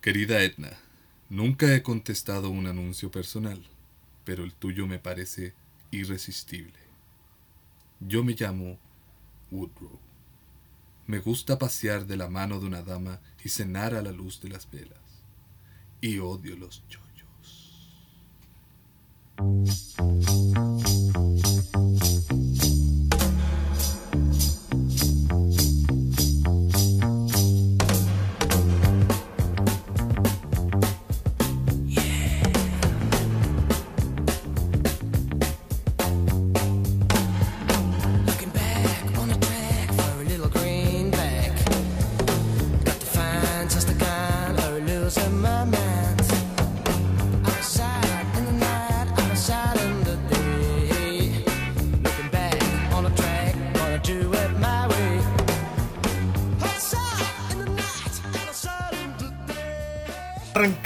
[0.00, 0.70] Querida Edna,
[1.28, 3.60] nunca he contestado un anuncio personal,
[4.24, 5.54] pero el tuyo me parece
[5.90, 6.78] irresistible.
[7.98, 8.78] Yo me llamo
[9.50, 9.98] Woodrow.
[11.08, 14.50] Me gusta pasear de la mano de una dama y cenar a la luz de
[14.50, 15.00] las velas.
[16.00, 17.88] Y odio los chollos.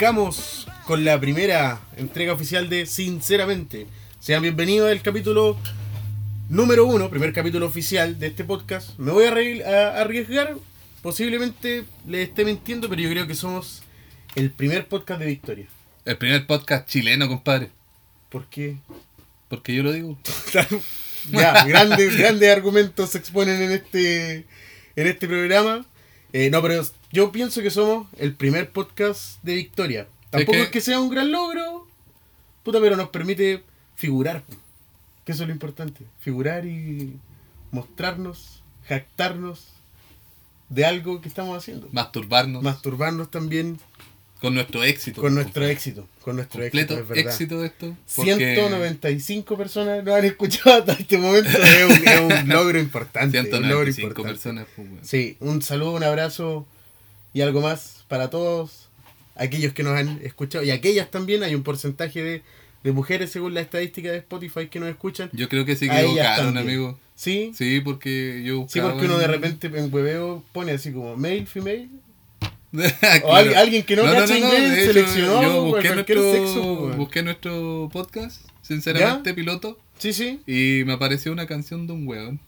[0.03, 3.87] Arrancamos con la primera entrega oficial de Sinceramente.
[4.19, 5.57] Sean bienvenidos al capítulo
[6.49, 8.99] número uno, primer capítulo oficial de este podcast.
[8.99, 10.57] Me voy a, arri- a arriesgar,
[11.01, 13.81] posiblemente les esté mintiendo, pero yo creo que somos
[14.35, 15.67] el primer podcast de Victoria.
[16.03, 17.69] El primer podcast chileno, compadre.
[18.27, 18.75] ¿Por qué?
[19.47, 20.17] Porque yo lo digo.
[21.31, 24.45] ya, grandes, grandes argumentos se exponen en este,
[24.97, 25.85] en este programa.
[26.33, 30.07] Eh, no, pero yo pienso que somos el primer podcast de Victoria.
[30.31, 31.87] Tampoco que- es que sea un gran logro,
[32.63, 33.63] puta, pero nos permite
[33.95, 34.43] figurar.
[35.23, 36.03] Que eso es lo importante.
[36.19, 37.15] Figurar y
[37.71, 39.67] mostrarnos, jactarnos
[40.69, 41.87] de algo que estamos haciendo.
[41.91, 43.79] Masturbarnos Masturbarnos también
[44.41, 45.21] con nuestro éxito.
[45.21, 46.07] con nuestro éxito.
[46.21, 47.25] Con nuestro éxito, es verdad.
[47.31, 47.95] éxito de esto.
[48.15, 51.49] porque 195 personas nos han escuchado hasta este momento.
[51.49, 53.39] Es un, es un logro importante.
[53.39, 54.33] un logro 195 importante.
[54.33, 54.65] personas.
[54.75, 54.87] pues.
[55.03, 56.65] Sí, un saludo, un abrazo
[57.33, 58.89] y algo más para todos
[59.35, 61.43] aquellos que nos han escuchado y aquellas también.
[61.43, 62.41] Hay un porcentaje de,
[62.83, 65.29] de mujeres según la estadística de Spotify que nos escuchan.
[65.33, 66.99] Yo creo que se equivocaron, amigo.
[67.15, 71.15] Sí, Sí, porque yo sí, porque uno de en- repente en hueveo pone así como
[71.15, 71.89] male, female.
[72.73, 73.27] Claro.
[73.27, 76.79] O alguien, alguien que no, inglés de hecho, seleccionó yo busqué cualquier nuestro, sexo.
[76.85, 80.41] pues, busqué nuestro podcast, sinceramente, piloto, Sí, sí.
[80.47, 82.39] y me apareció una canción de un weón.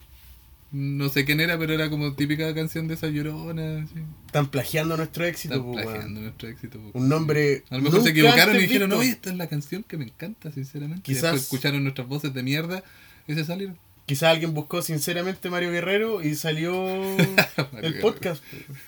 [0.77, 3.83] No sé quién era, pero era como típica canción de esa llorona.
[3.83, 3.93] Así.
[4.25, 5.53] Están plagiando nuestro éxito.
[5.53, 6.81] Están pues, plagiando nuestro éxito.
[6.91, 7.63] Un nombre.
[7.69, 10.51] A lo mejor se equivocaron y dijeron, oye, esta es la canción que me encanta,
[10.51, 10.99] sinceramente.
[10.99, 12.83] Y Quizás- después escucharon nuestras voces de mierda
[13.25, 13.77] y se salieron.
[14.05, 16.75] Quizás alguien buscó sinceramente Mario Guerrero y salió
[17.81, 18.43] el podcast.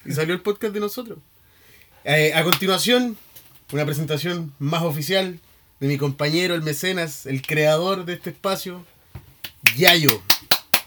[0.05, 1.19] Y salió el podcast de nosotros.
[2.03, 3.15] Eh, a continuación,
[3.71, 5.39] una presentación más oficial
[5.79, 8.83] de mi compañero, el mecenas, el creador de este espacio,
[9.77, 10.21] Yayo.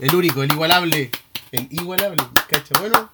[0.01, 1.11] El único, el igualable.
[1.53, 2.17] El igualable,
[2.49, 2.79] ¿cacha?
[2.79, 3.11] Bueno,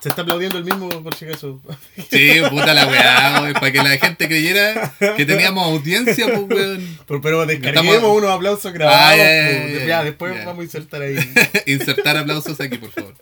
[0.00, 1.60] se está aplaudiendo el mismo por si acaso.
[2.10, 6.98] Sí, puta la weá, weón, para que la gente creyera que teníamos audiencia, pues weón.
[7.06, 9.00] Pero, pero descarguemos Estamos- unos aplausos grabados.
[9.02, 9.86] Ah, ya, pues.
[9.86, 11.16] ya, después vamos a insertar ahí.
[11.66, 13.14] Insertar aplausos aquí, por favor.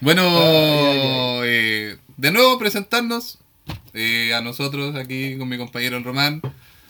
[0.00, 0.22] Bueno,
[1.44, 3.38] eh, de nuevo presentarnos
[3.94, 6.42] eh, a nosotros aquí con mi compañero Román.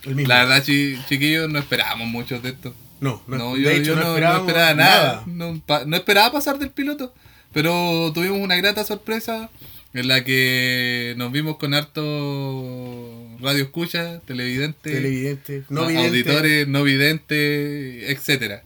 [0.04, 2.74] La verdad, chi- chiquillos, no esperábamos mucho de esto.
[3.02, 5.22] No, no, No, de yo, hecho yo no, no, esperaba nada.
[5.26, 7.12] No, pa- no esperaba pasar del piloto.
[7.52, 9.50] Pero tuvimos una grata sorpresa
[9.92, 16.08] en la que nos vimos con harto radio escucha, televidente, Televidente, no vidente.
[16.08, 18.62] auditores, no videntes, etcétera.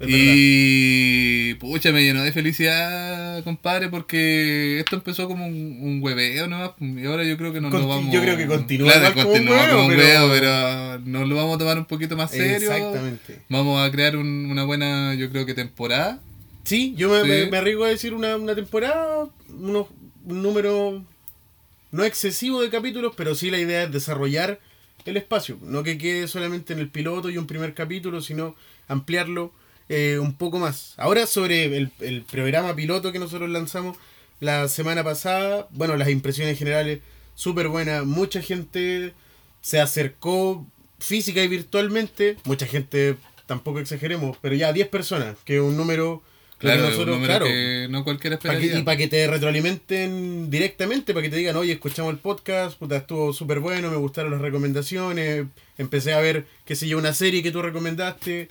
[0.00, 6.46] Es Y pucha, me llenó de felicidad, compadre, porque esto empezó como un, un hueveo
[6.46, 6.70] nomás.
[6.80, 8.12] Y ahora yo creo que nos Conti- vamos.
[8.14, 11.28] yo creo que continúa Claro, como un continúa hueveo, como un pero- hueveo, pero nos
[11.28, 12.56] lo vamos a tomar un poquito más serio.
[12.72, 13.42] Exactamente.
[13.50, 16.20] Vamos a crear un- una buena, yo creo que temporada.
[16.64, 17.28] Sí, yo me, Sí.
[17.28, 19.86] me- me arriesgo a decir una, una temporada, unos,
[20.24, 21.04] un número
[21.90, 24.60] no excesivo de capítulos, pero sí la idea es desarrollar
[25.04, 25.58] el espacio.
[25.62, 28.54] No que quede solamente en el piloto y un primer capítulo, sino
[28.88, 29.52] ampliarlo
[29.90, 30.94] eh, un poco más.
[30.96, 33.98] Ahora sobre el, el programa piloto que nosotros lanzamos
[34.40, 37.00] la semana pasada, bueno, las impresiones generales
[37.34, 39.12] súper buenas, mucha gente
[39.60, 40.66] se acercó
[40.98, 43.16] física y virtualmente, mucha gente,
[43.46, 46.22] tampoco exageremos, pero ya 10 personas, que es un número
[46.58, 48.78] que Claro, nosotros, un número claro, que no cualquiera pa' que- esperaría.
[48.80, 52.96] y para que te retroalimenten directamente, para que te digan, oye, escuchamos el podcast, puta,
[52.98, 55.46] estuvo súper bueno, me gustaron las recomendaciones,
[55.78, 58.48] empecé a ver, qué sé yo, una serie que tú recomendaste.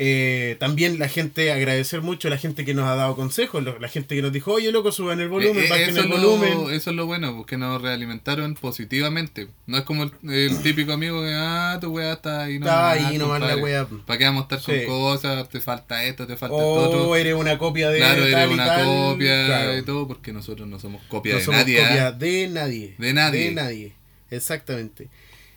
[0.00, 3.88] Eh, también la gente, agradecer mucho a la gente que nos ha dado consejos, la
[3.88, 6.52] gente que nos dijo, oye loco, suban el volumen, Eh, eh, bajen el volumen.
[6.72, 9.48] eso es lo bueno, porque nos realimentaron positivamente.
[9.66, 13.18] No es como el, el típico amigo que, ah, tu weá está ahí Está ahí
[13.18, 13.88] nomás la weá.
[14.06, 14.84] ¿Para qué vamos a estar Sí.
[14.86, 15.48] con cosas?
[15.48, 17.16] Te falta esto, te falta esto O otro.
[17.16, 18.84] eres una copia de Claro, eres una tal.
[18.84, 19.78] copia Claro.
[19.78, 21.78] y todo, porque nosotros no somos copia No de somos nadie.
[21.80, 22.12] copia ¿ah?
[22.12, 22.94] de nadie.
[22.98, 23.40] De nadie.
[23.46, 23.92] De nadie.
[24.30, 25.08] Exactamente.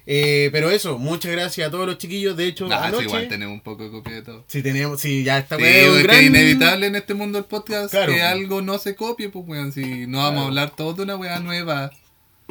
[0.06, 2.36] Eh, pero eso, muchas gracias a todos los chiquillos.
[2.36, 3.04] De hecho, Nah, anoche.
[3.06, 4.44] igual tenemos un poco de copia de todo.
[4.48, 5.64] Si tenemos, si ya está Sí,
[6.04, 8.12] gran- es inevitable en este mundo del podcast Claro.
[8.14, 11.16] que algo no se copie, pues weón, si no vamos a hablar todo de una
[11.18, 11.92] weá nueva.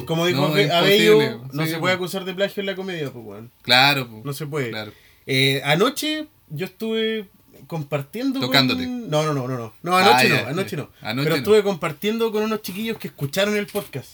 [0.07, 1.77] Como dijo No, Abello, no sí, se pues.
[1.79, 3.51] puede acusar de plagio en la comedia, pues weón.
[3.61, 4.25] Claro, pues.
[4.25, 4.69] No se puede.
[4.71, 4.91] Claro.
[5.27, 7.27] Eh, anoche yo estuve
[7.67, 8.87] compartiendo con- Tocándote.
[8.87, 9.73] No, no, no, no, no.
[9.83, 10.89] No, anoche Ah, no, anoche no.
[11.01, 11.35] Anoche Pero no.
[11.35, 14.09] estuve compartiendo con unos chiquillos que escucharon el podcast.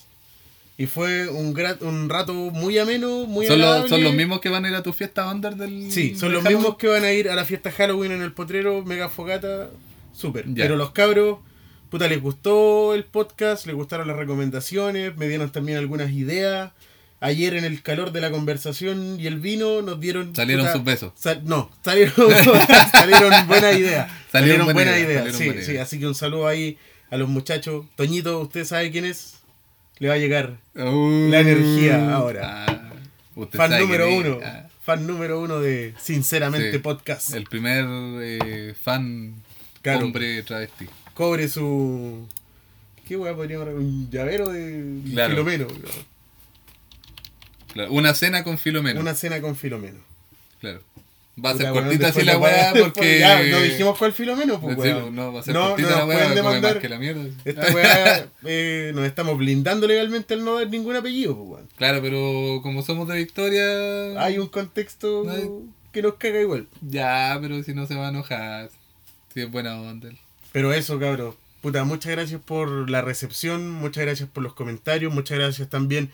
[0.80, 4.50] Y fue un, gra- un rato muy ameno, muy Son los, son los mismos que
[4.50, 5.92] van a ir a tu fiesta under del.
[5.92, 6.58] Sí, son del los Halloween?
[6.60, 9.70] mismos que van a ir a la fiesta Halloween en el potrero, mega fogata,
[10.14, 10.46] súper.
[10.56, 11.40] Pero los cabros,
[11.90, 16.72] puta, les gustó el podcast, les gustaron las recomendaciones, me dieron también algunas ideas.
[17.20, 20.36] Ayer en el calor de la conversación y el vino nos dieron...
[20.36, 21.14] Salieron puta, sus besos.
[21.16, 22.14] sal- no, salieron,
[22.92, 24.12] salieron buenas ideas.
[24.32, 25.72] Salieron, buena idea, salieron sí, buena sí.
[25.72, 25.82] idea.
[25.82, 26.78] Así que un saludo ahí
[27.10, 27.86] a los muchachos.
[27.96, 29.37] Toñito, ¿usted sabe quién es?
[30.00, 32.66] Le va a llegar Uh, La energía ahora.
[32.68, 32.94] ah,
[33.36, 34.40] usted fan número uno.
[34.44, 36.78] Ah, Fan número uno de Sinceramente Sí.
[36.80, 37.34] Podcast.
[37.34, 37.84] el primer
[38.22, 39.36] eh, fan
[39.82, 40.06] Claro.
[40.06, 40.88] hombre travesti.
[41.14, 42.28] cobre su.
[43.08, 43.82] ¿Qué weá podríamos llamar?
[43.82, 45.30] Un llavero de Claro.
[45.32, 45.68] Filomeno.
[47.74, 49.00] Claro, Una cena con Filomeno.
[49.00, 50.00] Una cena con Filomeno.
[50.60, 50.82] Claro.
[51.44, 53.20] Va a ser cortita así la weá porque.
[53.20, 55.16] Ya, no dijimos cuál Filomeno, pues weón.
[55.16, 56.82] no, va a ser No, cortita no la weá, come más demandar.
[56.82, 57.26] que la mierda.
[57.46, 61.70] Esta weá eh, nos estamos blindando legalmente al no dar ningún apellido, pues weón.
[61.78, 64.20] Claro, pero como somos de Victoria.
[64.24, 65.62] Hay un contexto No
[65.92, 66.68] que nos caga igual.
[66.82, 68.70] Ya, pero si no se va a enojar.
[69.34, 70.10] Si es buena onda.
[70.52, 71.36] Pero eso, cabros.
[71.62, 76.12] Puta, muchas gracias por la recepción, muchas gracias por los comentarios, muchas gracias también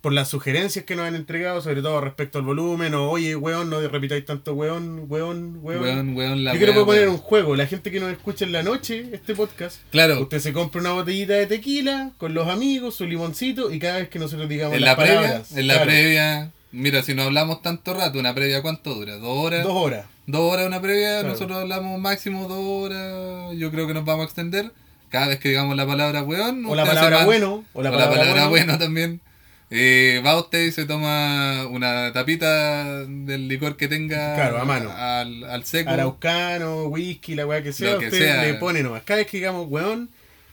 [0.00, 3.70] por las sugerencias que nos han entregado, sobre todo respecto al volumen, o oye, weón,
[3.70, 5.82] no repitáis tanto weón, weón, weón.
[5.82, 7.14] Weón, weón, la Yo quiero weá, proponer weón.
[7.14, 10.52] un juego, la gente que nos escucha en la noche, este podcast, Claro, usted se
[10.52, 14.48] compra una botellita de tequila con los amigos, su limoncito, y cada vez que nosotros
[14.48, 15.20] digamos en las la previa.
[15.20, 16.52] palabras, En la claro, previa.
[16.72, 19.16] Mira, si no hablamos tanto rato, ¿una previa cuánto dura?
[19.16, 19.62] ¿Dos horas?
[19.64, 20.06] dos horas.
[20.26, 21.28] Dos horas una previa, Claro.
[21.28, 23.56] nosotros hablamos máximo dos horas.
[23.56, 24.72] Yo creo que nos vamos a extender.
[25.08, 26.66] Cada vez que digamos la palabra weón.
[26.66, 28.48] O la usted hace palabra más- bueno, o la palabra, bueno.
[28.50, 29.20] bueno también.
[29.68, 34.92] Eh, va usted y se toma una tapita del licor que tenga Claro, a mano.
[34.92, 35.90] Al, al seco.
[35.90, 38.42] Araucano, whisky, la weá que sea, Lo que usted sea.
[38.44, 39.02] le pone nomás.
[39.02, 40.08] Cada vez que digamos weón,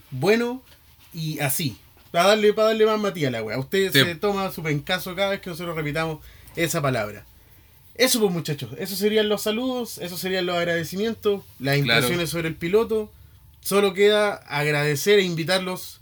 [0.10, 0.64] bueno
[1.14, 1.78] y así.
[2.12, 3.60] Para darle, para darle más matía a la weá.
[3.60, 4.00] Usted Sí.
[4.04, 6.20] se toma su pencaso cada vez que nosotros repitamos
[6.56, 7.26] esa palabra.
[7.96, 12.00] Eso pues muchachos, esos serían los saludos, esos serían los agradecimientos, las Claro.
[12.00, 13.12] impresiones sobre el piloto.
[13.62, 16.02] Solo queda agradecer e invitarlos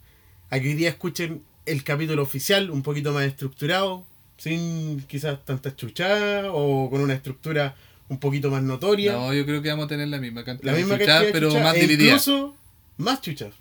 [0.49, 4.05] a que hoy día escuchen el capítulo oficial, un poquito más estructurado,
[4.37, 7.75] sin quizás tantas chuchadas o con una estructura
[8.09, 9.13] un poquito más notoria.
[9.13, 11.27] No, yo creo que vamos a tener la misma cantidad la misma de chuchas, cantidad
[11.27, 12.07] de pero chuchas, más e dividida.
[12.09, 12.55] Incluso, Incluso
[12.97, 13.53] más chuchas.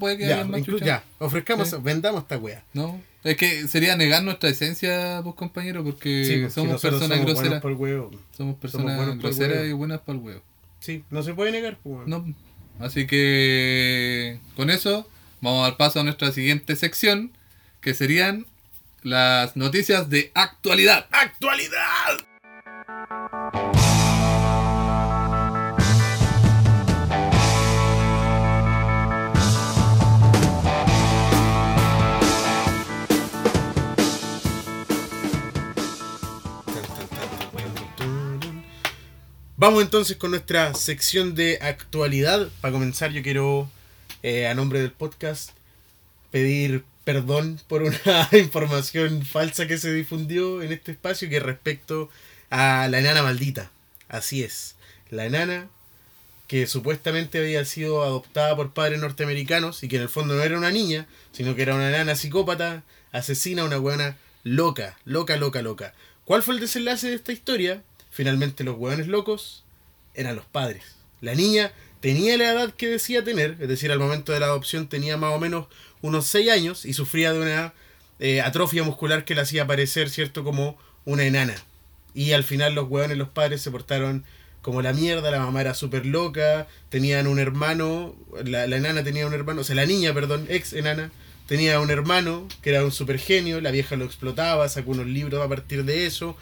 [0.00, 0.86] puede que Ya, haya más chuchas.
[0.86, 1.76] ya, ofrezcamos, Sí.
[1.82, 2.64] vendamos esta wea.
[2.72, 7.32] No, es que sería negar nuestra esencia, pues compañero, porque Sí, porque somos personas somos
[7.34, 7.64] groseras.
[7.64, 8.10] huevo.
[8.36, 9.68] Somos personas groseras huevo.
[9.68, 10.42] y buenas para el huevo.
[10.80, 11.78] Sí, no se puede negar.
[11.82, 12.06] pues.
[12.08, 12.24] No.
[12.80, 15.08] Así que con eso
[15.46, 17.30] vamos a dar paso a nuestra siguiente sección,
[17.80, 18.46] que serían
[19.04, 21.06] las noticias de actualidad.
[21.12, 22.16] ¡Actualidad!
[39.58, 42.48] Vamos entonces con nuestra sección de actualidad.
[42.60, 43.70] Para comenzar, yo quiero,
[44.26, 45.50] eh, a nombre del podcast,
[46.32, 52.10] pedir perdón por una información falsa que se difundió en este espacio que es respecto
[52.50, 53.70] a la enana maldita.
[54.08, 54.74] Así es,
[55.10, 55.68] la enana
[56.48, 60.58] que supuestamente había sido adoptada por padres norteamericanos y que en el fondo no era
[60.58, 65.94] una niña, sino que era una enana psicópata, asesina, una buena loca, loca, loca, loca.
[66.24, 67.84] ¿Cuál fue el desenlace de esta historia?
[68.10, 69.62] Finalmente los hueones locos
[70.14, 70.96] eran los padres.
[71.20, 71.72] La niña
[72.06, 75.34] tenía la edad que decía tener, es decir, al momento de la adopción tenía más
[75.34, 75.66] o menos
[76.02, 77.74] unos 6 años y sufría de una
[78.20, 81.56] eh, atrofia muscular que la hacía parecer, ¿cierto?, como una enana.
[82.14, 84.22] Y al final los hueones, los padres, se portaron
[84.62, 89.26] como la mierda, la mamá era súper loca, tenían un hermano, la, la enana tenía
[89.26, 91.10] un hermano, o sea, la niña, perdón, ex enana,
[91.48, 95.44] tenía un hermano que era un super genio, la vieja lo explotaba, sacó unos libros
[95.44, 96.36] a partir de eso,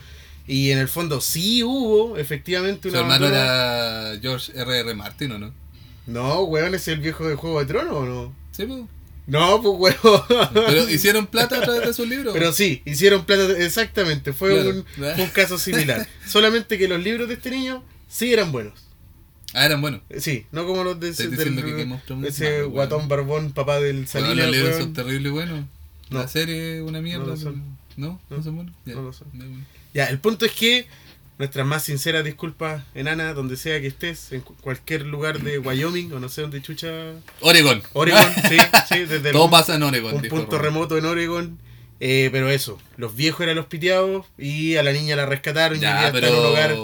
[0.46, 4.94] Y en el fondo sí hubo, efectivamente, Su una hermano aventura- era George R.R.
[4.94, 5.52] Martin, ¿o no?
[6.06, 8.34] No, weón, es el viejo de Juego de Tronos, ¿o no?
[8.52, 8.82] Sí, pues.
[9.26, 10.22] No, pues weón.
[10.52, 12.34] Pero hicieron plata a través de sus libros.
[12.34, 15.14] Pero sí, hicieron plata, exactamente, fue, Claro.
[15.16, 16.06] un, un caso similar.
[16.26, 18.74] Solamente que los libros de este niño sí eran buenos.
[19.54, 20.02] Ah, eran buenos.
[20.10, 23.08] Eh, Sí, no como los de ese, diciendo que es ese malo, guatón weón.
[23.08, 25.64] barbón, papá del Bueno, Salinas, los libros son terribles buenos.
[26.10, 26.28] La No.
[26.28, 27.24] serie una mierda.
[27.24, 27.78] No lo son.
[27.96, 28.20] ¿No?
[28.28, 28.74] ¿No, No, son buenos?
[28.84, 28.94] Ya.
[28.96, 29.28] no lo son.
[29.94, 30.86] Ya, el punto es que
[31.38, 36.12] nuestras más sinceras disculpas, enana, donde sea que estés, en cu- cualquier lugar de Wyoming
[36.12, 36.88] o no sé dónde chucha.
[37.40, 37.82] Oregon.
[37.92, 38.56] Oregon, sí,
[38.88, 40.14] sí, desde el- Todo pasa en Oregon.
[40.14, 41.58] un punto remoto en Oregon.
[42.00, 45.80] Eh, pero eso, los viejos eran los piteados y a la niña la rescataron y
[45.80, 46.74] Ya, está en un hogar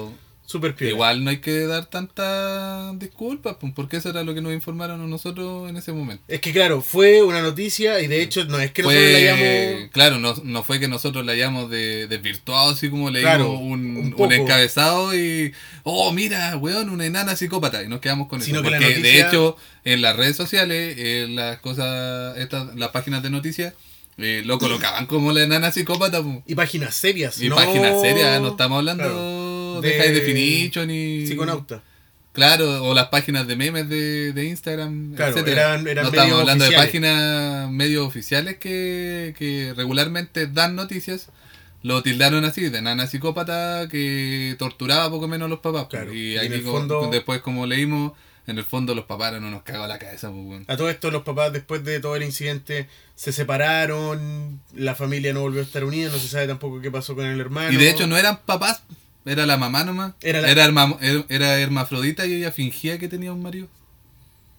[0.58, 0.90] piola.
[0.90, 5.00] igual no hay que dar tantas disculpas, pues, porque eso era lo que nos informaron
[5.00, 6.24] a nosotros en ese momento.
[6.26, 9.28] Es que claro, fue una noticia y de hecho no es que nosotros la Fue,
[9.28, 9.90] hayamos...
[9.92, 14.14] claro, no, no fue que nosotros la hayamos de, desvirtuado, así como leímos Claro, un,
[14.16, 15.52] un encabezado y,
[15.84, 18.70] oh, mira, weón, una enana psicópata, y nos quedamos con Sino eso.
[18.70, 23.30] que Porque de hecho, en las redes sociales, en las cosas, estas, las páginas de
[23.30, 23.74] noticias,
[24.18, 26.22] eh, lo colocaban como la enana psicópata.
[26.46, 27.40] Y páginas serias.
[27.40, 29.39] Y no- páginas serias, no estamos hablando Claro.
[29.80, 31.26] De, De- High Definition ni.
[31.26, 31.82] Psiconauta.
[32.32, 35.74] Claro, o las páginas de memes de, de Instagram, Claro, etcétera.
[35.74, 41.28] eran- eran no estamos hablando de páginas medios oficiales que, que regularmente dan noticias.
[41.82, 45.86] Lo tildaron así, de nana psicópata que torturaba poco menos a los papás.
[45.90, 46.02] pues.
[46.02, 48.12] Claro, Y y en aquí fondo- después, como leímos,
[48.46, 50.30] en el fondo los papás no nos cagó la cabeza.
[50.30, 50.62] Pues.
[50.68, 52.86] A todo esto los papás después de todo el incidente
[53.16, 57.14] se separaron, la familia no volvió a estar unida, no se sabe tampoco qué pasó
[57.14, 57.72] con el hermano.
[57.72, 58.82] Y de hecho no eran papás,
[59.24, 60.12] era la mamá nomás.
[60.22, 63.68] Era Era, la- herma- era, era hermafrodita y ella fingía que tenía un marido.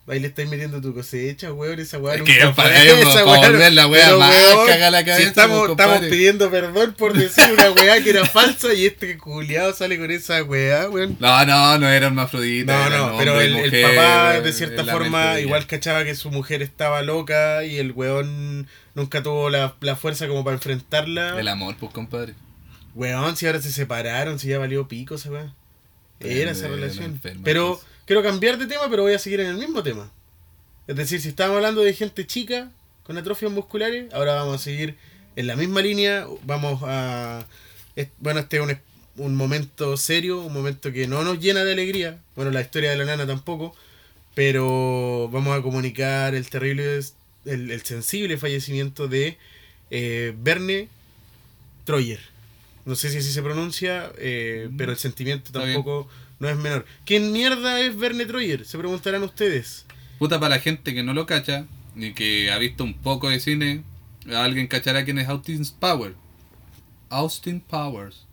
[0.08, 3.72] Ahí le estáis metiendo tu cosecha, weón, esa weá Es que para- esa, para volver
[3.72, 4.36] la weá más
[4.68, 8.26] caga la cabeza, Si estamos, pues, estamos pidiendo perdón por decir una weá que era
[8.26, 11.16] falsa y este culiado sale con esa weá, weón.
[11.20, 12.90] No, no, no era hermafrodita.
[12.90, 16.16] No, no, pero el, el mujer, papá eh, de cierta forma de igual cachaba que
[16.16, 21.40] su mujer estaba loca y el weón nunca tuvo la, la fuerza como para enfrentarla.
[21.40, 22.34] El amor, pues, compadre.
[22.96, 25.54] Weón, si ahora se separaron, si ya valió pico esa weá.
[26.20, 27.06] Era esa relación.
[27.06, 27.88] enferma, Pero pues.
[28.06, 30.12] quiero cambiar de tema, pero voy a seguir en el mismo tema.
[30.88, 32.72] Es decir, si estábamos hablando de gente chica
[33.04, 34.98] con atrofias musculares, ahora vamos a seguir
[35.36, 36.28] en la misma línea.
[36.44, 37.46] Vamos a.
[38.20, 38.78] Bueno, este es un,
[39.18, 42.20] un momento serio, un momento que no nos llena de alegría.
[42.36, 43.76] Bueno, la historia de la nana tampoco.
[44.36, 47.00] Pero vamos a comunicar el terrible,
[47.46, 49.38] el, el sensible fallecimiento de
[49.90, 50.88] eh, Verne
[51.84, 52.20] Troyer.
[52.86, 56.10] No sé si así se pronuncia, eh, pero el sentimiento tampoco
[56.40, 56.86] no es menor.
[57.06, 58.66] ¿Quién mierda es Verne Troyer?
[58.66, 59.86] Se preguntarán ustedes.
[60.18, 63.40] Puta, para la gente que no lo cacha, y que ha visto un poco de
[63.40, 63.84] cine,
[64.34, 66.16] alguien cachará quién es Austin Powers.
[67.10, 68.26] Austin Powers.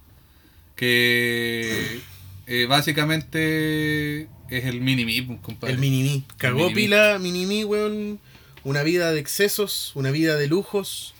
[0.77, 2.01] Que
[2.47, 5.75] eh, básicamente es el mini-me, pues, compadre.
[5.75, 6.25] El Minimi.
[6.37, 8.21] Cagó pila, Minimi, weón.
[8.65, 11.15] Una vida de excesos, una vida de lujos.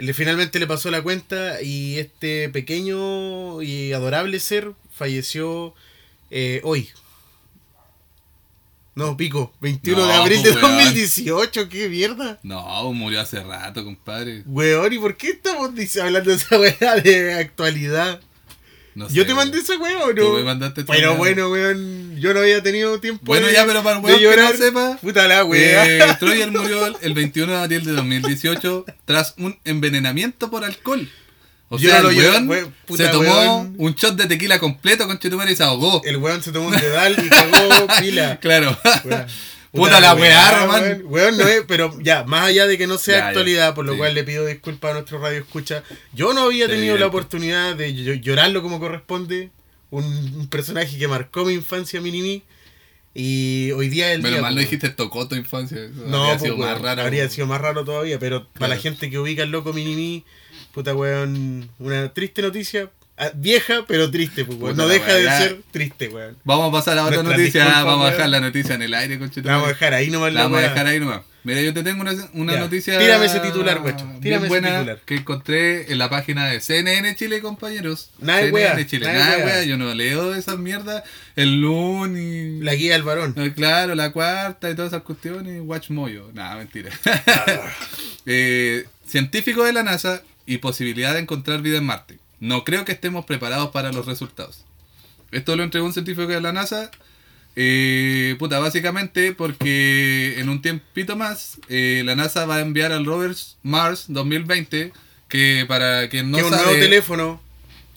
[0.00, 5.74] Le, finalmente le pasó la cuenta y este pequeño y adorable ser falleció
[6.30, 6.90] eh, hoy.
[8.94, 9.52] No, pico.
[9.60, 10.76] 21 de abril de pues, weón.
[10.84, 11.68] 2018.
[11.68, 12.38] ¿Qué mierda?
[12.42, 14.42] No, murió hace rato, compadre.
[14.46, 15.70] Weón, ¿y por qué estamos
[16.02, 18.20] hablando de esa weá de actualidad?
[18.94, 19.80] No ¿Yo te mandé weón.
[19.82, 20.14] weá o no?
[20.22, 23.64] Tú me mandaste esa Pero bueno, weón, yo no había tenido tiempo Bueno, de- ya,
[23.64, 25.86] pero para el weón que no sepa, Puta la weá.
[25.86, 31.08] Eh, Troyer murió el 21 de abril de 2018 tras un envenenamiento por alcohol.
[31.72, 32.16] O Yo sea, no el
[32.48, 33.74] weón se tomó weón.
[33.78, 36.02] un shot de tequila completo con Chetumare y se ahogó.
[36.04, 38.38] El weón se tomó un dedal y cagó pila.
[38.42, 38.76] Claro.
[39.04, 39.26] Weón.
[39.72, 41.02] Puta la weá, Román.
[41.04, 43.84] Weón, no es, pero ya, más allá de que no sea Ya, ya, actualidad, por
[43.86, 43.98] lo sí.
[43.98, 47.76] cual le pido disculpas a nuestro radio escucha, yo no había Sí, tenido la oportunidad
[47.76, 49.50] de llo- llorarlo como corresponde.
[49.90, 52.42] Un, un personaje que marcó mi infancia, Minimi.
[53.12, 54.42] Y hoy día el Menos día.
[54.42, 55.78] mal no pues, dijiste tocó tu infancia.
[55.84, 57.02] Eso No, habría pues, sido más raro.
[57.02, 58.82] habría sido más raro todavía, pero para la Claro.
[58.82, 60.24] gente que ubica el loco Minimi,
[60.72, 62.88] puta weón, una triste noticia,
[63.34, 64.76] vieja pero triste, pues, weón.
[64.76, 66.36] No deja de ser triste, weón.
[66.44, 67.64] Vamos a pasar a otra noticia.
[67.84, 70.32] vamos a dejar la noticia en el aire, con La vamos a dejar ahí nomás
[70.32, 71.20] La la vamos a dejar ahí nomás.
[71.42, 72.98] Mira, yo te tengo una, una noticia.
[72.98, 75.00] tírame ese titular, guacho, tírame ese titular.
[75.06, 78.10] que encontré en la página de CNN Chile, compañeros.
[78.18, 79.06] Nada CNN wea, Chile.
[79.06, 79.46] nada wea.
[79.46, 79.64] wea.
[79.64, 81.02] Yo no leo esas mierdas.
[81.36, 82.62] El lunes.
[82.62, 83.34] La guía del varón.
[83.38, 85.62] Eh, Claro, la cuarta y todas esas cuestiones.
[85.64, 86.30] Watch Moyo.
[86.34, 86.90] Nada, mentira.
[88.26, 92.18] Eh, científico de la NASA y posibilidad de encontrar vida en Marte.
[92.40, 94.64] No creo que estemos preparados para los resultados.
[95.30, 96.90] Esto lo entregó un científico de la NASA.
[97.56, 103.04] eh, puta, básicamente porque en un tiempito más eh, la NASA va a enviar al
[103.04, 104.92] rover Mars 2020
[105.28, 107.40] que para quien no que un sabe nuevo teléfono.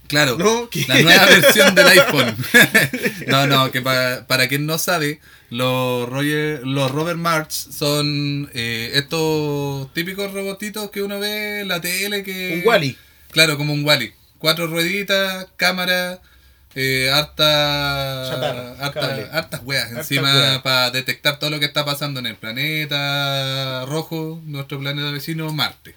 [0.08, 0.70] Claro, ¿No?
[0.88, 2.36] La nueva versión del iPhone.
[3.28, 5.20] no, no, que pa- para quien no sabe,
[5.50, 11.80] los, Roger, los Robert March son eh, estos típicos robotitos que uno ve en la
[11.82, 12.58] tele que...
[12.62, 12.98] Un Wally.
[13.32, 14.12] Claro, como un Wally.
[14.44, 16.20] Cuatro rueditas, cámara,
[16.76, 22.26] eh, harta, Chatarra, harta- hartas weas encima para detectar todo lo que está pasando en
[22.26, 25.96] el planeta rojo, nuestro planeta vecino Marte.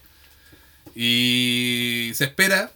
[0.94, 2.70] Y se espera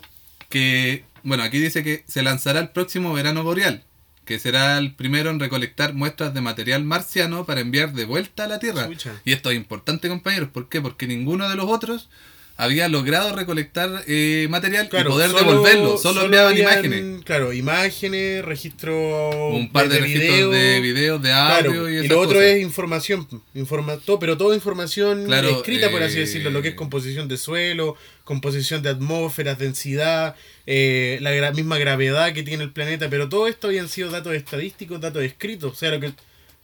[0.48, 3.84] que, bueno, aquí dice que se lanzará el próximo verano boreal,
[4.24, 8.48] que será el primero en recolectar muestras de material marciano para enviar de vuelta a
[8.48, 8.88] la Tierra.
[9.24, 10.80] Y esto es importante, compañeros, ¿por qué?
[10.80, 12.08] Porque ninguno de los otros
[12.62, 17.24] había logrado recolectar eh, material y poder solo- devolverlo, solo, enviaban habían, imágenes.
[17.24, 21.96] Claro, imágenes, registro Un par de, registros video, de videos, de audio Claro, y y,
[21.98, 22.50] esas lo otro cosas.
[22.50, 26.68] es información, informa, todo, pero toda información Claro, escrita, por así eh, decirlo, lo que
[26.68, 30.36] es composición de suelo, composición de atmósferas, densidad,
[30.66, 34.34] eh, la gra- misma gravedad que tiene el planeta, pero todo esto habían sido datos
[34.34, 36.12] estadísticos, datos escritos, o sea, lo que,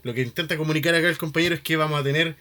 [0.03, 2.37] lo que intenta comunicar acá el compañero es que vamos a tener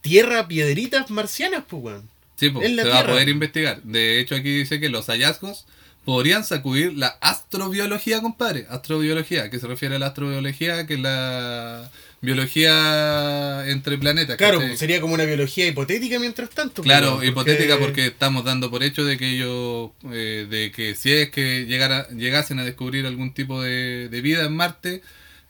[0.00, 2.15] tierra, piedritas marcianas, pues, weón.
[2.36, 3.82] Sí, pues, se va a poder investigar.
[3.82, 5.66] De hecho, aquí dice que los hallazgos
[6.04, 8.66] podrían sacudir la astrobiología, compadre.
[8.70, 11.90] Astrobiología, que se refiere a la astrobiología, que es la
[12.20, 14.36] biología entre planetas.
[14.36, 14.76] Claro, ¿cachai?
[14.76, 16.82] sería como una biología hipotética mientras tanto.
[16.82, 20.94] pues, Claro, weón, hipotética porque estamos dando por hecho de que ellos, eh, de que
[20.94, 25.02] si es que llegara, llegasen a descubrir algún tipo de, de vida en Marte,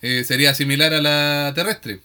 [0.02, 2.00] eh, sería similar a la terrestre.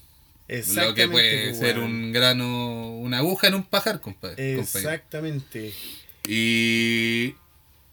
[0.76, 4.56] Lo que puede pues, ser un grano, una aguja en un pajar, compadre.
[4.58, 4.62] compañero.
[4.62, 5.74] Exactamente.
[6.28, 7.36] Y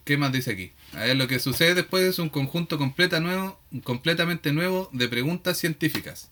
[0.05, 0.73] ¿qué más dice aquí?
[0.95, 5.59] A ver, lo que sucede después es un conjunto completa nuevo, completamente nuevo de preguntas
[5.59, 6.29] científicas.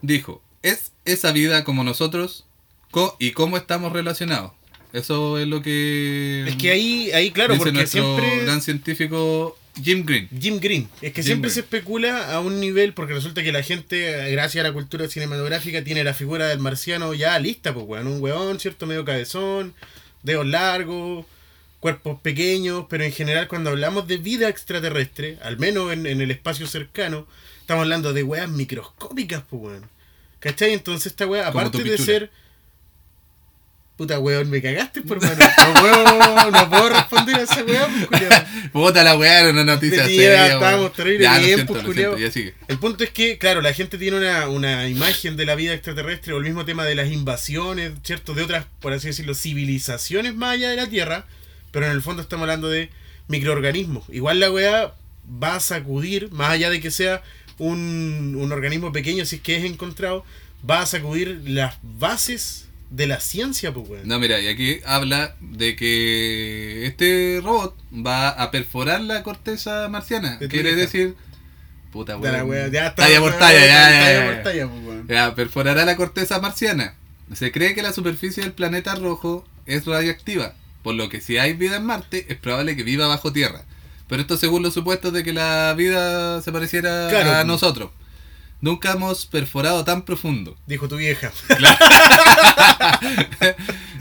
[0.00, 2.46] Dijo, ¿es esa vida como nosotros?
[2.90, 4.52] Co- ¿Y cómo estamos relacionados?
[4.92, 8.44] Eso es lo que Es que ahí, ahí claro, dice porque nuestro siempre...
[8.44, 10.28] gran científico Jim Green.
[10.38, 10.88] Jim Green.
[11.00, 11.54] Es que Jim siempre Green.
[11.54, 15.82] se especula a un nivel, porque resulta que la gente, gracias a la cultura cinematográfica,
[15.82, 18.06] tiene la figura del marciano ya lista, pues, weón.
[18.06, 18.86] Un weón, ¿cierto?
[18.86, 19.74] Medio cabezón,
[20.22, 21.24] dedos largos,
[21.80, 26.30] cuerpos pequeños, pero en general cuando hablamos de vida extraterrestre, al menos en, en el
[26.30, 27.26] espacio cercano,
[27.60, 29.88] estamos hablando de weas microscópicas, pues, weón.
[30.40, 30.72] ¿Cachai?
[30.72, 32.30] Entonces esta wea, aparte de ser...
[34.02, 35.36] Puta weón, me cagaste, por mano.
[35.36, 38.22] No puedo, no puedo responder a esa weá, pues.
[38.72, 40.52] Puta la weá, era una noticia De seria, tía, weón.
[40.54, 42.16] estábamos terrible Ya, bien, siento, pues, lo culiao.
[42.16, 42.54] siento, ya sigue.
[42.66, 46.32] El punto es que, claro, la gente tiene una, una imagen de la vida extraterrestre
[46.32, 48.34] o el mismo tema de las invasiones, ¿cierto?
[48.34, 51.24] De otras, por así decirlo, civilizaciones más allá de la Tierra,
[51.70, 52.90] pero en el fondo estamos hablando de
[53.28, 54.02] microorganismos.
[54.08, 54.94] Igual la weá
[55.40, 57.22] va a sacudir, más allá de que sea
[57.58, 60.24] un, un organismo pequeño, si es que es encontrado,
[60.68, 64.06] va a sacudir las bases de la ciencia, pues, weón.
[64.06, 70.36] No, mira, y aquí habla de que este robot va a perforar la corteza marciana.
[70.36, 71.14] De Quiere decir.
[71.90, 72.70] Puta De la weón.
[72.70, 73.02] ya está.
[73.04, 74.26] Talla por talla, ya, ya, Talla ya.
[74.34, 75.08] por talla, pues, weón.
[75.08, 76.94] Ya, perforará la corteza marciana.
[77.34, 81.54] Se cree que la superficie del planeta rojo es radioactiva, por lo que si hay
[81.54, 83.62] vida en Marte es probable que viva bajo tierra.
[84.08, 87.30] Pero esto según los supuestos de que la vida se pareciera Claro.
[87.36, 87.90] a nosotros.
[88.62, 90.56] Nunca hemos perforado tan profundo.
[90.66, 91.30] Dijo tu vieja.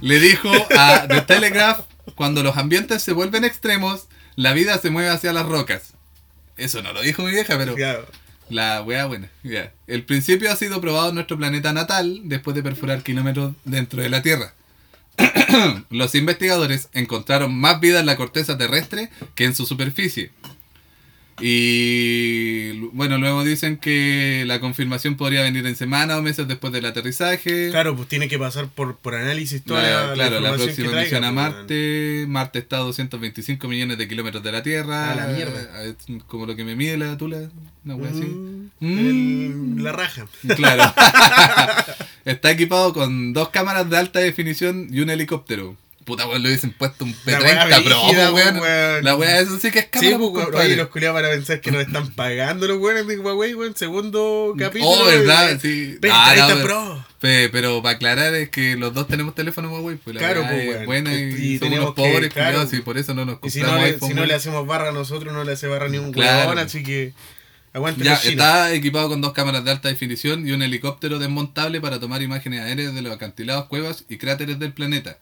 [0.01, 1.81] Le dijo a The Telegraph,
[2.15, 5.93] cuando los ambientes se vuelven extremos, la vida se mueve hacia las rocas.
[6.57, 8.05] Eso no lo dijo mi vieja, pero Claro.
[8.49, 9.29] la wea buena.
[9.43, 9.71] ya.
[9.87, 14.09] El principio ha sido probado en nuestro planeta natal después de perforar kilómetros dentro de
[14.09, 14.53] la Tierra.
[15.89, 20.31] Los investigadores encontraron más vida en la corteza terrestre que en su superficie.
[21.41, 26.85] Y bueno, luego dicen que la confirmación podría venir en semanas o meses después del
[26.85, 27.69] aterrizaje.
[27.69, 30.75] Claro, pues tiene que pasar por, por análisis toda La- la, la claro, la próxima
[30.75, 31.35] que traiga, misión a pues.
[31.35, 32.25] Marte.
[32.27, 35.11] Marte está a 225 millones de kilómetros de la Tierra.
[35.11, 35.83] A la mierda.
[35.83, 35.95] Es
[36.27, 37.49] como lo que me mide la tula.
[37.85, 38.21] Una wea así.
[38.21, 38.97] Mm, Mm.
[39.77, 40.25] el- la raja.
[40.55, 40.83] Claro.
[42.25, 45.75] está equipado con dos cámaras de alta definición y un helicóptero.
[46.03, 48.01] Puta weón, le hubiesen puesto un La wea P30 Pro,
[48.33, 49.03] weón.
[49.03, 51.25] La wea eso sí que es Sí, cámara, pues, po, weón, oye, los culiados van
[51.25, 54.89] a pensar que nos están pagando los weones de Huawei, weón, segundo capítulo.
[54.91, 55.97] Oh, verdad, sí.
[56.01, 57.05] P30 Ah, no, pero- Pro.
[57.19, 60.49] Pe- pero para aclarar es que los dos tenemos teléfono Huawei, pues la Claro, weá
[60.49, 60.85] pues, es weón.
[60.87, 62.81] buena y, Y somos tenemos unos pobres, que- claro, culiados, y pues.
[62.85, 64.89] por eso no nos Y si compramos no, le, iPhone, si no le hacemos barra
[64.89, 66.47] a nosotros, no le hace barra ni un Claro.
[66.49, 67.13] weón, así que
[67.73, 71.99] aguante Ya, está equipado con dos cámaras de alta definición y un helicóptero desmontable para
[71.99, 75.17] tomar imágenes aéreas de los acantilados, cuevas y cráteres del planeta.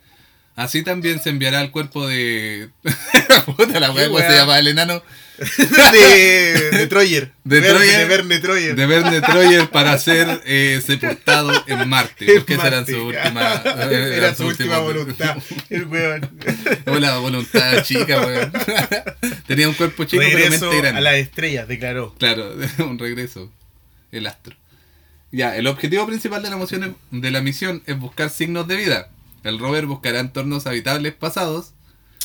[0.59, 2.69] Así también se enviará al cuerpo de.
[3.57, 5.01] Puta la wea, se llama el enano?
[5.93, 7.31] de, de Troyer.
[7.45, 7.97] De Verne- Troyer.
[7.97, 8.75] De Verne Troyer.
[8.75, 12.25] De Verne Troyer para ser eh, sepultado en Marte.
[12.35, 13.53] Porque esa era su última.
[13.63, 15.37] Era su última voluntad.
[15.69, 16.29] El weón.
[16.87, 18.51] O la voluntad chica, weón.
[19.47, 20.97] Tenía un cuerpo chico, pero Regreso mente grande.
[20.99, 22.15] a las estrellas, declaró.
[22.19, 23.49] Claro, un regreso.
[24.11, 24.57] El astro.
[25.31, 29.07] Ya, el objetivo principal de la, moción de la misión es buscar signos de vida.
[29.43, 31.73] El rover buscará entornos habitables pasados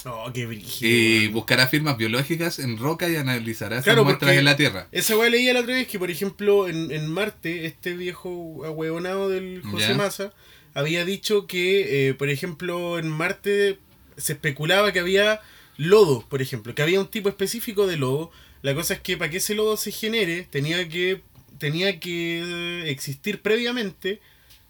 [0.07, 0.91] Oh, qué brígido.
[0.93, 4.87] y buscará firmas biológicas en roca y analizará esas Claro, muestras en la Tierra.
[4.93, 9.31] Esa weá leía la otra vez que, por ejemplo, en, en Marte, este viejo ahueonado
[9.31, 9.95] del José Ya.
[9.95, 10.35] Massa
[10.75, 13.79] había dicho que, eh, por ejemplo, en Marte
[14.19, 15.41] se especulaba que había
[15.79, 18.31] lodo, por ejemplo, que había un tipo específico de lodo.
[18.61, 21.23] La cosa es que para que ese lodo se genere, tenía que,
[21.59, 24.21] tenía que existir previamente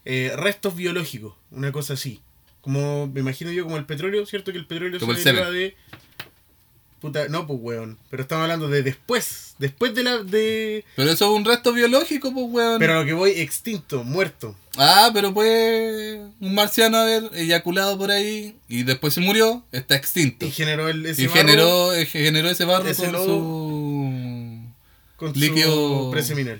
[0.05, 2.21] eh, restos biológicos, una cosa así.
[2.65, 4.51] Como, me imagino yo, como el petróleo, ¿cierto?
[4.51, 5.75] Que el petróleo Como se deriva de...
[6.99, 7.99] Puta, no, pues, weón.
[8.09, 9.53] Pero estamos hablando de después.
[9.59, 10.23] Después de la...
[10.23, 12.79] de Pero eso es un resto biológico, pues, weón.
[12.79, 14.55] Pero a lo que voy, extinto, muerto.
[14.77, 20.47] Ah, pero puede un marciano haber eyaculado por ahí y después se murió, está extinto.
[20.47, 24.61] Y generó el, ese Y barro generó, eh, generó ese barro ese con su...
[25.17, 26.59] con líquido- preseminal.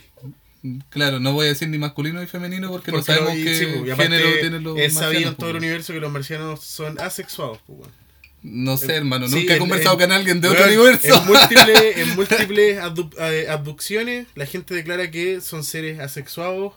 [0.90, 3.96] Claro, no voy a decir ni masculino ni femenino porque, no sabemos qué sí, pues,
[3.98, 5.64] género tienen los Es sabido en todo el pues.
[5.64, 7.60] universo que los marcianos son asexuados.
[7.68, 7.90] Pues.
[8.42, 11.08] No sé, hermano, Sí, nunca he conversado en- con alguien de otro universo.
[11.22, 16.74] En múltiples, en múltiples abdu- eh, abducciones, la gente declara que son seres asexuados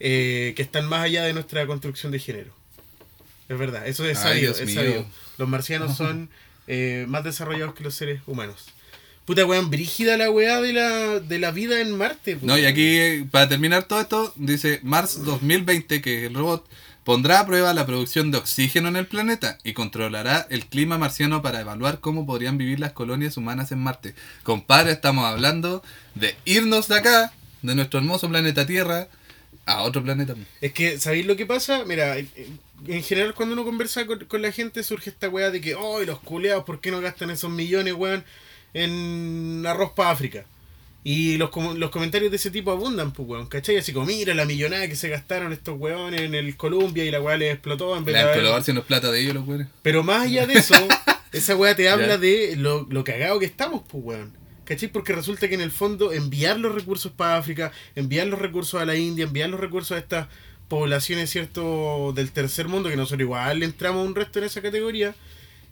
[0.00, 2.52] eh, que están más allá de nuestra construcción de género.
[3.48, 4.52] Es verdad, eso es Ay, sabido.
[4.52, 5.06] Es sabido.
[5.38, 6.28] Los marcianos son
[6.66, 8.71] eh, más desarrollados que los seres humanos.
[9.24, 12.32] Puta weón, brígida la weá de la, de la vida en Marte.
[12.36, 12.42] pues.
[12.42, 16.66] No, y aquí, eh, para terminar todo esto, dice Mars 2020 que el robot
[17.04, 21.40] pondrá a prueba la producción de oxígeno en el planeta y controlará el clima marciano
[21.42, 24.14] para evaluar cómo podrían vivir las colonias humanas en Marte.
[24.42, 25.82] Compadre, estamos hablando
[26.16, 27.32] de irnos de acá,
[27.62, 29.08] de nuestro hermoso planeta Tierra,
[29.66, 30.34] a otro planeta.
[30.60, 31.84] Es que, ¿sabéis lo que pasa?
[31.86, 32.28] Mira, en-
[32.88, 36.02] en general cuando uno conversa con, con la gente surge esta weá de que, oh,
[36.02, 38.24] los culeados, ¿por qué no gastan esos millones, weón,
[38.74, 40.44] en arroz para África?
[41.04, 43.76] Y los, los comentarios de ese tipo abundan, pues, weón, ¿cachai?
[43.76, 47.20] Así como, mira la millonada que se gastaron estos weones en el Columbia y la
[47.20, 49.44] weá les explotó en vez de La haber- colobar si no plata de ellos, los
[49.44, 49.66] güeyes.
[49.82, 50.74] Pero más allá de eso,
[51.32, 54.32] esa weá te habla de lo, lo cagado que estamos, pues, weón.
[54.64, 54.88] ¿Cachai?
[54.92, 58.84] Porque resulta que en el fondo enviar los recursos para África, enviar los recursos a
[58.84, 60.28] la India, enviar los recursos a estas
[60.68, 65.16] poblaciones, ¿cierto?, del tercer mundo, que nosotros igual le entramos un resto en esa categoría,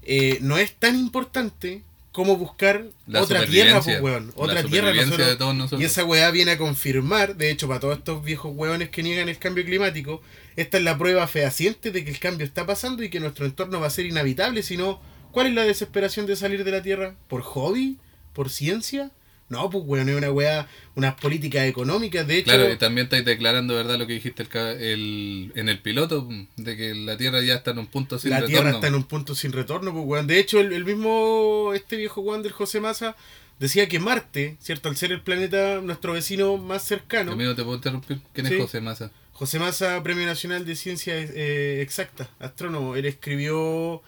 [0.02, 4.32] eh, no es tan importante como buscar La otra tierra, pues, weón.
[4.36, 5.80] La Otra tierra nosotros- de todos nosotros.
[5.80, 9.28] Y esa weá viene a confirmar, de hecho, para todos estos viejos weones que niegan
[9.28, 10.20] el cambio climático,
[10.56, 13.78] esta es la prueba fehaciente de que el cambio está pasando y que nuestro entorno
[13.80, 17.14] va a ser inhabitable, sino, ¿cuál es la desesperación de salir de la Tierra?
[17.28, 17.98] ¿Por hobby?
[18.32, 19.10] ¿Por ciencia?
[19.50, 22.44] No, pues weón, es una weá, unas políticas económicas, de hecho...
[22.52, 23.98] Claro, y también estáis declarando, ¿verdad?
[23.98, 24.46] Lo que dijiste
[24.92, 28.36] el, en el piloto, de que la Tierra ya está en un punto sin la
[28.36, 28.56] retorno.
[28.56, 30.26] Tierra está en un punto sin retorno, pues, weón.
[30.26, 33.16] De hecho, el, el mismo, este viejo weón del José Massa,
[33.58, 34.88] decía que Marte, ¿cierto?
[34.88, 38.20] Al ser el planeta, nuestro vecino más cercano, Amigo, ¿te puedo interrumpir?
[38.32, 38.54] ¿Quién Sí.
[38.54, 39.10] es José Massa?
[39.32, 42.94] José Massa, Premio Nacional de Ciencia eh, Exacta, astrónomo.
[42.94, 44.02] Él escribió,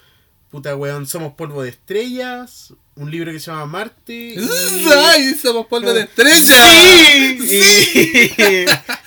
[0.52, 4.12] puta weón, Somos Polvo de Estrellas, un libro que se llama Marte.
[4.36, 4.38] y-
[4.94, 5.34] ¡Ay!
[5.34, 6.38] ¡Somos polvo de estrella!
[6.38, 7.38] ¡Sí!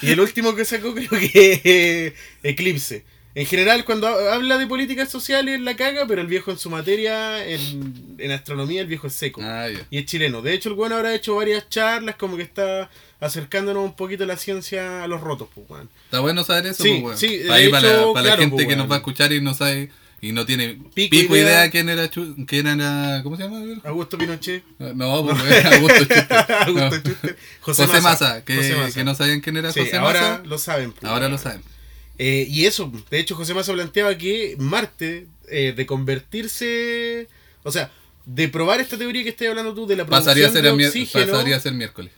[0.02, 3.06] Y, y el último que sacó creo que Eclipse.
[3.36, 6.70] En general, cuando ha- habla de políticas sociales, la caga, pero el viejo en su
[6.70, 9.42] materia, en, en astronomía, el viejo es seco.
[9.44, 9.86] Ah, ya.
[9.90, 10.42] Y es chileno.
[10.42, 14.28] De hecho, el weón habrá hecho varias charlas, como que está acercándonos un poquito a
[14.28, 15.90] la ciencia a los rotos, pues, weón.
[16.06, 17.18] Está bueno saber eso, Sí, pues, weón.
[17.18, 19.34] sí, de Ahí para, hecho, para claro, la gente pues, que nos va a escuchar
[19.34, 19.92] y no sabe
[20.28, 21.46] y no tiene Pico pico, idea.
[21.62, 23.60] idea, quién era Chu- quién era ¿cómo se llama?
[23.84, 24.64] Augusto Pinochet.
[24.80, 26.46] No, pues weón, Augusto Chuster.
[26.68, 27.36] Augusto No.
[27.62, 28.94] José, Massa, que, José Massa.
[28.94, 30.42] que no sabían quién era Sí, José ahora Massa.
[30.46, 30.92] lo saben.
[30.92, 31.32] pues, Ahora weón.
[31.34, 31.62] lo saben.
[32.18, 37.28] Eh, y eso, de hecho, José Massa planteaba que Marte, eh, de convertirse.
[37.64, 37.92] O sea,
[38.26, 40.70] de probar esta teoría que estás hablando tú de la producción Pasaría a ser, de
[40.70, 41.32] el mier- oxígeno.
[41.32, 42.12] pasaría a ser miércoles.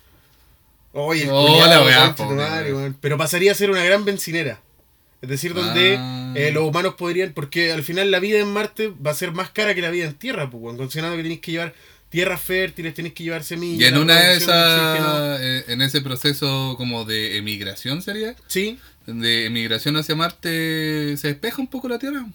[0.94, 2.94] Oye, el Oh, culiao, la weá, madre.
[3.02, 4.62] Pero pasaría a ser una gran bencinera.
[5.22, 6.34] Es decir, donde Ah.
[6.36, 7.34] eh, los humanos podrían.
[7.34, 10.06] Porque al final la vida en Marte va a ser más cara que la vida
[10.06, 11.74] en Tierra, pues, considerando que tenéis que llevar
[12.10, 13.82] tierras fértiles, tenéis que llevar semillas.
[13.82, 19.46] Y en una de esas, eh, en ese proceso como de emigración sería, Sí, de
[19.46, 22.26] emigración hacia Marte, se despeja un poco la Tierra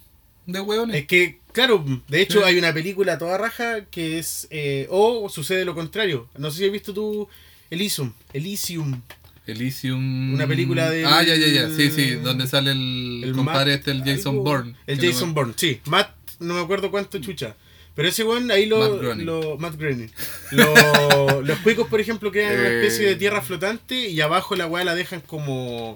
[0.45, 0.95] de hueones.
[0.95, 2.45] Es que, claro, de hecho Sí.
[2.45, 4.47] hay una película toda raja que es.
[4.51, 6.27] eh, o sucede lo contrario.
[6.37, 7.27] No sé si has visto tú
[7.71, 8.11] Elysium.
[8.33, 9.01] Elysium.
[9.47, 10.33] Elysium.
[10.33, 11.69] Una película del- Ah, ya, ya, ya.
[11.69, 12.11] Sí, sí.
[12.15, 14.75] Donde sale el, El compadre Matt- este, el Jason algo- Bourne.
[14.87, 15.81] El no Jason me- Bourne, sí.
[15.85, 17.55] Matt, no me acuerdo cuánto chucha.
[17.95, 18.79] Pero ese weón ahí lo.
[18.79, 19.25] Matt Groening.
[19.25, 20.09] lo- Matt Groening.
[20.51, 22.81] Lo- los cuicos, por ejemplo, crean una Eh.
[22.85, 25.95] especie de tierra flotante y abajo la weá la dejan como.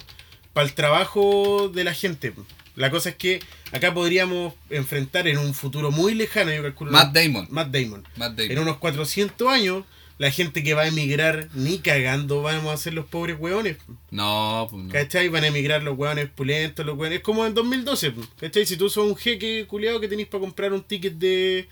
[0.54, 2.34] para el trabajo de la gente.
[2.76, 3.40] La cosa es que
[3.72, 6.92] acá podríamos enfrentar en un futuro muy lejano, yo calculo.
[6.92, 7.48] Matt Damon.
[7.50, 8.04] Matt Damon.
[8.18, 8.64] Matt En Damon.
[8.64, 9.84] unos 400 años,
[10.18, 13.78] la gente que va a emigrar, ni cagando vamos a ser los pobres weones.
[14.10, 14.92] No, pues no.
[14.92, 15.30] ¿Cachai?
[15.30, 17.20] Van a emigrar los hueones pulentos, los hueones.
[17.20, 18.66] Es como en 2012, po, ¿cachai?
[18.66, 21.68] Si tú sos un jeque culiado que tenéis para comprar un ticket de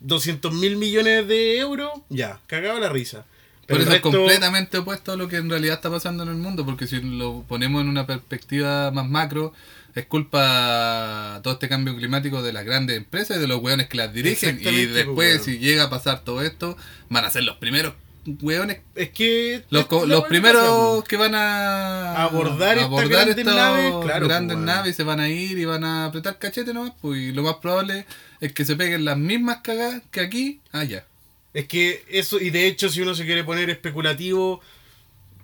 [0.00, 3.24] 200 mil millones de euros, ya, cagado la risa.
[3.66, 6.28] Por Pero eso el es completamente opuesto a lo que en realidad está pasando en
[6.30, 9.52] el mundo, porque si lo ponemos en una perspectiva más macro,
[9.96, 13.96] es culpa todo este cambio climático de las grandes empresas y de los hueones que
[13.96, 14.56] las dirigen.
[14.56, 16.76] Y Exactamente, después, pues, si llega a pasar todo esto,
[17.08, 17.94] van a ser los primeros
[18.42, 19.64] hueones, Es que.
[19.70, 19.86] los,
[20.28, 25.02] primeros pasa, que van a Abordar estas grandes estas naves, claro, grandes pues, naves, se
[25.02, 28.04] van a ir y van a apretar cachete nomás, pues, y lo más probable
[28.40, 31.06] es que se peguen las mismas cagadas que aquí, allá.
[31.54, 34.60] Es que eso, y de hecho, si uno se quiere poner especulativo,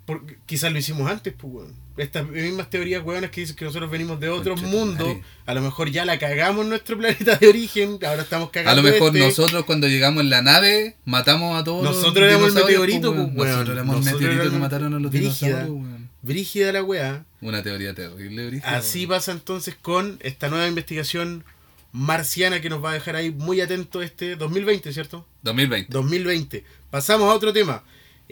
[0.04, 1.82] por- quizás lo hicimos antes, pues, weón.
[1.96, 5.22] Estas mismas teorías, weonas, que dicen que nosotros venimos de otro mundo, madre.
[5.44, 8.82] a lo mejor ya la cagamos en nuestro planeta de origen, ahora estamos A cagando.
[8.82, 9.20] lo mejor este.
[9.28, 13.26] nosotros cuando llegamos en la nave matamos a todos Nosotros éramos el dinosaurios, meteorito, pues,
[13.26, 13.38] pues, weón.
[13.38, 13.50] weón.
[13.50, 15.30] Nosotros éramos el meteorito que mataron a los Brígida.
[15.30, 16.10] dinosaurios, weón.
[16.22, 17.24] Brígida la weá.
[17.42, 19.08] Una teoría terrible, brígida, Así weón.
[19.10, 21.44] pasa entonces con esta nueva investigación
[21.92, 25.26] marciana que nos va a dejar ahí muy atento este 2020, ¿cierto?
[25.42, 25.92] 2020.
[25.92, 26.64] 2020.
[26.90, 27.82] Pasamos a otro tema.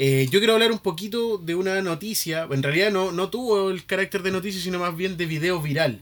[0.02, 2.48] Eh, yo quiero hablar un poquito de una noticia.
[2.50, 6.00] En realidad no, no tuvo el carácter de noticia, sino más bien de video viral.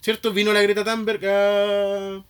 [0.00, 0.32] ¿Cierto?
[0.32, 2.24] Vino la Greta Thunberg a,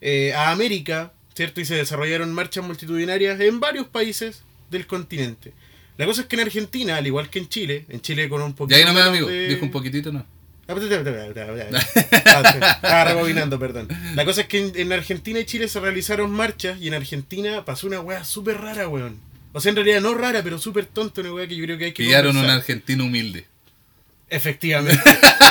[0.00, 1.60] eh, a América, ¿cierto?
[1.60, 5.52] Y se desarrollaron marchas multitudinarias en varios países del continente.
[5.98, 8.50] La cosa es que en Argentina, al igual que en Chile, en Chile con un
[8.50, 9.26] Y poquito ahí no me da amigo.
[9.26, 10.24] de- Dijo un poquitito, ¿no?
[10.68, 11.10] Ah, espérate.
[12.24, 12.76] Ah.
[12.76, 13.88] Estaba rebobinando, perdón.
[14.14, 17.64] La cosa es que en, en Argentina y Chile se realizaron marchas y en Argentina
[17.64, 19.18] pasó una weá súper rara, weón.
[19.52, 21.84] O sea, en realidad no rara, pero súper tonta, una weá que yo creo que
[21.86, 23.46] hay que Pillaron un argentino humilde.
[24.30, 24.98] Efectivamente.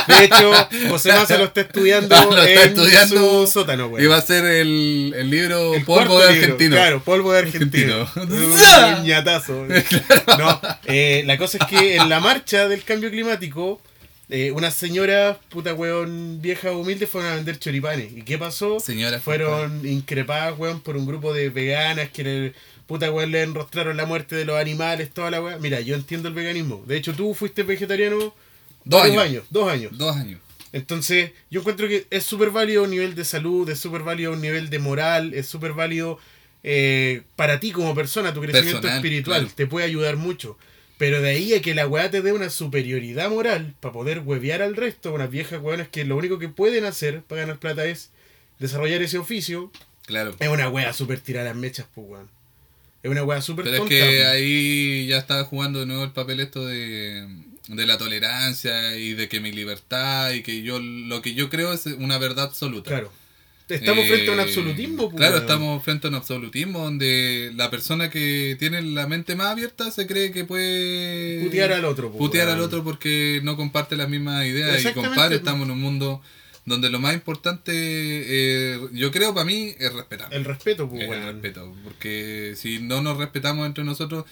[0.08, 0.50] De hecho,
[0.88, 3.46] José Massa lo está estudiando Lo está en estudiando.
[3.46, 4.04] su sótano, weón.
[4.04, 6.76] Y va a ser el, el libro El Polvo de libro, Argentino.
[6.76, 8.00] Claro, polvo de argentino.
[8.16, 8.98] Argentino.
[8.98, 9.66] Un ñatazo.
[10.38, 13.80] No, eh, la cosa es que en la marcha del cambio climático,
[14.28, 18.10] eh, unas señoras, puta weón, viejas humildes, fueron a vender choripanes.
[18.16, 18.80] ¿Y qué pasó?
[18.80, 22.54] Señoras, Fueron increpadas, weón, por un grupo de veganas que le,
[22.86, 25.60] puta weón, le enrostraron la muerte de los animales, toda la weón.
[25.62, 26.82] Mira, yo entiendo el veganismo.
[26.86, 28.34] De hecho, tú fuiste vegetariano
[28.84, 29.44] Dos años.
[29.50, 29.96] Dos años.
[29.96, 30.40] Dos años.
[30.72, 34.32] Entonces, yo encuentro que es súper válido a un nivel de salud, es súper válido
[34.32, 36.18] a un nivel de moral, es súper válido
[36.64, 39.54] eh, para ti como persona, tu crecimiento Personal, espiritual, claro.
[39.54, 40.56] te puede ayudar mucho.
[40.98, 44.62] Pero de ahí a que la weá te dé una superioridad moral para poder huevear
[44.62, 48.10] al resto, unas viejas weonas que lo único que pueden hacer para ganar plata es
[48.58, 49.70] desarrollar ese oficio,
[50.06, 50.34] Claro.
[50.38, 52.28] es una weá súper tirar las mechas, pues weón.
[53.02, 56.40] Es una weá súper Pero es que ahí ya estaba jugando de nuevo el papel
[56.40, 57.26] esto de,
[57.68, 61.72] de la tolerancia y de que mi libertad y que yo lo que yo creo
[61.72, 62.90] es una verdad absoluta.
[62.90, 63.12] Claro.
[63.68, 67.70] Estamos Eh, frente a un absolutismo, pues, Claro, estamos frente a un absolutismo donde la
[67.70, 72.18] persona que tiene la mente más abierta se cree que puede Putear al otro, pues,
[72.18, 74.84] putear al otro porque no comparte las mismas ideas.
[74.84, 76.22] Y compadre, estamos en un mundo
[76.64, 80.32] donde lo más importante, eh, yo creo para mí, es respetar.
[80.32, 81.74] El respeto, pues, Es el respeto.
[81.84, 84.24] Porque si no nos respetamos entre nosotros,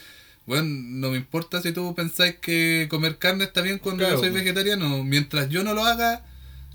[0.47, 4.17] bueno, no me importa si tú pensáis que comer carne está bien cuando Claro.
[4.17, 5.03] yo soy vegetariano.
[5.05, 6.25] Mientras yo no lo haga,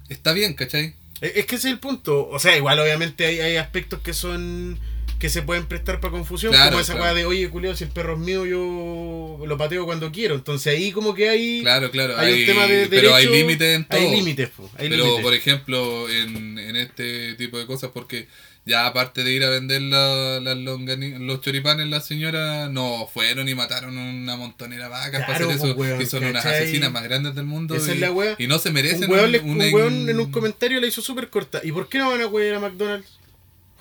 [0.09, 0.95] está bien, ¿cachai?
[1.21, 2.27] Es es que ese es el punto.
[2.27, 4.77] O sea, igual obviamente hay, hay aspectos que son
[5.19, 7.15] que se pueden prestar para confusión, Claro, como esa claro.
[7.15, 10.35] de, oye, culiao, si el perro es mío, yo lo pateo cuando quiero.
[10.35, 12.17] Entonces ahí como que hay, Claro, claro.
[12.17, 13.99] hay, un tema de pero hay límites en todo.
[13.99, 18.27] Hay límites, pero, por ejemplo, en, en este tipo de cosas, porque
[18.67, 23.47] ya aparte de ir a vender la- las longani- los choripanes, las señoras no fueron
[23.47, 25.75] y mataron una montonera de vacas para Claro, hacer eso.
[25.77, 26.63] weón, y son unas ¿cachai?
[26.63, 27.75] asesinas más grandes del mundo.
[27.75, 28.35] Esa y, es la wea.
[28.39, 31.29] y no se merecen un weón, un- un weón en un comentario le hizo súper
[31.29, 31.61] corta.
[31.63, 33.07] ¿Y por qué no van a huear a McDonald's?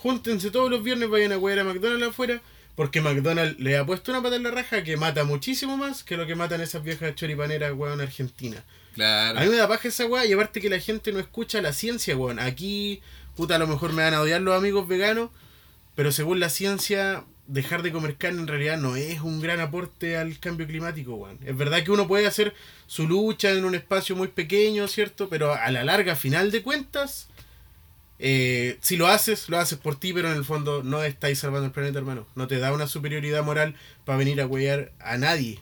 [0.04, 2.42] Júntense todos los viernes, vayan a huear a McDonald's afuera.
[2.76, 6.18] Porque McDonald's le ha puesto una pata en la raja que mata muchísimo más que
[6.18, 8.64] lo que matan esas viejas choripaneras, weón, argentinas.
[8.92, 9.38] Claro.
[9.38, 11.72] A mí me da paja esa weá y aparte que la gente no escucha la
[11.72, 12.38] ciencia, weón.
[12.38, 13.00] Aquí,
[13.34, 15.30] puta, a lo mejor me van a odiar los amigos veganos,
[15.94, 20.18] pero según la ciencia, dejar de comer carne en realidad no es un gran aporte
[20.18, 21.38] al cambio climático, weón.
[21.46, 22.52] Es verdad que uno puede hacer
[22.86, 25.30] su lucha en un espacio muy pequeño, ¿cierto?
[25.30, 27.28] Pero a la larga, a final de cuentas,
[28.18, 31.66] eh, si lo haces, lo haces por ti, pero en el fondo no estáis salvando
[31.66, 32.26] el planeta, hermano.
[32.36, 33.74] No te da una superioridad moral
[34.04, 35.60] para venir a huear a nadie.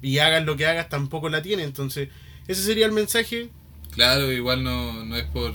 [0.00, 1.64] y hagas lo que hagas tampoco la tiene.
[1.64, 2.08] Entonces,
[2.46, 3.50] ese sería el mensaje.
[3.90, 5.52] Claro, igual no, no es por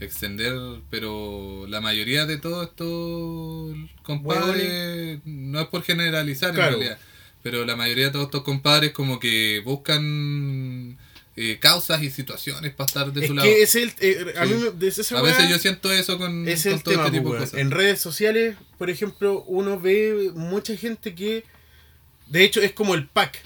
[0.00, 0.54] extender,
[0.90, 6.74] pero la mayoría de todos estos compadres, no es por generalizar Claro.
[6.74, 6.98] en realidad,
[7.42, 10.96] pero la mayoría de todos estos compadres como que buscan
[11.40, 13.48] eh, causas y situaciones para estar de es su que lado.
[13.48, 13.92] es el.
[14.00, 14.52] eh, a Sí.
[14.54, 17.04] mí me- de esa A veces yo siento eso con, es con el todo tema,
[17.06, 17.50] este tipo pues, de weón.
[17.50, 17.60] cosas.
[17.60, 21.44] En redes sociales, por ejemplo, uno ve mucha gente que.
[22.26, 23.38] De hecho, es como el pack.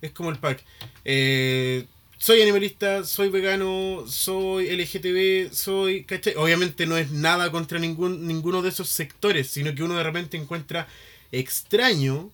[0.00, 0.62] Es como el pack.
[1.04, 1.86] Eh,
[2.18, 6.04] soy animalista, soy vegano, soy LGTB, soy.
[6.04, 6.34] ¿cachai?
[6.36, 10.36] Obviamente no es nada contra ningún, ninguno de esos sectores, sino que uno de repente
[10.36, 10.86] encuentra
[11.32, 12.30] extraño.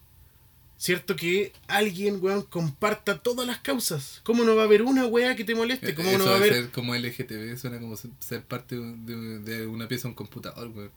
[0.81, 1.14] ¿Cierto?
[1.14, 4.23] Que alguien, weón, comparta todas las causas.
[4.25, 5.95] ¿Cómo no va a haber una weá que te moleste?
[5.95, 9.66] ¿Cómo Eso no va a haber ser como LGTB suena como ser- parte de, de
[9.66, 10.90] una pieza de un computador, weón.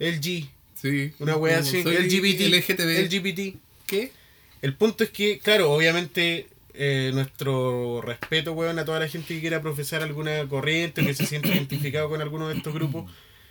[0.00, 0.48] LG?
[0.74, 1.12] Sí.
[1.20, 1.84] Una como así.
[1.84, 2.52] LGBT.
[2.52, 3.04] LGTB.
[3.04, 3.56] LGBT.
[3.86, 4.10] ¿Qué?
[4.60, 9.40] El punto es que, claro, obviamente eh, nuestro respeto, weón, a toda la gente que
[9.40, 13.08] quiera profesar alguna corriente, que se siente identificado con alguno de estos grupos.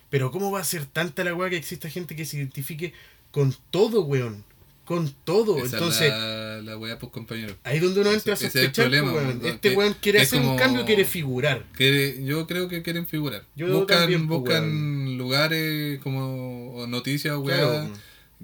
[0.10, 2.92] Pero ¿cómo va a ser tanta la weá que exista gente que se identifique
[3.32, 4.44] con todo, weón?
[4.88, 5.58] Con todo.
[5.58, 7.54] Esa Entonces, es la, la weá, pues compañero.
[7.66, 9.38] ahí donde uno entra a ese es el sospechar, problema, pues, weón.
[9.42, 11.66] weón, Este weón quiere es hacer un cambio, quiere figurar.
[11.76, 13.44] Quiere- yo creo que quieren figurar.
[13.56, 17.90] Yo buscan también, pues, buscan lugares como o noticias, weá, Claro.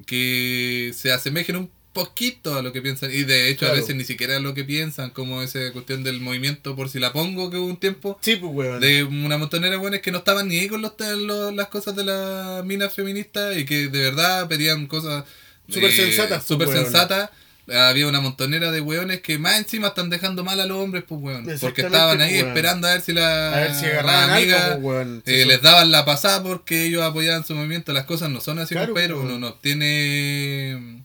[0.06, 3.12] que se asemejen un poquito a lo que piensan.
[3.12, 3.76] Y de hecho, Claro.
[3.76, 7.00] a veces ni siquiera a lo que piensan, como esa cuestión del movimiento, por si
[7.00, 8.18] la pongo, que hubo un tiempo.
[8.22, 8.80] Sí, pues, weón.
[8.82, 11.96] De una montonera de buenos que no estaban ni ahí con los, los- las cosas
[11.96, 15.24] de la mina feminista y que de verdad pedían cosas
[15.70, 16.84] Súper sensatas, pues, Súper weón.
[16.84, 17.30] sensatas.
[17.72, 21.22] Había una montonera de hueones que más encima están dejando mal a los hombres, pues
[21.22, 21.46] weón.
[21.62, 22.48] Porque estaban ahí pues, weón.
[22.50, 25.24] esperando a ver si la A ver si agarraban la amiga, algo, pues, weón.
[25.26, 27.94] eh, Sí, les daban la pasada porque ellos apoyaban su movimiento.
[27.94, 31.04] Las cosas no son así, Claro, pero pues, uno no tiene.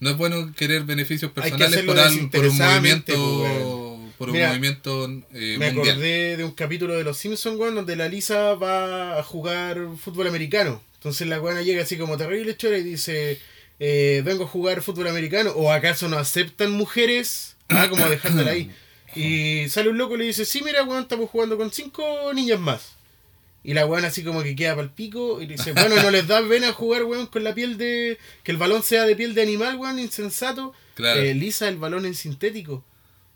[0.00, 4.48] No es bueno querer beneficios personales por, al- por un movimiento, pues, por un Mira,
[4.48, 5.96] movimiento eh, Me mundial.
[5.96, 10.28] acordé de un capítulo de Los Simpsons, weón, donde la Lisa va a jugar fútbol
[10.28, 10.82] americano.
[10.94, 13.40] Entonces la weona llega así como terrible chora y dice,
[13.80, 15.50] eh, vengo a jugar fútbol americano.
[15.50, 17.56] ¿O acaso no aceptan mujeres?
[17.68, 18.70] Ah, como dejándola ahí.
[19.14, 22.60] Y sale un loco y le dice, sí, mira, weón, estamos jugando con cinco niñas
[22.60, 22.92] más.
[23.64, 26.26] Y la weón así como que queda pa'l pico y le dice, bueno, ¿no les
[26.26, 28.18] da pena jugar, weón, con la piel de...
[28.42, 30.72] que el balón sea de piel de animal, weón, insensato?
[30.94, 31.20] Claro.
[31.20, 32.84] Eh, Lisa, el balón en sintético.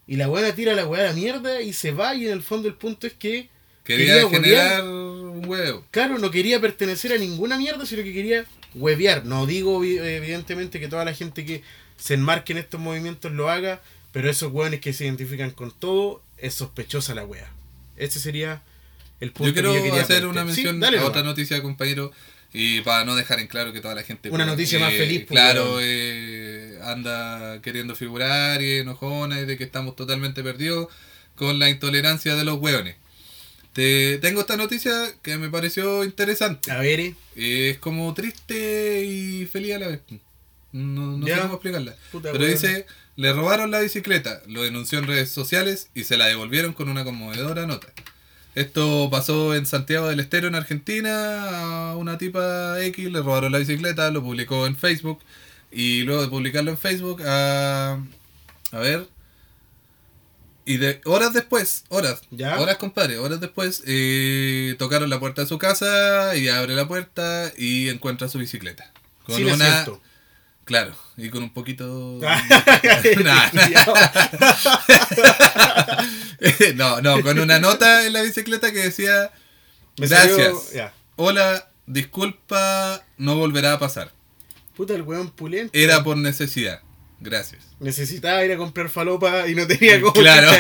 [0.07, 2.43] Y la weona tira la weá a la mierda y se va y en el
[2.43, 3.51] fondo el punto es que...
[3.85, 5.85] Quería, quería generar un huevo.
[5.91, 8.45] Claro, no quería pertenecer a ninguna mierda, sino que quería
[8.75, 9.25] huevear.
[9.25, 11.63] No digo vi- evidentemente que toda la gente que
[11.97, 13.81] se enmarque en estos movimientos lo haga,
[14.13, 17.51] pero esos weones que se identifican con todo, es sospechosa la wea.
[17.97, 18.63] Ese sería
[19.21, 20.31] el punto Yo quiero que yo quería hacer plantear.
[20.31, 22.11] una mención Sí, dale a otra noticia, compañero,
[22.53, 24.29] y para no dejar en claro que toda la gente...
[24.29, 29.57] Una pues, noticia más feliz, pues, Claro, eh, anda queriendo figurar y enojona y de
[29.57, 30.89] que estamos totalmente perdidos
[31.37, 32.97] con la intolerancia de los hueones.
[33.73, 36.71] Te, tengo esta noticia que me pareció interesante.
[36.71, 40.01] A ver, eh, Es como triste y feliz a la vez.
[40.73, 41.95] No, no sé cómo explicarla.
[42.11, 46.27] Puta, Pero dice, le robaron la bicicleta, lo denunció en redes sociales y se la
[46.27, 47.89] devolvieron con una conmovedora nota.
[48.55, 53.59] Esto pasó en Santiago del Estero, en Argentina, a una tipa X le robaron la
[53.59, 55.21] bicicleta, lo publicó en Facebook
[55.71, 57.93] y luego de publicarlo en Facebook, a,
[58.73, 59.09] a ver,
[60.65, 62.59] y de horas después, horas, Ya.
[62.61, 67.53] horas compadre, horas después, eh, tocaron la puerta de su casa y abre la puerta
[67.57, 68.93] y encuentra su bicicleta.
[69.25, 69.87] Con una,
[70.65, 72.21] claro, y con un poquito...
[76.75, 79.31] No, no, con una nota en la bicicleta que decía,
[79.99, 80.37] Me gracias,
[80.69, 84.13] salió- hola, disculpa, no volverá a pasar.
[84.77, 85.71] Puta, el weón pulento.
[85.77, 86.81] Era por necesidad,
[87.23, 87.63] gracias.
[87.81, 90.51] Necesitaba ir a comprar falopa y no tenía cómo Claro.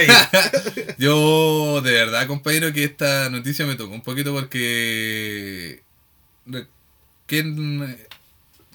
[0.98, 5.83] Yo, de verdad, compañero, que esta noticia me tocó un poquito porque...
[7.27, 7.96] ¿Qué,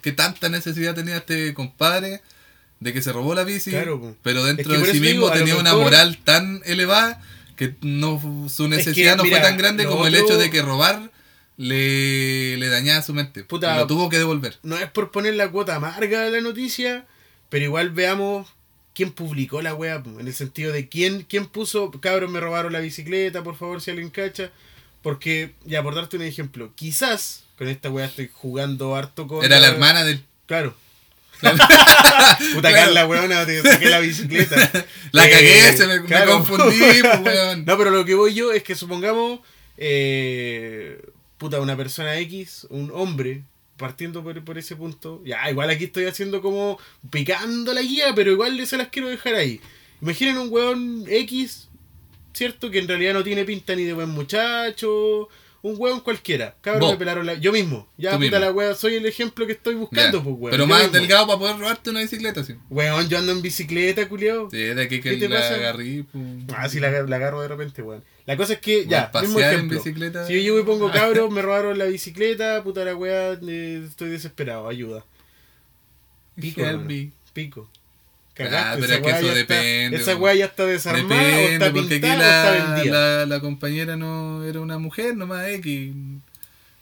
[0.01, 2.21] qué tanta necesidad tenía este compadre
[2.79, 3.71] de que se robó la bici?
[3.71, 7.21] Claro, pero Es dentro que de sí mismo digo, tenía una moral tan elevada
[7.55, 11.11] que no su necesidad no mira, fue tan grande como el hecho de que robar
[11.57, 13.43] le, le dañaba su mente.
[13.43, 13.75] Puta.
[13.75, 14.57] Lo tuvo que devolver.
[14.63, 17.05] no es por poner la cuota amarga de la noticia,
[17.49, 18.47] pero igual veamos
[18.93, 22.79] quién publicó la wea, en el sentido de quién, quién puso, cabros me robaron la
[22.79, 24.51] bicicleta, por favor, si alguien cacha.
[25.03, 29.45] Porque, ya por darte un ejemplo, quizás con esta wea estoy jugando harto con.
[29.45, 30.23] Era la hermana del...
[30.47, 30.75] Claro.
[32.53, 34.55] Puta Carla, weona, te saqué la bicicleta.
[35.11, 36.31] La Eh, cagué, se me, me claro.
[36.31, 37.63] confundí, pues, weón.
[37.65, 39.39] No, pero lo que voy yo es que supongamos,
[39.77, 40.99] eh,
[41.37, 43.43] puta, una persona X, un hombre,
[43.77, 45.21] partiendo por, por ese punto.
[45.25, 49.35] Ya, igual aquí estoy haciendo como picando la guía, pero igual se las quiero dejar
[49.35, 49.61] ahí.
[50.01, 51.69] Imaginen un weón X,
[52.33, 52.69] ¿cierto?
[52.69, 55.29] Que en realidad no tiene pinta ni de buen muchacho.
[55.63, 56.55] Un weón cualquiera.
[56.61, 56.91] Cabrón, Vos.
[56.91, 57.33] me pelaron la.
[57.35, 57.87] Yo mismo.
[57.97, 58.39] Ya, Tú puta mismo.
[58.39, 60.23] la weá, soy el ejemplo que estoy buscando, Ya.
[60.23, 60.51] pues weón.
[60.51, 62.55] Pero más delgado para poder robarte una bicicleta, sí.
[62.69, 64.49] Weón, yo ando en bicicleta, culiao.
[64.51, 65.55] Sí, de aquí ¿Qué que te la pasa?
[65.55, 66.23] agarrí, pues.
[66.55, 68.03] Ah, sí, la, la agarro de repente, weón.
[68.25, 69.77] La cosa es que, ya, mismo pasear en ejemplo.
[69.79, 70.27] bicicleta.
[70.27, 74.09] Si yo llego y pongo cabros, me robaron la bicicleta, puta la weá, eh, estoy
[74.09, 75.05] desesperado, ayuda.
[76.39, 76.87] Pico, Help hermano.
[76.89, 77.11] me.
[77.33, 77.69] Pico.
[78.43, 81.05] Ah, Cagaste, pero esa es que eso ya está- depende, Esa weá ya está desarmada,
[81.05, 85.47] o Depende, está porque aquí o la, la, la compañera no era una mujer nomás
[85.49, 85.93] X.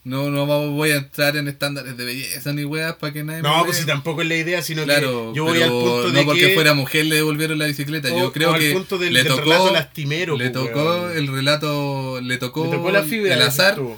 [0.04, 3.48] No, no voy a entrar en estándares de belleza ni weas para que nadie me
[3.50, 3.64] No, vea.
[3.66, 6.20] pues si tampoco es la idea, sino Claro, que yo voy pero al punto no
[6.20, 6.54] de porque que...
[6.54, 8.14] fuera mujer le devolvieron la bicicleta.
[8.14, 11.28] o- Yo creo o al que punto del, le tocó, relato lastimero, le tocó el
[11.28, 13.34] relato, le tocó Le tocó la fibra.
[13.34, 13.98] el azar tú.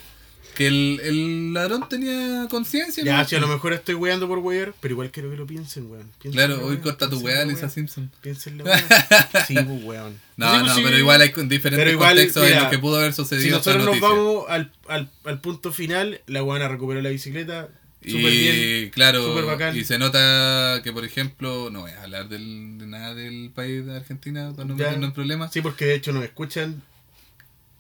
[0.58, 3.04] Que el, el ladrón tenía conciencia.
[3.04, 3.28] Ya, ¿no?
[3.28, 6.10] si a lo mejor estoy weando por wear, pero igual quiero que lo piensen, weón.
[6.20, 7.70] Claro, la hoy corta tu la Lisa.
[7.70, 8.10] Simpson.
[8.22, 9.46] Piensen la weá.
[9.48, 10.20] Sí, pues, weón.
[10.36, 10.82] No, Sí, pues, no, sí.
[10.84, 13.86] pero igual hay diferentes igual, contextos en mira, los que pudo haber sucedido Si nosotros
[13.86, 17.70] nos vamos al, al, al punto final, la weona recuperó la bicicleta.
[18.02, 18.38] Súper y
[18.80, 18.90] bien.
[18.90, 23.52] claro, y se nota que, por ejemplo, no voy a hablar del, de nada del
[23.54, 25.54] país de Argentina para no meternos en problemas.
[25.54, 26.82] Sí, porque de hecho nos escuchan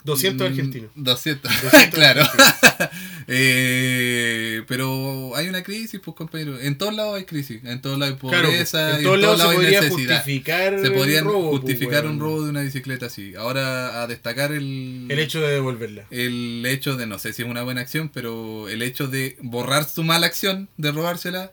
[0.07, 0.89] 200 Mm, argentinos.
[0.95, 2.21] 200, 200 claro.
[3.29, 6.57] Eh, pero hay una crisis, pues compañero.
[6.59, 7.61] En todos lados hay crisis.
[7.65, 8.95] En todos lados hay Claro, pobreza.
[8.95, 10.15] en y todos lados se hay podría necesidad.
[10.17, 13.35] justificar Se podría pues, justificar un robo de una bicicleta así.
[13.35, 16.05] Ahora a destacar el, El hecho de devolverla.
[16.09, 19.83] el hecho de, no sé si es una buena acción, pero el hecho de borrar
[19.83, 21.51] su mala acción, de robársela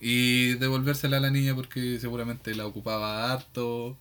[0.00, 3.94] y devolvérsela a la niña porque seguramente la ocupaba harto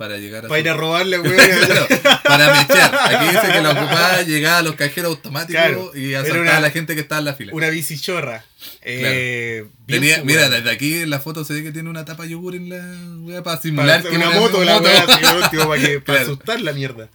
[0.00, 1.36] para llegar a Para su- ir a robarle, weón.
[1.36, 1.86] Claro,
[2.24, 2.98] para mechar.
[3.04, 6.60] Aquí dice que la ocupaba, llegaba a los cajeros automáticos Claro, y asaltaba una- a
[6.60, 7.52] la gente que estaba en la fila.
[7.54, 8.42] Una bicichorra.
[8.80, 12.30] Eh, Tenía, mira, desde aquí en la foto se ve que tiene una tapa de
[12.30, 12.82] yogur en la
[13.26, 15.06] wea para simular que una era moto, último, para,
[15.82, 16.22] que, para Claro.
[16.22, 17.08] asustar la mierda.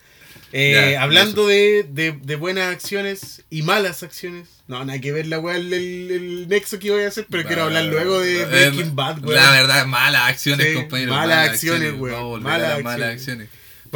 [0.52, 4.48] Eh, hablando de, de, de buenas acciones y malas acciones.
[4.68, 7.64] No, nada que ver la weá, el, el, nexo que iba a hacer, pero quiero
[7.64, 9.36] hablar luego de Eh, Breaking Bad, weón.
[9.36, 11.12] La verdad, malas acciones, Sí, compañero.
[11.14, 13.50] malas acciones, weón, malas malas acciones.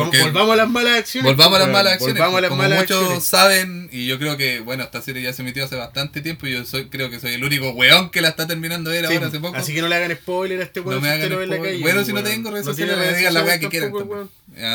[0.06, 1.32] Porque- volvamos a las malas acciones.
[1.32, 2.16] Volvamos a las malas acciones.
[2.16, 3.24] Volvamos a las Como malas muchos acciones.
[3.26, 6.54] saben, y yo creo que, bueno, esta serie ya se emitió hace bastante tiempo y
[6.54, 9.16] yo soy, creo que soy el único weón que la está terminando de ver Sí,
[9.16, 9.58] ahora hace poco.
[9.58, 11.62] Así que no le hagan spoiler a este weón no me hagan en la spoiler.
[11.72, 11.82] calle.
[11.82, 13.92] Bueno, si no tengo redes No sociales, me digan la weá que quieran.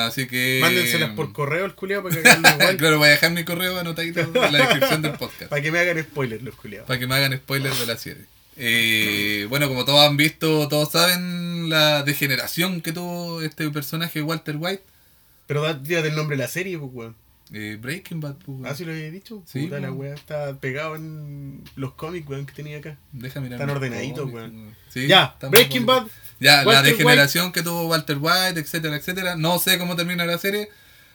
[0.07, 0.59] Así que.
[0.61, 2.21] Mándenselas por correo al culiado para que
[2.55, 2.77] igual.
[2.77, 5.51] claro, voy a dejar mi correo anotadito en la descripción del podcast.
[5.51, 6.87] Para que me hagan spoiler los culiados.
[6.87, 8.25] Para que me hagan spoilers de la serie.
[8.57, 14.57] Eh, bueno, como todos han visto, todos saben la degeneración que tuvo este personaje Walter
[14.59, 14.83] White.
[15.47, 17.17] Pero da- tírate el nombre de la serie, pues, weón.
[17.53, 18.67] Eh, Breaking Bad, pues, weón.
[18.67, 19.43] Ah, sí lo había dicho.
[19.47, 22.97] Sí, Puta, la weá está pegado en los cómics, weón, que tenía acá.
[23.13, 24.75] Deja mirar Están ordenaditos, weón.
[24.89, 25.85] Sí, Ya, Breaking.
[25.87, 26.07] Bad.
[26.41, 29.37] Ya, la degeneración que tuvo Walter White, etcétera, etcétera.
[29.37, 30.69] No sé cómo termina la serie,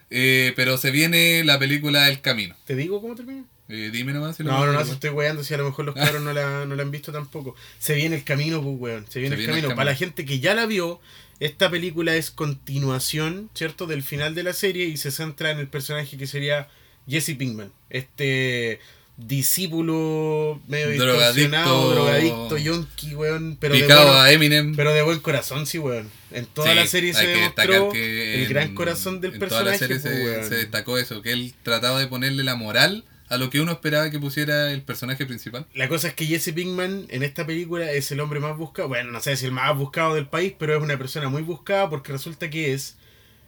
[0.10, 2.56] eh, pero se viene la película El Camino.
[2.66, 3.44] ¿Te digo cómo termina?
[3.68, 5.86] Eh, dime nomás si lo No, no, no, si estoy weando, si a lo mejor
[5.86, 7.56] los cabros no la, no la han visto tampoco.
[7.80, 9.06] Se viene el camino, pues, weón.
[9.10, 9.68] Se viene, Se el, viene el camino.
[9.70, 9.76] camino.
[9.76, 11.00] Para la gente que ya la vio,
[11.40, 13.86] esta película es continuación, ¿cierto?
[13.88, 16.68] Del final de la serie y se centra en el personaje que sería
[17.08, 17.72] Jesse Pinkman.
[17.90, 18.80] Este
[19.18, 21.92] discípulo medio Drogadicto.
[21.94, 23.58] drogadicto, yonki, weón.
[23.60, 24.76] Pero de, bueno- a Eminem.
[24.76, 26.10] pero de buen corazón, sí, weón.
[26.32, 29.64] En toda Sí, la serie se demostró que el en- gran corazón del en toda
[29.64, 33.38] la personaje, serie pues, se destacó eso, que él trataba de ponerle la moral a
[33.38, 35.66] lo que uno esperaba que pusiera el personaje principal.
[35.74, 38.88] La cosa es que Jesse Pinkman en esta película es el hombre más buscado.
[38.88, 41.90] Bueno, no sé si el más buscado del país, pero es una persona muy buscada
[41.90, 42.98] porque resulta que es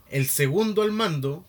[0.09, 1.45] el segundo al mando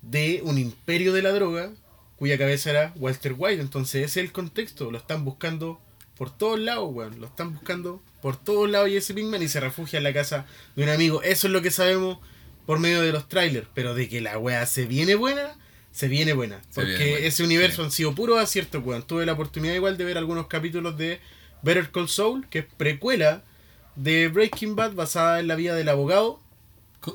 [0.00, 1.70] de un imperio de la droga
[2.16, 3.60] cuya cabeza era Walter White.
[3.60, 4.90] Entonces ese es el contexto.
[4.90, 5.80] Lo están buscando
[6.16, 7.20] por todos lados, weón.
[7.20, 10.84] Lo están buscando por todos lados Jesse Pinkman y se refugia en la casa de
[10.84, 11.22] un amigo.
[11.22, 12.18] Eso es lo que sabemos
[12.64, 13.68] por medio de los trailers.
[13.74, 15.58] Pero de que la weá se viene buena,
[15.94, 16.60] se viene buena.
[16.70, 17.82] Se Porque viene buena, ese universo sí.
[17.84, 19.02] han sido puros aciertos, weón.
[19.06, 21.20] Tuve la oportunidad igual de ver algunos capítulos de
[21.62, 23.44] Better Call Saul, que es precuela
[23.94, 26.40] de Breaking Bad basada en la vida del abogado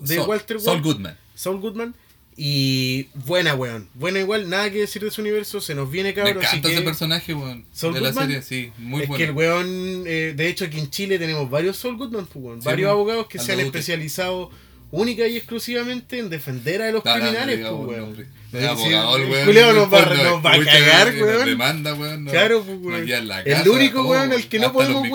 [0.01, 0.81] De Saul- Walter Saul.
[0.81, 1.17] Goodman.
[1.35, 1.93] Saul Goodman.
[2.41, 3.89] Y buena, weón.
[3.95, 5.59] Buena igual, nada que decir de su universo.
[5.59, 6.37] Se nos viene, Me cabrón.
[6.37, 7.65] así encanta ese que personaje, weón.
[7.73, 9.17] Saul de la serie, sí, muy es bueno.
[9.17, 12.61] que el weón, eh, de hecho aquí en Chile tenemos varios Saul Goodman, pues, weón.
[12.61, 12.95] Sí, varios weón.
[12.97, 14.51] abogados que se han especializado
[14.91, 18.27] única y exclusivamente en defender a los No, no, no criminales, diga pues, weón.
[18.51, 19.45] No, el weón.
[19.45, 21.45] culiao nos va, nos a cagar, nos weón.
[21.45, 22.23] demanda, weón.
[22.25, 23.27] no- Claro, pues, nos weón.
[23.27, 25.07] la El casa, único todo, weón al que no podemos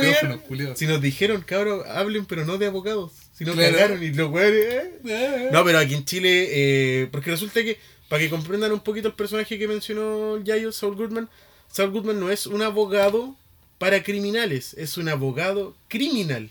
[0.46, 0.76] culiao.
[0.76, 3.12] Si nos dijeron, cabrón, hablen, pero no de abogados.
[3.36, 3.72] Si no Claro.
[3.76, 4.64] cagaron y los weones.
[5.06, 5.48] eh.
[5.50, 9.14] No, pero aquí en Chile, eh, porque resulta que, para que comprendan un poquito el
[9.14, 11.28] personaje que mencionó Yayo, Saul Goodman,
[11.72, 13.34] Saul Goodman no es un abogado
[13.78, 16.48] para criminales, es un abogado criminal.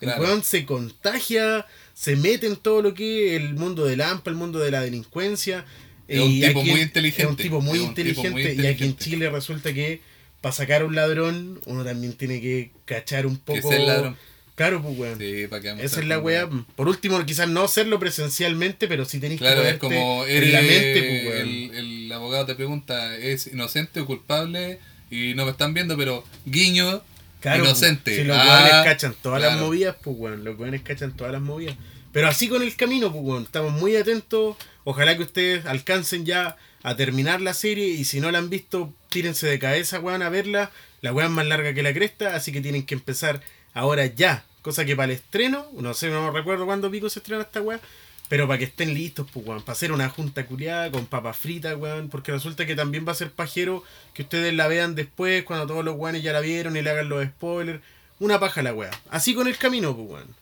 [0.00, 0.22] El Claro.
[0.22, 1.66] weón se contagia,
[2.02, 4.80] se mete en todo lo que es el mundo del AMPA, el mundo de la
[4.80, 5.64] delincuencia.
[6.08, 7.22] Es un tipo aquí- muy inteligente.
[7.22, 8.62] Es un tipo muy Es un tipo inteligente.
[8.62, 8.96] Y aquí en.
[8.96, 10.00] Chile resulta que
[10.40, 13.68] para sacar a un ladrón, uno también tiene que cachar un poco.
[13.70, 14.16] ser ladrón.
[14.56, 15.18] Claro, pues weón.
[15.18, 16.48] Sí, para que Esa es la weá.
[16.76, 20.60] Por último, quizás no hacerlo presencialmente, pero sí tenéis Claro, que es como en la
[20.60, 21.48] mente, pues, weón.
[21.48, 21.70] el,
[22.06, 24.80] el abogado te pregunta, ¿es inocente o culpable?
[25.10, 27.00] Y no me están viendo, pero guiño,
[27.40, 28.02] Claro, inocente.
[28.10, 30.42] pues, Si los Ah, cachan todas las movidas, pues weón.
[30.44, 31.76] Los weones cachan todas las movidas.
[32.12, 33.42] Pero así con el camino, pues weón.
[33.44, 34.56] Estamos muy atentos.
[34.84, 37.86] Ojalá que ustedes alcancen ya a terminar la serie.
[37.86, 40.70] Y si no la han visto, tírense de cabeza, weón, a verla.
[41.00, 43.40] La weá es más larga que la cresta, así que tienen que empezar
[43.74, 44.44] ahora ya.
[44.60, 47.80] Cosa que para el estreno, no sé, no recuerdo cuándo pico se estrena esta weá.
[48.28, 49.62] Pero para que estén listos, pues, weón.
[49.62, 52.10] Para hacer una junta culiada con papas fritas, weón.
[52.10, 55.84] Porque resulta que también va a ser pajero que ustedes la vean después, cuando todos
[55.84, 57.82] los weones ya la vieron y le hagan los spoilers.
[58.20, 58.90] Una paja la weá.
[59.10, 60.41] Así con el camino, pues, weón.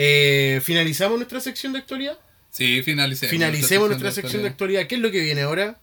[0.00, 2.16] Eh, ¿Finalizamos nuestra sección de actualidad?
[2.50, 3.32] Sí, finalicemos.
[3.32, 4.86] Finalicemos nuestra sección de actualidad.
[4.86, 5.80] ¿Qué es lo que viene ahora?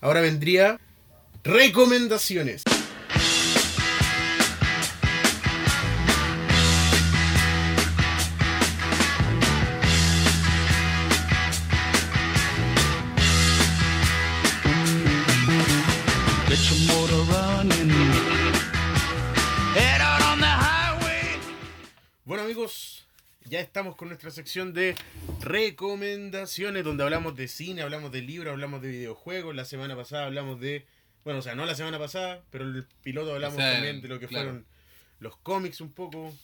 [0.00, 0.80] Ahora vendría
[1.44, 2.64] recomendaciones.
[22.24, 22.95] Bueno amigos,
[23.48, 24.94] ya estamos con nuestra sección de
[25.40, 29.54] recomendaciones donde hablamos de cine, hablamos de libros, hablamos de videojuegos.
[29.54, 30.84] La semana pasada hablamos de,
[31.24, 34.08] bueno, o sea, no la semana pasada, pero el piloto hablamos O sea, también de
[34.08, 34.46] lo que claro.
[34.46, 34.66] fueron
[35.20, 36.34] los cómics un poco.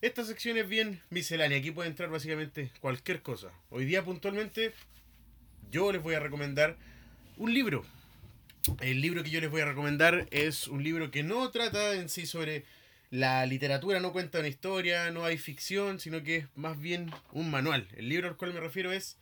[0.00, 3.50] Esta sección es bien miscelánea, aquí puede entrar básicamente cualquier cosa.
[3.70, 4.72] Hoy día puntualmente
[5.70, 6.76] yo les voy a recomendar
[7.36, 7.84] un libro.
[8.80, 12.08] El libro que yo les voy a recomendar es un libro que no trata en
[12.08, 12.64] sí sobre
[13.10, 17.50] la literatura, no cuenta una historia, no hay ficción, sino que es más bien un
[17.50, 17.88] manual.
[17.96, 19.18] El libro al cual me refiero es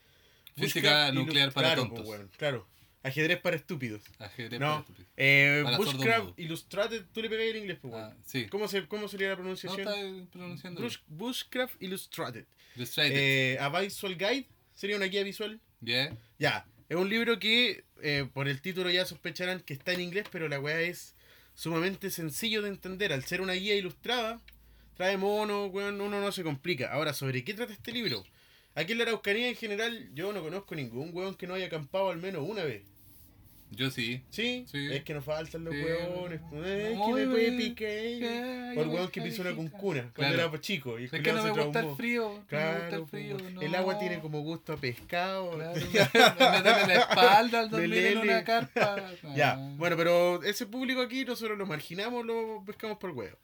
[0.57, 2.07] Física nuclear para claro, tontos.
[2.09, 2.67] weón, claro,
[3.03, 4.03] ajedrez para estúpidos.
[4.19, 5.11] Ajedrez No, para estúpidos.
[5.17, 6.39] eh, Para Bushcraft.
[6.39, 8.47] Illustrated, tú le pegáis en inglés, pues, Ah, sí.
[8.47, 9.81] ¿Cómo, se, ¿Cómo sería la No pronunciación?
[9.81, 10.81] está pronunciando.
[10.81, 12.45] Bush- Bushcraft Illustrated.
[12.75, 13.17] Illustrated.
[13.17, 15.61] Eh, a Visual Guide, sería una guía visual.
[15.83, 16.17] Yeah.
[16.39, 20.25] Ya, es un libro que eh, por el título ya sospecharán que está en inglés,
[20.33, 21.16] pero la weá es
[21.57, 23.13] sumamente sencillo de entender.
[23.13, 24.41] Al ser una guía ilustrada,
[24.95, 26.93] trae mono, weón, uno no se complica.
[26.93, 28.25] Ahora, ¿sobre qué trata este libro?
[28.77, 32.11] Aquí en la Araucanía en general yo no conozco ningún weón que no haya acampado
[32.11, 32.85] al menos una vez.
[33.71, 34.23] Yo sí.
[34.31, 34.65] ¿Sí?
[34.71, 34.89] Sí.
[34.93, 35.83] Es que nos faltan los Sí.
[35.83, 36.41] weones.
[36.53, 37.51] Eh, No, que me puede
[38.77, 40.35] weón voy que pisó una cuncuna cuando Claro.
[40.35, 40.99] era pues, chico.
[40.99, 42.23] Y Es que no me gusta el frío.
[42.23, 43.37] no me gusta Claro, el frío.
[43.55, 43.61] no.
[43.63, 45.51] el agua tiene como gusto a pescado.
[45.57, 45.75] Claro,
[46.55, 48.97] me duele la espalda al dormir en una carpa.
[49.37, 49.75] Ya, Ah.
[49.77, 53.37] bueno, pero ese público aquí nosotros lo marginamos, lo pescamos por huevo.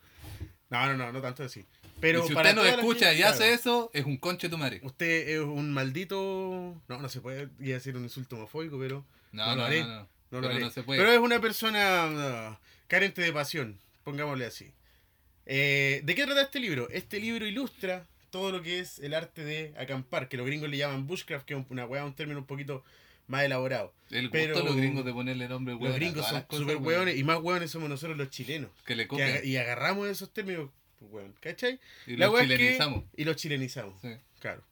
[0.71, 1.65] No, no, no, no tanto así.
[2.01, 4.49] Pero y si para usted nos escucha gente, y hace claro, eso, es un conche
[4.49, 4.81] tu madre.
[4.83, 6.81] Usted es un maldito.
[6.89, 9.05] No, no se puede decir un insulto homofóbico, pero.
[9.33, 9.81] No, No lo no, haré.
[9.83, 9.89] no.
[9.89, 10.61] No Pero lo haré.
[10.61, 11.01] no se puede.
[11.01, 14.73] Pero es una persona ah, carente de pasión, pongámosle así.
[15.47, 16.89] Eh, ¿De qué trata este libro?
[16.91, 20.77] Este libro ilustra todo lo que es el arte de acampar, que los gringos le
[20.79, 22.83] llaman bushcraft, que es una weá, un término un poquito
[23.27, 23.93] más elaborado.
[24.11, 27.25] El gusto pero- los gringos de ponerle nombre Los hueón gringos son súper hueones y
[27.25, 28.71] más hueones somos nosotros los chilenos.
[28.87, 29.41] Que le Que copian.
[29.45, 31.79] y agarramos esos términos, pues, weón, ¿cachai?
[32.07, 33.05] Y La los weá es que- chilenizamos.
[33.17, 34.09] y los chilenizamos, Sí.
[34.39, 34.63] claro.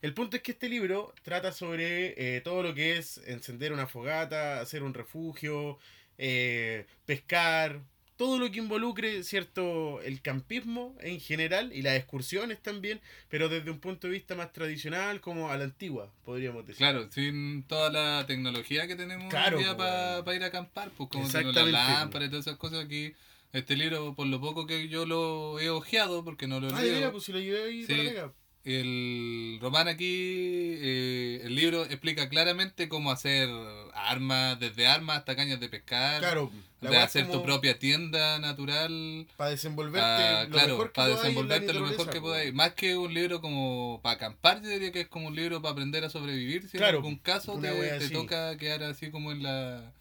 [0.00, 3.86] El punto es que este libro trata sobre eh, todo lo que es encender una
[3.88, 5.78] fogata, hacer un refugio,
[6.18, 7.80] eh, pescar,
[8.16, 10.00] todo lo que involucre, ¿cierto?
[10.02, 14.52] El campismo en general y las excursiones también, pero desde un punto de vista más
[14.52, 16.78] tradicional, como a la antigua, podríamos decir.
[16.78, 20.36] Claro, sin toda la tecnología que tenemos Claro, para weón.
[20.36, 23.12] ir a acampar, pues como la lámpara y todas esas cosas aquí.
[23.52, 26.80] Este libro, por lo poco que yo lo he ojeado, porque no lo he Ah,
[26.82, 27.94] leído, veras, pues si lo llevé ahí Sí.
[27.94, 28.32] para.
[28.76, 30.04] El Román aquí,
[30.80, 33.48] eh, el libro explica claramente cómo hacer
[33.94, 36.50] armas, desde armas hasta cañas de pescar, Claro,
[36.80, 41.72] de hacer tu propia tienda natural, Para desenvolverte ah, lo claro, mejor que para desenvolverte
[41.72, 42.26] lo mejor que po.
[42.26, 42.54] podáis.
[42.54, 45.72] Más que un libro como para acampar, yo diría que es como un libro para
[45.72, 46.68] aprender a sobrevivir.
[46.68, 49.92] Si Claro, en algún caso te, te toca quedar así como en la,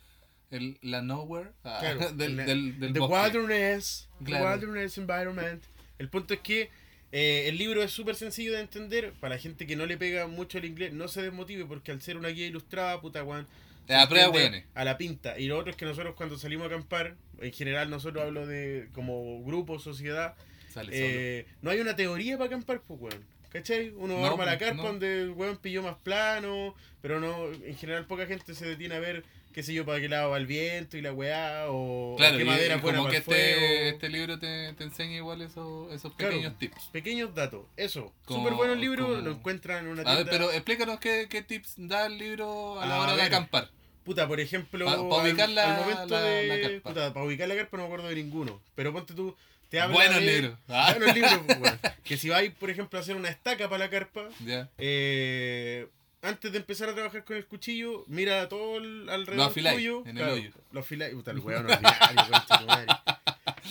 [0.51, 4.45] el- la nowhere ah, Claro, del, la- del, del the wilderness, Claro.
[4.59, 5.63] the wilderness environment.
[5.99, 6.70] El punto es que
[7.11, 9.13] eh, el libro es súper sencillo de entender.
[9.13, 12.01] Para la gente que no le pega mucho el inglés, no se desmotive porque al
[12.01, 13.47] ser una guía ilustrada, puta weón.
[13.85, 14.69] Te se da prueba, entiende weones.
[14.75, 15.39] A la pinta.
[15.39, 18.89] Y lo otro es que nosotros cuando salimos a acampar, en general nosotros hablo de
[18.93, 20.35] como grupo, sociedad,
[20.69, 23.36] Sale eh, no hay una teoría para acampar, pues weón.
[23.57, 23.89] ¿Cachai?
[23.97, 24.83] Uno No, arma la pues, carpa no.
[24.89, 28.99] donde el weón pilló más plano, pero no, en general poca gente se detiene a
[28.99, 32.37] ver qué sé yo, para qué lado va el viento y la weá, o Claro,
[32.37, 35.41] qué madera y buena como que para el este, este libro te, te enseña igual
[35.41, 36.33] esos, esos Claro.
[36.33, 36.85] pequeños tips.
[36.91, 38.13] Pequeños datos, eso.
[38.27, 40.23] Súper bueno el libro, como- lo encuentran en una A tienda.
[40.23, 43.71] ver, pero explícanos qué, qué tips da el libro a la A hora de acampar.
[44.03, 46.47] Puta, por ejemplo, Pa- pa ubicar al, la- al momento la- de.
[46.47, 46.89] la carpa.
[46.91, 48.61] puta, para ubicar la carpa no me acuerdo de ninguno.
[48.75, 49.35] Pero ponte tú,
[49.70, 50.59] te habla Buenos de- libros.
[50.68, 50.93] Ah.
[50.97, 51.80] Buenos libros, pues, weón.
[52.03, 54.30] Que si vais, por ejemplo, a hacer una estaca para la carpa,
[54.78, 55.88] eh,
[56.22, 60.03] antes de empezar a trabajar con el cuchillo, mira todo el, alrededor Lo tuyo.
[60.05, 60.51] en el hoyo.
[60.72, 60.84] Lo.
[60.84, 61.68] Puta, el weón.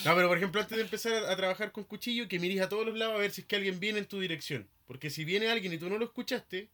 [0.04, 2.68] No, pero por ejemplo, antes de empezar a, a trabajar con cuchillo, que mires a
[2.68, 4.68] todos los lados a ver si es que alguien viene en tu dirección.
[4.86, 6.68] Porque si viene alguien y tú no lo escuchaste,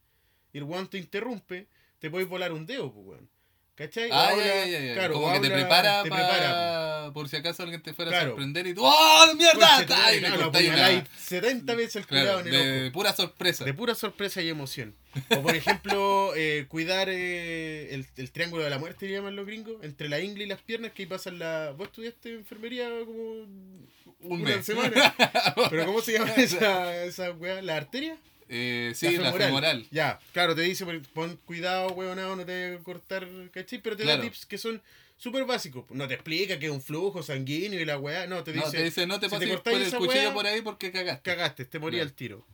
[0.52, 1.66] y el weón te interrumpe,
[1.98, 3.28] te puedes volar un dedo, pues weón.
[3.74, 4.10] ¿Cachai?
[4.12, 4.94] Ah, habla- ya, ya, ya.
[4.94, 8.24] claro, Como que te prepara, te pa- prepara, por si acaso alguien te fuera a
[8.24, 9.76] sorprender y tú ¡Oh, mierda!
[9.78, 10.20] Concha ¡Ay!
[10.20, 12.92] lo cortáis una- apuñaláis 70 veces el cuidado Claro, en el de ojo.
[12.92, 13.64] pura sorpresa.
[13.64, 14.94] De pura sorpresa y emoción.
[15.38, 19.82] O por ejemplo, eh, cuidar eh, el, el triángulo de la muerte, llaman los gringos,
[19.82, 21.70] entre la ingle y las piernas, que ahí pasan la...
[21.76, 24.66] ¿Vos estudiaste enfermería como Un una mes.
[24.66, 25.14] semana?
[25.70, 27.62] ¿Pero cómo se llama esa, esa weá?
[27.62, 28.16] ¿La arteria?
[28.54, 29.86] Eh, sí, la femoral.
[29.90, 30.84] Ya, claro, te dice,
[31.14, 33.80] pon- cuidado, weonado, no te a cortar, ¿cachai?
[33.80, 34.18] Pero te Claro.
[34.18, 34.82] da tips que son
[35.16, 35.84] súper básicos.
[35.90, 38.66] No te explica que es un flujo sanguíneo y la weá, no, te dice...
[38.66, 40.92] No, te dice, no te si te pases por el cuchillo weá, por ahí porque
[40.92, 41.22] cagaste.
[41.22, 42.10] cagaste, te moría Claro.
[42.10, 42.46] al tiro.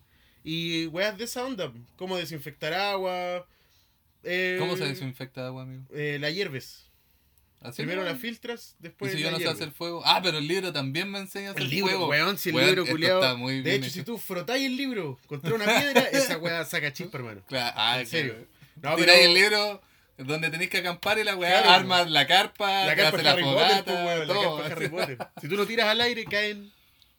[0.44, 3.44] Y weas de esa onda, cómo desinfectar agua.
[4.22, 5.82] eh, ¿Cómo se desinfecta agua, amigo?
[5.92, 6.87] eh, la hierves.
[7.60, 10.02] ¿Así Primero la filtras, Y después si yo la no sé hacer fuego.
[10.04, 12.08] Ah, pero el libro también me enseña a hacer El libro, fuego.
[12.08, 13.20] weón, si el Weón, libro culiado.
[13.20, 17.18] De bien hecho, si tú frotáis el libro contra una piedra, esa wea saca chispa,
[17.18, 17.42] hermano.
[17.48, 18.34] Claro, ah, En serio.
[18.34, 18.46] claro.
[18.80, 19.82] No, Tiráis pero- el libro
[20.18, 21.70] donde tenéis que acampar y la weá, Claro.
[21.70, 24.56] armas la carpa, La carpa es la Harry Potter, fogata, pues, weón, la todo.
[24.56, 25.18] carpa es Harry Potter.
[25.40, 26.72] Si tú lo tiras al aire, caen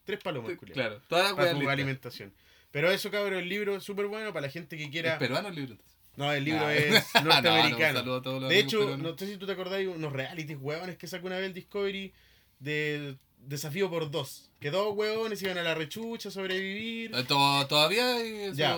[0.06, 0.74] tres palomas, culiao.
[0.74, 2.34] Claro, todas las Para weas tu alimentación.
[2.72, 5.18] Pero eso, cabrón, el libro es súper bueno para la gente que ¿Es quiera.
[5.18, 5.72] peruano el libro?
[5.74, 5.99] entonces?
[6.20, 6.76] No, el libro Ah.
[6.76, 8.20] es No, no, un norteamericano.
[8.50, 11.38] de hecho, no sé si tú te acordás de unos realities huevones que sacó una
[11.38, 12.12] vez el Discovery
[12.60, 13.16] de
[13.48, 14.50] Desafío por dos.
[14.60, 17.12] Que dos huevones iban a la rechucha a sobrevivir.
[17.16, 18.56] Eh, to- Todavía hay eso.
[18.56, 18.76] Ya.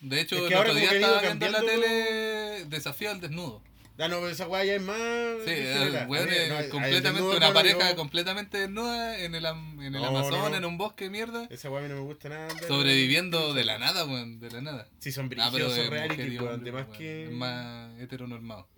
[0.00, 3.60] De hecho, Es que el otro día estaba viendo en la tele Desafío al desnudo.
[3.98, 4.96] Ah, no, pero esa hueá ya es más.
[5.44, 9.82] Sí, el weón es no, completamente desnudo, una pareja yo- completamente desnuda en el, en
[9.82, 10.56] el No, no.
[10.56, 12.48] en un bosque mierda, Esa hueá a mí no me gusta nada.
[12.54, 14.88] pero- sobreviviendo de la nada, weón, de la nada.
[15.00, 16.54] Sí, son Ah, pero brígidos, de son reality, mujer y weón.
[16.54, 16.98] hombre, De más weón.
[16.98, 17.24] que.
[17.24, 18.68] Es más heteronormado.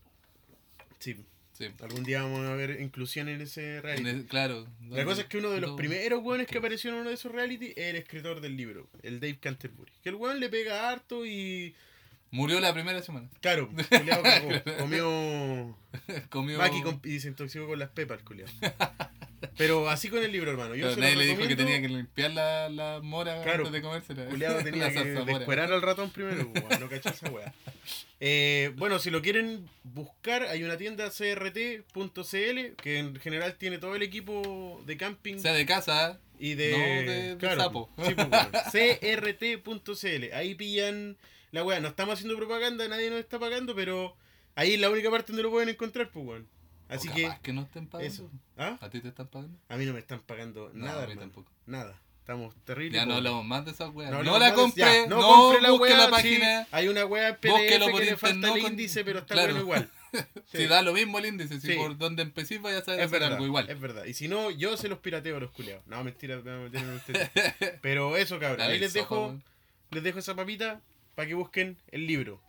[0.98, 1.16] Sí,
[1.52, 1.66] Sí.
[1.82, 4.08] algún día vamos a ver inclusión en ese En reality.
[4.08, 4.66] el- claro.
[4.88, 7.30] La cosa es que uno de los primeros weones que apareció en uno de esos
[7.30, 9.92] reality es el escritor del libro, el Dave Canterbury.
[10.02, 11.74] Que el weón le pega harto y.
[12.32, 13.28] Murió la primera semana.
[13.40, 14.48] Claro, culiao cagó.
[14.78, 15.78] comió.
[16.30, 16.58] Comió.
[16.58, 18.48] Maki con- y se intoxicó con las pepas, el culiao.
[19.58, 20.74] Pero así con el libro, hermano.
[20.74, 21.64] Yo se nadie lo le dijo que recomiendo.
[21.74, 23.66] tenía que limpiar la, la mora Claro.
[23.66, 24.24] antes de comérsela.
[24.26, 27.52] Culeado tenía La que descuerar al ratón primero, pues, weón, no cachó esa weá.
[28.20, 33.94] Eh, bueno, si lo quieren buscar, hay una tienda crt.cl que en general tiene todo
[33.96, 36.70] el equipo de camping Sea de casa, y de.
[36.70, 37.90] no de- de sapo.
[38.06, 38.50] sí, pues, weón,
[39.50, 40.32] crt.cl.
[40.34, 41.16] Ahí pillan
[41.52, 41.78] la weá.
[41.80, 44.16] No estamos haciendo propaganda, nadie nos está pagando, pero
[44.56, 46.48] ahí es la única parte donde lo pueden encontrar, pues, weón.
[46.88, 47.30] Así o que.
[47.42, 48.12] que no estén pagando.
[48.12, 48.30] Eso.
[48.58, 48.76] ¿Ah?
[48.80, 49.56] ¿A ti te están pagando?
[49.68, 51.20] A mí no me están pagando No, nada, a mí hermano.
[51.32, 51.50] tampoco.
[51.66, 51.98] Nada.
[52.18, 52.94] Estamos terribles.
[52.94, 53.18] Ya no pobres.
[53.18, 54.10] hablamos más de esas weas.
[54.12, 56.10] No, No, la compré, ya, no, compre la busque wea, la sí.
[56.10, 56.66] página.
[56.70, 59.54] Hay una wea en PDF que le falta el índice, pero está Claro.
[59.54, 59.90] bueno igual.
[60.52, 60.66] Si Sí.
[60.66, 61.74] da lo mismo el índice, si Sí.
[61.74, 63.68] por donde empecé vaya a saber Es hacer verdad, algo igual.
[63.70, 64.04] es verdad.
[64.04, 65.84] Y si no, yo se los pirateo a los culiados.
[65.86, 67.30] No, mentira, me voy a meter en ustedes.
[67.80, 68.58] Pero eso, cabrón.
[68.58, 69.38] Dale Ahí les sopa, dejo,
[69.90, 70.82] les dejo esa papita
[71.14, 72.40] para que busquen el libro.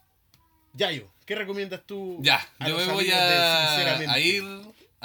[0.74, 2.18] Yayo, ¿qué recomiendas tú?
[2.22, 4.43] Ya, a yo los me voy amigos de a, a ir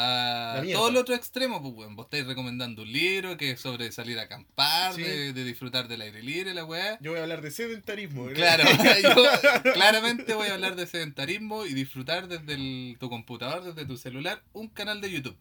[0.00, 1.96] a todo el otro extremo, pues weón.
[1.96, 5.02] Vos estáis recomendando un libro que es sobre salir a acampar, Sí.
[5.02, 6.98] de, de disfrutar del aire libre, la weá.
[7.00, 8.28] Yo voy a hablar de sedentarismo.
[8.28, 8.64] Claro,
[9.02, 13.96] yo claramente voy a hablar de sedentarismo y disfrutar desde el- tu computador, desde tu
[13.96, 15.36] celular, un canal de YouTube.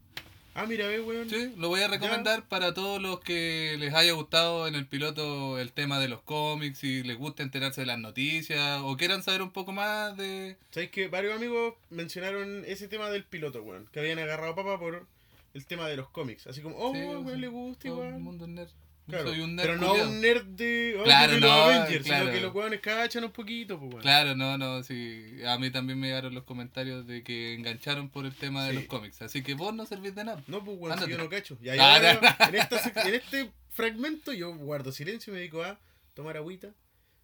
[0.60, 1.30] Ah, mira, ve, weón.
[1.30, 5.60] Sí, lo voy a recomendar para todos los que les haya gustado en el piloto
[5.60, 9.44] el tema de los cómics, si les gusta enterarse de las noticias o quieran saber
[9.44, 10.58] un poco más de...
[10.72, 13.88] ¿Sabéis que varios amigos mencionaron ese tema del piloto, weón?
[13.92, 15.06] Que habían agarrado papa por
[15.54, 16.48] el tema de los cómics.
[16.48, 18.08] Así como, oh, Sí, weón, sí, le gusta igual.
[18.16, 18.72] el mundo nerd.
[19.08, 22.06] Claro, Soy un nerd pero no un nerd de oh, Claro, de los no, Avengers,
[22.06, 22.26] claro.
[22.26, 24.02] sino que los weones cachan un poquito, pues, weón.
[24.02, 25.40] Claro, no, no, sí.
[25.48, 28.84] A mí también me llegaron los comentarios de que engancharon por el tema de los
[28.86, 29.22] cómics.
[29.22, 30.44] Así que vos no servís de nada.
[30.48, 31.12] No, pues, si Ándate.
[31.12, 31.58] yo no cacho.
[31.62, 35.80] Y Ah, ahora, en, esta en este fragmento, yo guardo silencio y me dedico a
[36.14, 36.70] tomar agüita,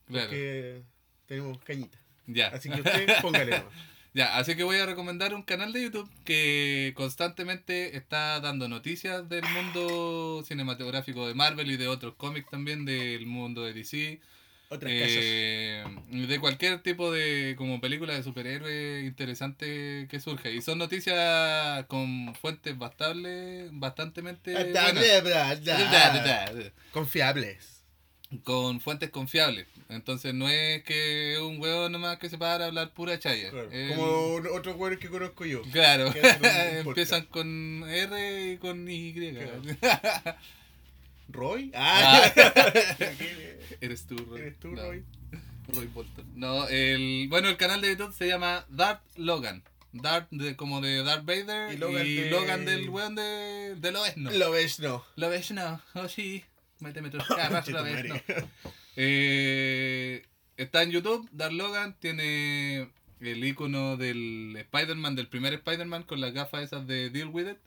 [0.08, 0.84] porque
[1.26, 1.98] tenemos cañita.
[2.28, 2.48] Ya.
[2.48, 3.74] Así que usted, póngale nomás.
[4.14, 9.28] Ya, así que voy a recomendar un canal de YouTube que constantemente está dando noticias
[9.28, 14.22] del mundo cinematográfico de Marvel y de otros cómics también, del mundo de DC.
[14.70, 20.50] Otras Eh, de cualquier tipo de como película de superhéroe interesante que surja.
[20.50, 24.74] Y son noticias con fuentes bastante, bastantemente buenas.
[26.92, 27.73] Confiables.
[28.44, 29.68] Con fuentes confiables.
[29.90, 33.50] Entonces no es que un huevo nomás que se para a hablar pura chaya.
[33.52, 35.62] Claro, Eh, Como otros huevos que conozco yo.
[35.72, 36.12] Claro,
[36.86, 39.14] empiezan con R y con Y.
[41.30, 41.72] ¿Roy?
[41.74, 42.32] Ah,
[43.82, 44.42] Eres tú, Roy.
[44.42, 45.04] ¿Eres tú, No, Roy?
[45.70, 46.26] Roy Bolton.
[46.36, 49.64] No, el, bueno, el canal de YouTube se llama Darth Logan.
[49.94, 53.92] Darth de, como de Darth Vader Y y Logan Logan, de- del weón de, de
[53.92, 54.32] Lobezno.
[54.32, 55.06] Lo ves, no.
[55.16, 56.44] Lobezno, oh sí,
[56.84, 58.14] Lobezno.
[58.16, 58.24] madre.
[58.96, 60.24] Eh,
[60.58, 66.34] está en YouTube, Darth Logan tiene el icono del Spider-Man, del primer Spider-Man con las
[66.34, 67.58] gafas esas de Deal With It.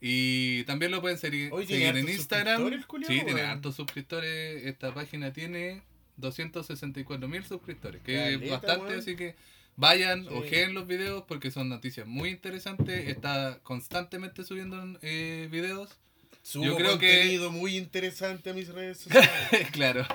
[0.00, 2.84] Y también lo pueden seguir, Oye, ¿tiene seguir en Instagram.
[2.86, 4.64] culiao, Sí, tiene hartos suscriptores.
[4.64, 5.82] Esta página tiene
[6.16, 9.34] 264 mil suscriptores, que Caleta, es bastante, así que
[9.76, 10.30] vayan, Sí.
[10.32, 13.08] ojeen los videos porque son noticias muy interesantes.
[13.08, 15.98] Está constantemente subiendo eh, videos.
[16.42, 19.30] Subo Yo creo que- contenido muy interesante a mis redes sociales.
[19.72, 20.06] claro.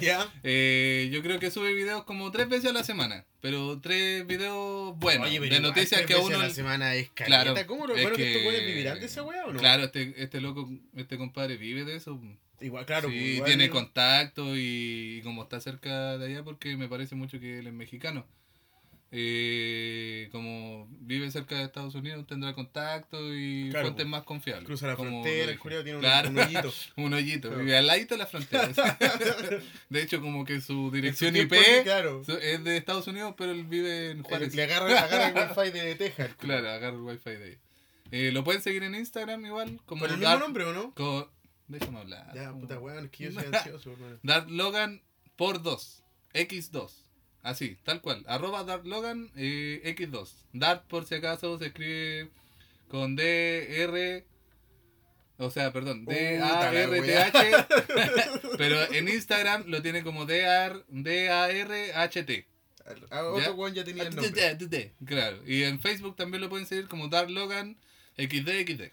[0.00, 0.30] ¿Ya?
[0.42, 4.96] Eh, yo creo que sube videos como tres veces a la semana, pero tres videos
[4.98, 6.40] buenos, Oye, de noticias tres que a veces uno...
[6.40, 7.10] a la semana es.
[7.10, 9.58] Claro, ¿Cómo lo, es bueno, que que- estos güeyes vivirán de esa weá o no?
[9.58, 12.20] Claro, este, este loco, este compadre vive de eso.
[12.60, 13.08] Igual, claro.
[13.08, 17.14] sí, pues, igual tiene contacto y, y como está cerca de allá, porque me parece
[17.14, 18.26] mucho que él es mexicano.
[19.16, 24.66] Eh, como vive cerca de Estados Unidos, tendrá contacto y Claro, fuentes pues, más confiables.
[24.66, 26.30] Cruza la como frontera, el culiao tiene un- Claro.
[26.30, 26.72] un hoyito.
[26.96, 27.64] Un hoyito, Claro.
[27.64, 28.68] vive al ladito de la frontera.
[29.88, 34.22] de hecho, como que su dirección IP Es de Estados Unidos, pero él vive en
[34.24, 34.52] Juárez.
[34.54, 36.30] Le agarra, agarra el wifi de Texas.
[36.38, 37.58] Claro, agarra el wifi de ahí.
[38.10, 39.80] Eh, lo pueden seguir en Instagram igual.
[39.86, 40.92] Como ¿Con el mismo nombre o no?
[40.94, 41.28] con-
[41.68, 42.30] Déjame hablar.
[42.34, 44.18] Ya, puta weón, es que yo soy ansioso, hermano.
[44.22, 45.00] Dark Logan
[45.36, 46.02] por 2.
[46.34, 46.90] X2.
[47.44, 48.24] Así, tal cual.
[48.26, 50.28] Arroba Dark Logan eh, X2.
[50.54, 52.30] Dart, por si acaso, se escribe
[52.88, 54.26] con D-R.
[55.36, 57.66] O sea, perdón, Puta D-A-R-T-H.
[58.58, 62.46] pero en Instagram lo tiene como D-A-R- D-A-R-H-T.
[63.10, 64.30] Ah, otro weón ya tenía el nombre.
[65.04, 65.42] Claro.
[65.46, 67.76] Y en Facebook también lo pueden seguir como Dark Logan
[68.16, 68.90] XD.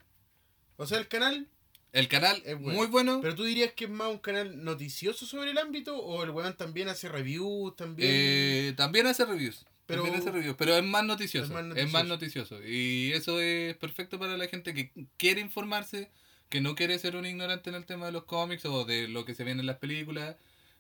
[0.78, 1.48] O sea, el canal,
[1.94, 2.78] El canal Es bueno.
[2.78, 3.20] muy bueno.
[3.22, 6.56] pero tú dirías que es más un canal noticioso sobre el ámbito o el weón
[6.56, 8.10] también hace reviews, también...
[8.12, 9.66] Eh, también hace reviews.
[9.88, 11.46] Pero- también hace reviews, pero es más noticioso.
[11.48, 12.60] Es más Es más noticioso.
[12.66, 16.10] Y eso es perfecto para la gente que quiere informarse,
[16.48, 19.26] que no quiere ser un ignorante en el tema de los cómics o de lo
[19.26, 20.38] que se viene en las películas.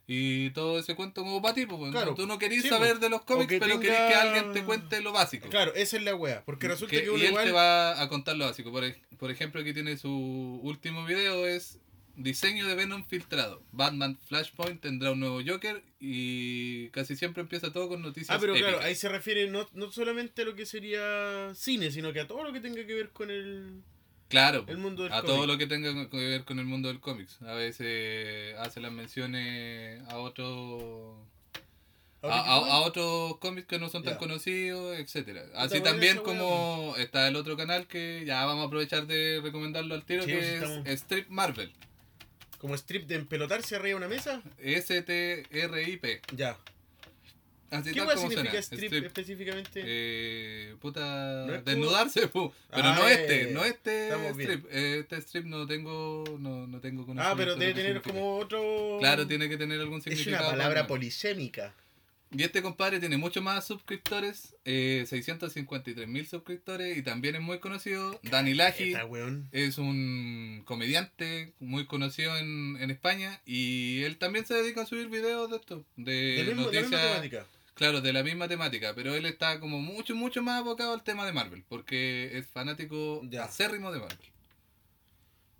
[0.07, 2.15] Y todo ese cuento como para ti, pues, Claro.
[2.15, 4.63] tú no querés Sí, saber de los cómics, que pero tenga- querés que alguien te
[4.63, 5.47] cuente lo básico.
[5.49, 7.45] Claro, esa es la wea, porque resulta que, Que- uno y él igual...
[7.45, 8.71] te va a contar lo básico.
[8.71, 8.83] Por,
[9.17, 10.09] por ejemplo, aquí tiene su
[10.63, 11.79] último video, es
[12.17, 13.63] diseño de Venom filtrado.
[13.71, 18.53] Batman Flashpoint tendrá un nuevo Joker y casi siempre empieza todo con noticias Ah, pero
[18.53, 22.27] claro, ahí se refiere no, no solamente a lo que sería cine, sino que a
[22.27, 23.81] todo lo que tenga que ver con el...
[24.31, 25.35] Claro, el mundo del a cómic.
[25.35, 27.39] todo lo que tenga que ver con el mundo del cómics.
[27.43, 31.23] A veces hace las menciones a otro...
[32.23, 35.41] A, a- a otros cómics que no son tan conocidos, etcétera.
[35.55, 40.03] Así también como está el otro canal que ya vamos a aprovechar de recomendarlo al
[40.05, 41.71] tiro, Sí, que pues, es estamos- Strip Marvel.
[42.59, 44.43] Como strip de empelotarse arriba de una mesa.
[44.59, 46.21] S-T-R-I-P.
[46.35, 46.57] Ya.
[47.71, 48.59] Así ¿Qué tal como significa suena.
[48.59, 49.05] strip, Strip.
[49.05, 49.81] específicamente?
[49.85, 52.51] Eh, puta, No desnudarse, pu.
[52.69, 54.65] pero Ah, no ya, este, no este strip.
[54.69, 58.13] Eh, Este strip no tengo, no, no tengo ah, conocimiento pero de debe tener significa.
[58.13, 58.97] como otro...
[58.99, 60.49] Claro, tiene que tener algún Es una significado.
[60.51, 61.73] palabra polisémica.
[62.33, 67.59] Y este compadre tiene mucho más suscriptores, eh, 653 mil suscriptores y también es muy
[67.59, 68.17] conocido.
[68.23, 68.95] Dani Laji
[69.51, 75.09] es un comediante muy conocido en, en España y él también se dedica a subir
[75.09, 77.47] videos de esto, de, De, noticias.
[77.75, 81.25] Claro, de la misma temática, pero él está como mucho, mucho más abocado al tema
[81.25, 83.45] de Marvel, porque es fanático Ya.
[83.45, 84.17] acérrimo de Marvel.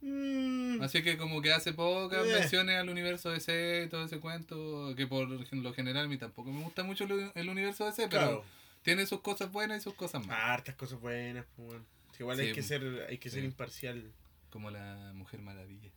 [0.03, 2.33] Mm, Así que como que hace pocas Eh.
[2.39, 6.51] menciones al universo DC y todo ese cuento, que por lo general a mí tampoco
[6.51, 7.05] me gusta mucho
[7.35, 8.45] el universo DC, pero claro.
[8.81, 10.43] tiene sus cosas buenas y sus cosas malas.
[10.43, 11.79] Hartas cosas buenas, pues,
[12.19, 12.67] Igual Sí, hay que pues.
[12.67, 14.11] ser, hay que ser imparcial.
[14.51, 15.89] Como la Mujer Maravilla.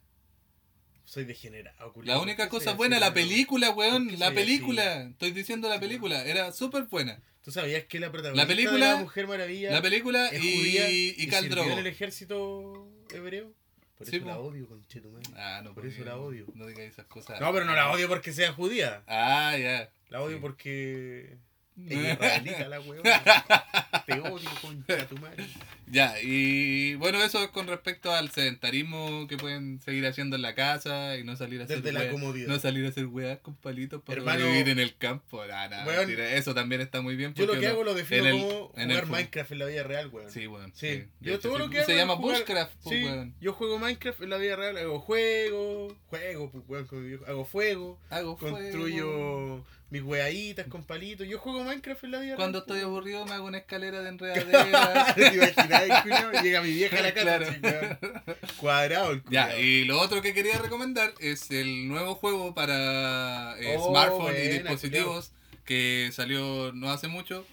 [1.05, 2.17] Soy degenerado, culiao.
[2.17, 4.19] La única ¿Por qué cosa soy buena, la película, ¿Por weón.
[4.19, 5.03] La película.
[5.03, 6.25] Estoy diciendo la película.
[6.25, 7.21] Era súper buena.
[7.43, 10.89] ¿Tú sabías que la protagonista película- de la Mujer Maravilla La película es y, judía
[10.91, 11.71] y sirvió Drogo.
[11.73, 13.53] en el ejército hebreo?
[13.99, 15.29] Por Sí, eso la odio, conchetumadre.
[15.37, 16.47] Ah, no, Por eso la odio.
[16.55, 17.39] No digas esas cosas.
[17.41, 19.03] No, pero no la odio porque sea judía.
[19.07, 19.91] Ah, ya.
[20.09, 20.41] La odio Sí.
[20.43, 21.37] porque
[21.77, 23.03] la weón.
[24.07, 25.45] Te odio, concha tu madre.
[25.87, 30.55] Ya, y bueno, eso es con respecto al sedentarismo que pueden seguir haciendo en la
[30.55, 32.49] casa y no salir a hacer Desde la weas- comodidad.
[32.49, 35.45] No salir a hacer weas con palitos para Hermano, vivir en el campo.
[35.47, 37.33] Nah, nah, weón, eso también está muy bien.
[37.35, 39.83] Yo lo que hago lo defino el- como el jugar fu- Minecraft en la vida
[39.85, 40.31] real, weón.
[40.31, 40.72] Sí, weón.
[40.75, 40.87] Sí.
[40.89, 41.59] De Yo todo sí.
[41.61, 43.35] lo que hago Se llama jugar- Bushcraft, pues, Sí, weón.
[43.41, 48.37] yo juego Minecraft en la vida real, hago juego, juego, pues, weón, hago fuego, Hago
[48.37, 49.64] fuego.
[49.95, 51.26] Mis weaditas con palitos.
[51.28, 55.14] Yo juego Minecraft en la vida Cuando estoy aburrido me hago una escalera de enredadera.
[55.14, 56.42] ¿Te imaginas?
[56.42, 57.99] Llega mi vieja a la casa, Claro.
[58.57, 59.61] cuadrado el Ya, culiao.
[59.61, 64.49] y lo otro que quería recomendar es el nuevo juego para eh, Oh, smartphones y
[64.59, 65.30] dispositivos
[65.64, 67.47] que salió no hace mucho,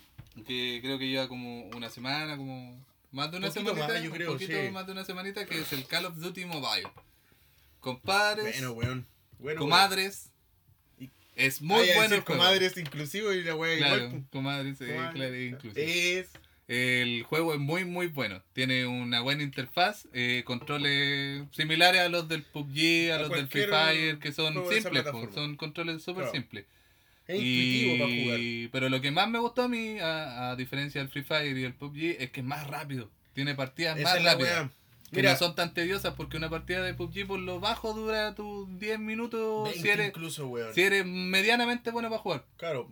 [0.48, 4.16] que creo que lleva como una semana, como más de una semanita, más, yo un
[4.18, 4.72] creo, poquito sí.
[4.72, 6.90] más de una semanita, que es el Call of Duty Mobile.
[7.80, 9.08] Compadres, Bueno, weón.
[9.40, 10.31] Bueno, comadres,
[11.46, 11.68] es weón.
[11.80, 12.40] muy Ah, ya, bueno el juego.
[12.42, 14.26] comadres inclusivo y la wea Claro, igual.
[15.48, 16.20] inclusive.
[16.20, 16.30] Es.
[16.68, 18.42] El juego es muy muy bueno.
[18.54, 23.48] Tiene una buena interfaz, eh, controles similares a los del PUBG, a, A los del
[23.50, 26.32] Free Fire, que son simples, son controles súper Claro.
[26.32, 26.66] simples.
[27.28, 28.70] Es intuitivo para jugar.
[28.72, 31.62] Pero lo que más me gustó a mí, a, a diferencia del Free Fire y
[31.62, 33.10] del PUBG, es que es más rápido.
[33.34, 34.70] Tiene partidas Esa más es rápidas.
[35.12, 38.68] Mira, no son tan tediosas porque una partida de PUBG por lo bajo dura tus
[38.80, 40.74] 10 minutos 20 si eres, incluso, weón.
[40.74, 42.46] si eres medianamente bueno para jugar.
[42.58, 42.90] Claro.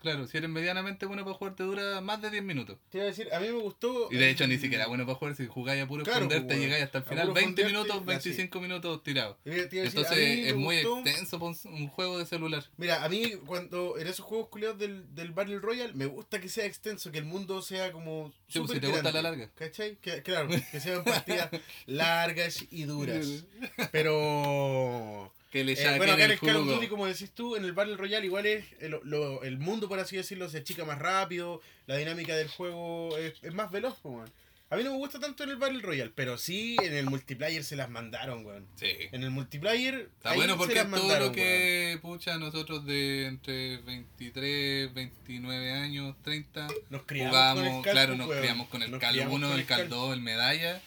[0.00, 2.78] Claro, si eres medianamente bueno para jugar te dura más de 10 minutos.
[2.90, 4.08] Te iba a decir, a mí me gustó.
[4.10, 6.58] Y de hecho ni siquiera bueno para jugar, si jugáis a puro Claro, esconderte pues,
[6.58, 8.28] llegáis hasta el final, puro 20 esconderte, minutos, ya, sí.
[8.30, 9.36] 25 minutos tirados.
[9.44, 11.38] Entonces es muy gustó- extenso
[11.68, 12.64] un, juego de celular.
[12.76, 16.48] Mira, a mí cuando en esos juegos culiados del, del Battle Royale me gusta que
[16.48, 19.50] sea extenso, que el mundo sea como Sí, pues, si te gusta la larga.
[19.54, 19.96] ¿Cachai?
[19.96, 21.50] Que, claro, que sean partidas
[21.86, 23.44] largas y duras.
[23.92, 26.66] Pero Que le eh, bueno, acá en el el Call of.
[26.68, 29.98] Duty, como decís tú, en el Battle Royale igual es el, lo- el mundo, por
[29.98, 34.30] así decirlo, se achica más rápido, la dinámica del juego es, es más veloz, weón.
[34.72, 37.64] A mí no me gusta tanto en el Battle Royale, pero sí en el multiplayer
[37.64, 38.68] se las mandaron, weón.
[38.76, 38.86] Sí.
[39.10, 40.08] En el multiplayer.
[40.18, 44.94] Está bueno se porque las es todo mandaron, lo que, pucha, nosotros de entre 23,
[44.94, 46.80] 29 años, 30, weón.
[46.90, 48.40] Nos criamos jugamos, con el Cal, claro, nos weón.
[48.40, 49.88] criamos con el Nos Cal criamos 1, con el Cal.
[49.88, 50.80] 2, el Medalla.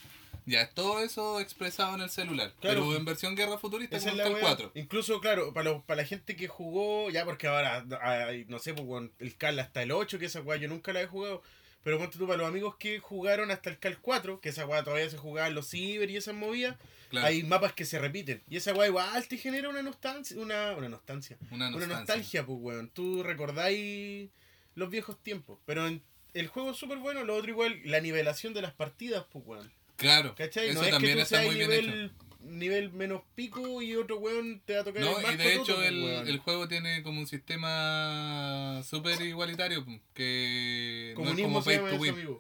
[0.45, 2.53] Ya, es todo eso expresado en el celular.
[2.59, 2.81] Claro.
[2.85, 4.41] Pero en versión guerra futurista con es el wea.
[4.41, 4.71] 4.
[4.75, 8.73] Incluso, claro, para, los- para la gente que jugó, ya porque ahora, hay, no sé,
[8.73, 11.41] pues, weón, el Cal hasta el 8, que esa weá yo nunca la he jugado.
[11.83, 14.83] Pero ponte tú, para los amigos que jugaron hasta el Cal 4, que esa weá
[14.83, 16.77] todavía se jugaba en los ciber y esas movidas,
[17.09, 17.27] Claro.
[17.27, 18.41] hay mapas que se repiten.
[18.49, 21.37] Y esa weá igual te genera una nostalgia, una, una nostalgia.
[21.51, 21.97] Una Una nostalgia.
[21.99, 22.89] nostalgia, pues, weón.
[22.89, 24.29] Tú recordáis
[24.75, 25.59] los viejos tiempos.
[25.65, 26.01] Pero en-
[26.33, 29.71] el juego es súper bueno, lo otro igual, la nivelación de las partidas, pues, weón.
[30.03, 30.35] Claro.
[30.35, 30.69] ¿Cachai?
[30.69, 32.13] Eso no es que también tú está seas muy bien nivel, hecho.
[32.41, 35.53] nivel menos pico y otro weón te va a tocar No, el más y de
[35.55, 41.27] hecho pues, el, el juego tiene como un sistema súper igualitario, pues, que no es
[41.29, 42.37] Comunismo como pay to win.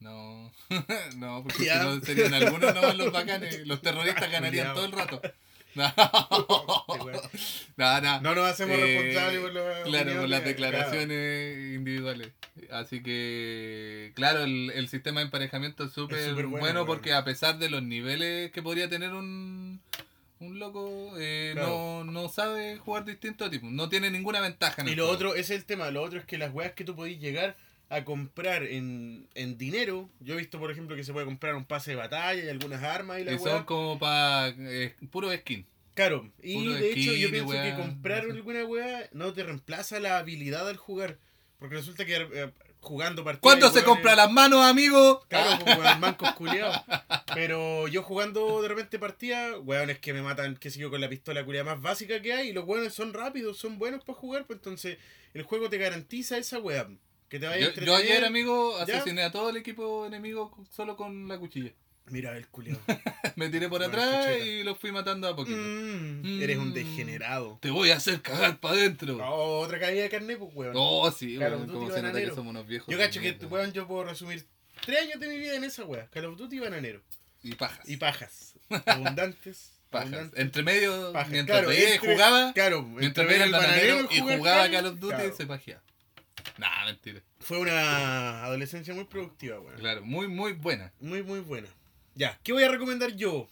[0.00, 0.50] No,
[1.16, 3.66] no, porque si no serían algunos nomás los bacanes.
[3.66, 5.20] Los terroristas ganarían todo el rato.
[7.76, 8.20] No, no, no.
[8.20, 12.30] No nos hacemos Eh, responsables por la Claro, por las declaraciones individuales.
[12.70, 17.58] Así que, claro, el, el sistema de emparejamiento es súper bueno, bueno, porque a pesar
[17.58, 19.80] de los niveles que podría tener un,
[20.40, 22.02] un loco, eh, Claro.
[22.04, 23.66] no, no sabe jugar distinto tipo.
[23.70, 25.14] No tiene ninguna ventaja en Y el lo juego.
[25.16, 27.56] otro, ese es el tema, lo otro es que las weas que tú podís llegar
[27.90, 31.64] a comprar en, en dinero, yo he visto por ejemplo que se puede comprar un
[31.64, 34.54] pase de batalla y algunas armas y la Y son como para
[35.10, 35.66] puro skin.
[35.94, 38.36] Claro, y puro de hecho skin yo pienso que comprar no sé.
[38.38, 41.18] alguna wea no te reemplaza la habilidad al jugar.
[41.58, 43.42] Porque resulta que eh, jugando partidas.
[43.42, 45.20] ¿Cuándo se weones- compra las manos, amigo?
[45.28, 46.80] Claro, pues, weón, mancos culiados.
[47.34, 51.08] Pero yo jugando de repente partidas, weones que me matan, qué sé yo, con la
[51.08, 54.46] pistola culiada más básica que hay, y los weones son rápidos, son buenos para jugar,
[54.46, 54.96] pues entonces
[55.34, 56.88] el juego te garantiza esa wea.
[57.30, 58.96] Que te vaya Yo, yo ayer, amigo, ¿Ya?
[58.98, 61.70] asesiné a todo el equipo enemigo solo con la cuchilla.
[62.06, 62.80] Mira el culiado.
[63.36, 64.44] Me tiré por Bueno, atrás chucheta.
[64.44, 65.56] y los fui matando a poquito.
[65.58, 66.74] Mm, eres un Mm.
[66.74, 67.58] degenerado.
[67.62, 69.16] Te voy a hacer cagar para adentro.
[69.24, 70.72] Oh, otra caída de carne, pues weón.
[70.76, 72.88] Oh, sí, of weón, como se nota que somos unos viejos.
[72.92, 74.44] yo cacho que, weón, yo puedo resumir
[74.84, 76.08] tres años de mi vida en esa wea.
[76.10, 77.00] Call of Duty y bananero.
[77.44, 77.88] Y pajas.
[77.88, 78.54] Y pajas.
[78.86, 79.70] Abundantes.
[79.90, 80.08] pajas.
[80.08, 80.40] abundantes.
[80.40, 81.30] Entre medio, Pajas.
[81.30, 84.98] mientras Claro, entre- jugaba, Claro, mientras entre veía el bananero y jugaba Call, Call of
[84.98, 85.36] Duty, claro.
[85.36, 85.82] se pajeaba.
[86.60, 87.22] Nah, mentira.
[87.38, 89.78] Fue una adolescencia muy productiva, weón.
[89.78, 90.92] Claro, muy, muy buena.
[91.00, 91.68] Muy, muy buena.
[92.14, 93.48] Ya, ¿qué voy a recomendar yo?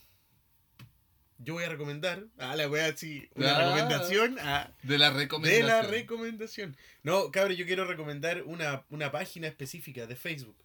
[1.39, 2.27] Yo voy a recomendar.
[2.37, 3.29] Ah, la weá, sí.
[3.35, 3.61] Una Ah.
[3.77, 4.35] recomendación.
[4.83, 5.67] De la de recomendación.
[5.67, 6.77] la recomendación.
[7.03, 10.57] No, cabrón, yo quiero recomendar una, una página específica de Facebook.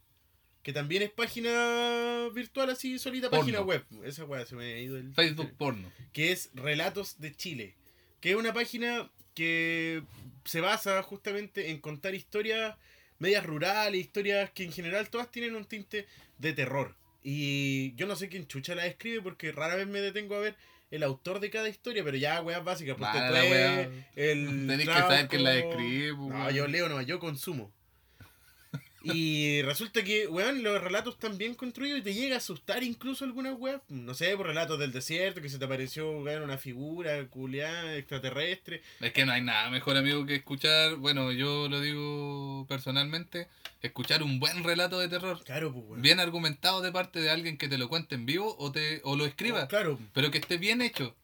[0.64, 3.42] Que también es página virtual, así, solita Porno.
[3.46, 3.86] página web.
[4.04, 5.14] Esa weá se me ha ido el.
[5.14, 5.90] Facebook porno.
[6.12, 7.76] Que es Relatos de Chile.
[8.20, 10.04] Que es una página que
[10.46, 12.76] se basa justamente en contar historias
[13.20, 16.08] medias rurales, historias que en general todas tienen un tinte
[16.38, 16.96] de terror.
[17.24, 20.56] Y yo no sé quién chucha la escribe porque rara vez me detengo a ver
[20.92, 23.90] el autor de cada historia, pero ya weas básicas, pues Mala te wea.
[24.16, 27.72] el Tenés que saber quién la escribe, pues, No, yo leo, no, yo consumo.
[29.04, 33.26] Y resulta que, weón, los relatos están bien construidos y te llega a asustar incluso
[33.26, 33.82] algunas weas.
[33.90, 38.82] No sé, por relatos del desierto, que se te apareció weón, una figura culiada, extraterrestre.
[39.02, 43.48] Es que no hay nada mejor, amigo, que escuchar, bueno, yo lo digo personalmente,
[43.82, 45.44] escuchar un buen relato de terror.
[45.44, 46.02] Claro, pues, weón.
[46.02, 49.16] Bien argumentado de parte de alguien que te lo cuente en vivo o, te, o
[49.16, 49.68] lo escriba.
[49.68, 50.00] Claro.
[50.14, 51.16] Pero que esté bien hecho.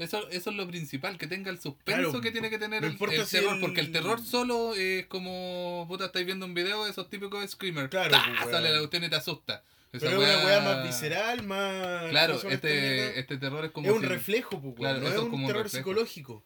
[0.00, 2.20] Eso, eso es lo principal, que tenga el suspenso Claro.
[2.20, 5.06] que tiene que tener No el, importa el si terror, porque el terror solo es
[5.06, 7.90] como, puta, estáis viendo un video de esos típicos screamers.
[7.90, 8.24] Claro, ¡Ta!
[8.42, 8.50] pues.
[8.50, 9.62] Sale la cuestión y te asusta.
[9.92, 12.08] Esa Pero es una weá- más visceral, más.
[12.10, 13.88] Claro, este, este terror es como...
[13.88, 16.42] es un si- reflejo, pues, Claro, no es es un como terror psicológico.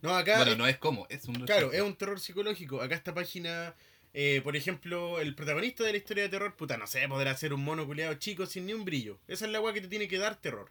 [0.00, 0.36] No, acá.
[0.36, 1.46] Bueno, es- no es como, es un reflejo.
[1.46, 2.80] Claro, es un terror psicológico.
[2.80, 3.74] Acá esta página,
[4.14, 7.52] eh, por ejemplo, el protagonista de la historia de terror, puta, no sé, podrá ser
[7.52, 9.18] un mono culeado chico sin ni un brillo.
[9.28, 10.70] Esa es la weá que te tiene que dar terror.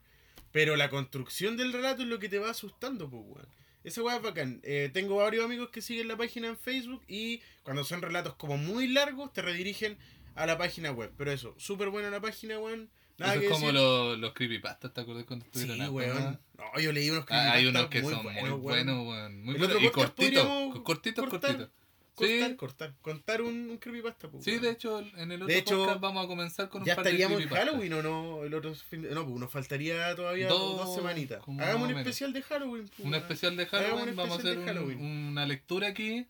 [0.54, 3.48] Pero la construcción del relato es lo que te va asustando, pues, weón.
[3.84, 4.62] Esa weá es bacán.
[4.64, 8.56] Eh, tengo varios amigos que siguen la página en Facebook y cuando son relatos como
[8.56, 9.98] muy largos te redirigen
[10.36, 11.12] a la página web.
[11.18, 12.90] Pero eso, súper buena la página, weón.
[13.18, 13.82] Nada Eso que es como decir.
[13.82, 16.40] los, los creepypastas, ¿te acuerdas cuando Sí, estuvieron hartos, weón.
[16.58, 16.80] no?
[16.80, 19.44] Yo leí unos Ah, hay creepypastas unos que muy son buenos, muy buenos, weón.
[19.44, 19.82] Muy buenos.
[19.84, 20.48] Y cortitos,
[20.84, 21.70] cortitos, cortitos.
[22.16, 22.94] Cortar, Sí, cortar.
[23.02, 26.26] Contar un, un creepypasta, pues, sí, de hecho, en el otro De hecho, podcast vamos
[26.26, 27.70] a comenzar con un Ya par de estaríamos en creepypastas.
[27.74, 31.42] Halloween o no, el otro fin de- No, pues nos faltaría todavía Dos, dos, semanitas.
[31.60, 32.88] Hagamos un especial de Halloween.
[32.96, 35.02] pues, Un especial de Halloween, vamos a hacer de un-
[35.32, 36.28] una lectura aquí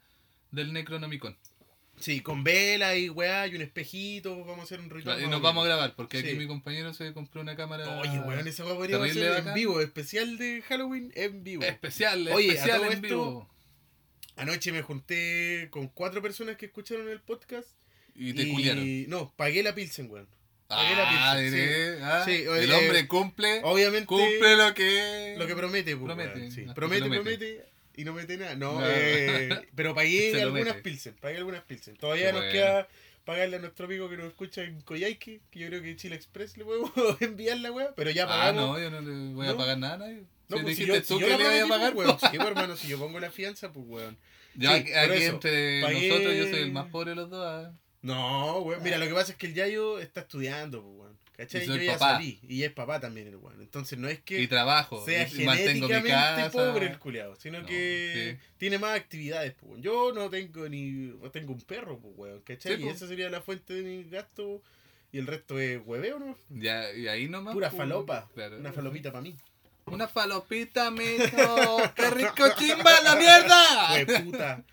[0.51, 1.37] del Necronomicon.
[1.99, 4.35] Sí, con vela y weá y un espejito.
[4.39, 5.21] Vamos a hacer un ritual.
[5.21, 8.47] Y nos vamos a grabar, porque aquí mi compañero se compró una cámara Oye, weón,
[8.47, 9.79] esa weá terrible hacer en vivo.
[9.79, 11.63] Especial de Halloween en vivo.
[11.63, 13.49] especial, Oye, a especial todo en esto, vivo.
[14.35, 17.69] Anoche me junté con cuatro personas que escucharon el podcast.
[18.15, 19.09] Y te culiaron.
[19.09, 20.27] No, pagué la Pilsen, weón.
[20.67, 21.95] Pagué la Ah, Pilsen.
[21.97, 21.99] sí.
[22.03, 24.05] ah, Sí, el eh, hombre cumple, Obviamente.
[24.07, 25.35] cumple lo que...
[25.37, 26.65] Lo que promete, pues, Promete, weón, sí.
[26.73, 27.65] Promete, promete
[27.95, 28.55] y no mete nada.
[28.55, 28.85] No, No.
[28.87, 31.95] eh, pero pagué algunas pilsen, pagué algunas pilsen.
[31.95, 32.51] Todavía Qué nos bueno.
[32.53, 32.87] queda
[33.25, 36.57] pagarle a nuestro amigo que nos escucha en Coyhaique, que yo creo que Chile Express
[36.57, 38.69] le podemos enviar la weá, pero ya Ah, pagamos.
[38.69, 39.57] no, yo no le voy a ¿No?
[39.57, 40.23] pagar nada a nadie.
[40.49, 41.93] No, si pues, si dijiste yo, si tú yo que le voy a prometí, pagar,
[41.93, 42.19] pues, weón.
[42.19, 44.17] Sí, pues, hermano, si yo pongo la fianza, pues weón.
[44.55, 47.15] Yo Sí, aquí, por aquí eso, entre pagué- nosotros yo soy el más pobre de
[47.15, 47.45] los dos.
[47.45, 47.71] ah.
[48.01, 48.83] No, weón.
[48.83, 51.17] Mira, lo que pasa es que el Yayo está estudiando, pues weón.
[51.35, 51.63] ¿Cachai?
[51.63, 52.13] Y Yo ya papá.
[52.13, 52.39] salí.
[52.47, 53.59] Y es papá también el weón.
[53.59, 54.39] Entonces no es que.
[54.41, 55.03] Y trabajo.
[55.03, 56.51] sea y genéticamente casa.
[56.51, 58.47] pobre el culiado, sino No, que sí.
[58.57, 59.81] tiene más actividades, pues.
[59.81, 62.77] Yo no tengo ni no tengo un perro, pues, weón, ¿cachai?
[62.77, 64.61] Sí, y esa sería la fuente de mi gasto
[65.11, 66.37] y el resto es hueveo, ¿no?
[66.49, 67.53] Ya, y ahí nomás.
[67.55, 68.57] Pura pues, falopa, claro.
[68.59, 69.35] una falopita para mí.
[69.85, 71.77] Una falopita, mijo.
[71.95, 73.93] ¡Qué rico chimba la mierda!
[73.95, 74.63] Hue puta.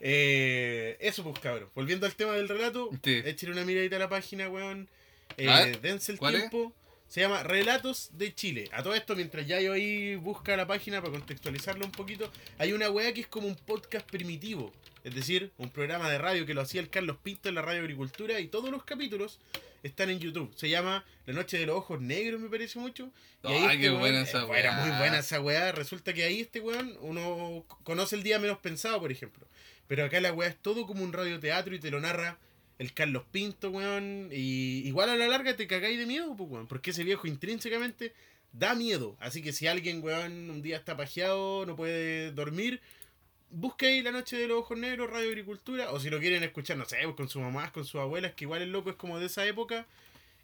[0.00, 1.68] Eh, eso, pues, cabrón.
[1.74, 3.20] Volviendo al tema del relato, Sí.
[3.24, 4.88] échale una miradita a la página, weón.
[5.36, 6.72] Eh, dense el tiempo.
[7.08, 8.68] Se llama Relatos de Chile.
[8.72, 12.72] A todo esto, mientras ya yo ahí busca la página para contextualizarlo un poquito, hay
[12.72, 14.72] una weá que es como un podcast primitivo.
[15.04, 17.82] Es decir, un programa de radio que lo hacía el Carlos Pinto en la Radio
[17.82, 19.38] Agricultura y todos los capítulos
[19.84, 20.52] están en YouTube.
[20.56, 23.08] Se llama La Noche de los Ojos Negros, me parece mucho.
[23.44, 24.58] Y ahí este qué weón- buena esa eh, weá.
[24.58, 25.70] Era muy buena esa weá.
[25.70, 29.46] Resulta que ahí este weón, uno conoce el día menos pensado, por ejemplo.
[29.86, 32.36] Pero acá la weá es todo como un radioteatro y te lo narra
[32.78, 34.28] el Carlos Pinto, weón.
[34.32, 36.66] Y igual a la larga te cagáis de miedo, pues, weón.
[36.66, 38.12] Porque ese viejo intrínsecamente
[38.52, 39.16] da miedo.
[39.20, 42.80] Así que si alguien, weón, un día está pajeado, no puede dormir,
[43.50, 45.92] busque ahí La Noche de los Ojos Negros, Radio Agricultura.
[45.92, 48.44] O si lo quieren escuchar, no sé, pues, con sus mamás, con sus abuelas, que
[48.44, 49.86] igual el loco es como de esa época.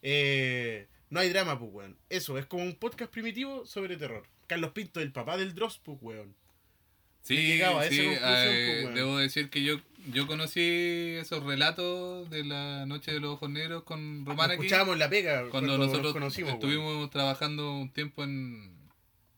[0.03, 1.97] Eh, no hay drama, pues, weón.
[2.09, 4.25] Eso, es como un podcast primitivo sobre terror.
[4.47, 6.35] Carlos Pinto, el papá del Dross, pues, weón.
[7.23, 8.95] Sí, a esa sí, conclusión, eh, pues, weón.
[8.95, 9.77] debo decir que yo,
[10.11, 14.61] yo conocí esos relatos de la Noche de los Ojos Negros con Román aquí.
[14.63, 18.77] escuchábamos la pega Cuando, cuando, nos nosotros estuvimos trabajando un tiempo en.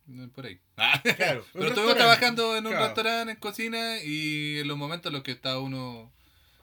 [0.09, 0.59] en- por ahí.
[0.77, 2.87] Ah, Claro, Pero estuvimos trabajando en un Claro.
[2.87, 6.13] restaurante, en cocina, y en los momentos en los que estaba uno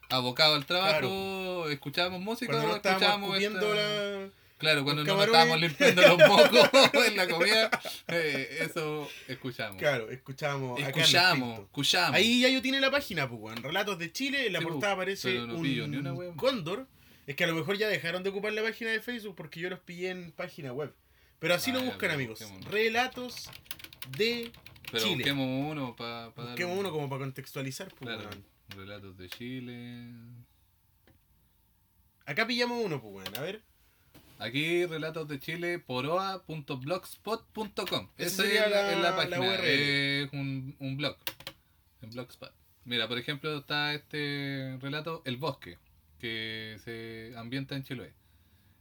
[0.09, 4.29] abocado al trabajo, escuchábamos música, estábamos escuchábamos esta- la...
[4.61, 6.69] Claro, cuando nos estábamos limpiando los mocos
[7.07, 7.69] en la comida,
[8.07, 9.77] eh, eso escuchamos.
[9.77, 11.61] Claro, Escuchamos, Pinto.
[11.63, 12.15] escuchamos.
[12.15, 13.61] Ahí ya yo tiene la página, pues.
[13.61, 14.47] Relatos de Chile.
[14.47, 16.87] En la Sí, pues, portada aparece pero no pillo ni una, un cóndor.
[17.27, 19.69] Es que a lo mejor ya dejaron de ocupar la página de Facebook porque yo
[19.69, 20.93] los pillé en página web.
[21.39, 22.39] Pero así Ah, lo buscan, amigos.
[22.69, 23.49] Relatos
[24.17, 24.51] de
[24.91, 25.15] Pero Chile.
[25.15, 28.29] busquemos uno para Busquemos uno como para contextualizar, pues, Claro,
[28.75, 30.07] relatos de Chile.
[32.25, 33.27] Acá pillamos uno, pues.
[33.37, 33.61] A ver.
[34.41, 38.09] Aquí, relatos de Chile, poroa.blogspot.com.
[38.17, 39.39] Esa es la, la- página.
[39.39, 39.65] URL.
[39.65, 41.15] Es un, un blog.
[42.01, 42.51] En Blogspot.
[42.83, 45.77] Mira, por ejemplo, está este relato El Bosque,
[46.17, 48.15] que se ambienta en Chiloé.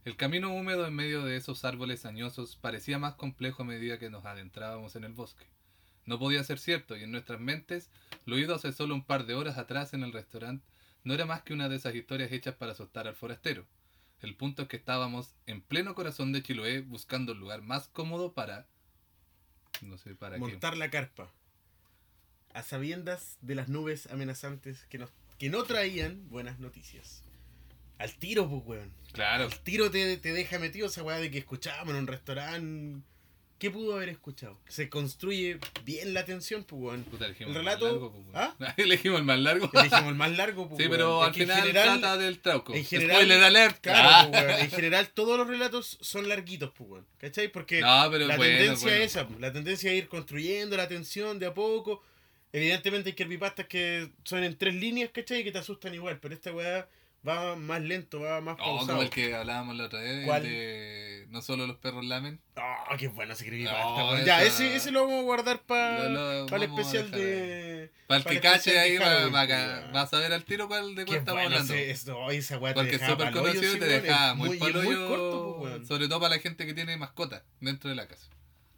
[0.03, 4.09] El camino húmedo en medio de esos árboles añosos parecía más complejo a medida que
[4.09, 5.45] nos adentrábamos en el bosque.
[6.07, 7.91] No podía ser cierto, y en nuestras mentes,
[8.25, 10.65] lo oído hace solo un par de horas atrás en el restaurante
[11.03, 13.67] no era más que una de esas historias hechas para asustar al forastero.
[14.21, 18.33] El punto es que estábamos en pleno corazón de Chiloé buscando el lugar más cómodo
[18.33, 18.67] para...
[19.81, 20.41] No sé para qué.
[20.41, 21.31] Montar la carpa.
[22.53, 25.09] A sabiendas de las nubes amenazantes que, nos,
[25.39, 27.23] que no traían buenas noticias.
[27.97, 28.93] Al tiro, pues, weón.
[29.13, 29.45] Claro.
[29.45, 33.03] Al tiro te, te deja metido esa weá de que escuchábamos en un restaurante.
[33.61, 34.57] ¿Qué pudo haber escuchado?
[34.67, 37.03] Se construye bien la tensión, pues, weón.
[37.03, 38.25] Puta, elegimos El el relato- más largo, pues.
[38.33, 38.55] ¿Ah?
[38.77, 39.69] elegimos el más largo.
[39.71, 42.73] Elegimos el más largo, pues, Sí, pero al que final general- trata del trauco.
[42.73, 43.77] en general- Spoiler alert.
[43.81, 44.27] Claro, Ah.
[44.31, 44.59] pues, weón.
[44.61, 47.05] En general, todos los relatos son larguitos, pues, weón.
[47.19, 47.49] ¿Cachai?
[47.49, 49.03] Porque No, pero la bueno, tendencia bueno.
[49.03, 52.03] es esa, pues, la tendencia es ir construyendo la tensión de a poco.
[52.51, 55.41] Evidentemente hay creepypastas que son en tres líneas, ¿cachai?
[55.41, 56.89] Y que te asustan igual, pero esta weá
[57.27, 58.87] va más lento, va más Oh, pausado.
[58.87, 60.43] como el que hablábamos la otra vez, ¿Cuál?
[60.43, 62.41] de No solo los perros lamen.
[62.57, 64.25] Oh, qué bueno ese creepypasta, No, weón.
[64.25, 67.89] Ya, esa- ese, ese lo vamos a guardar para lo el especial de...
[68.07, 71.41] Para el para que cache ahí va, a saber al tiro cuál de cuál estamos
[71.43, 71.73] bueno hablando.
[71.73, 74.03] ese, esa Porque es dejaba súper conocido y te weón.
[74.03, 75.87] deja Es muy es muy corto, pues.
[75.87, 78.27] Sobre todo para la gente que tiene mascota dentro de la casa.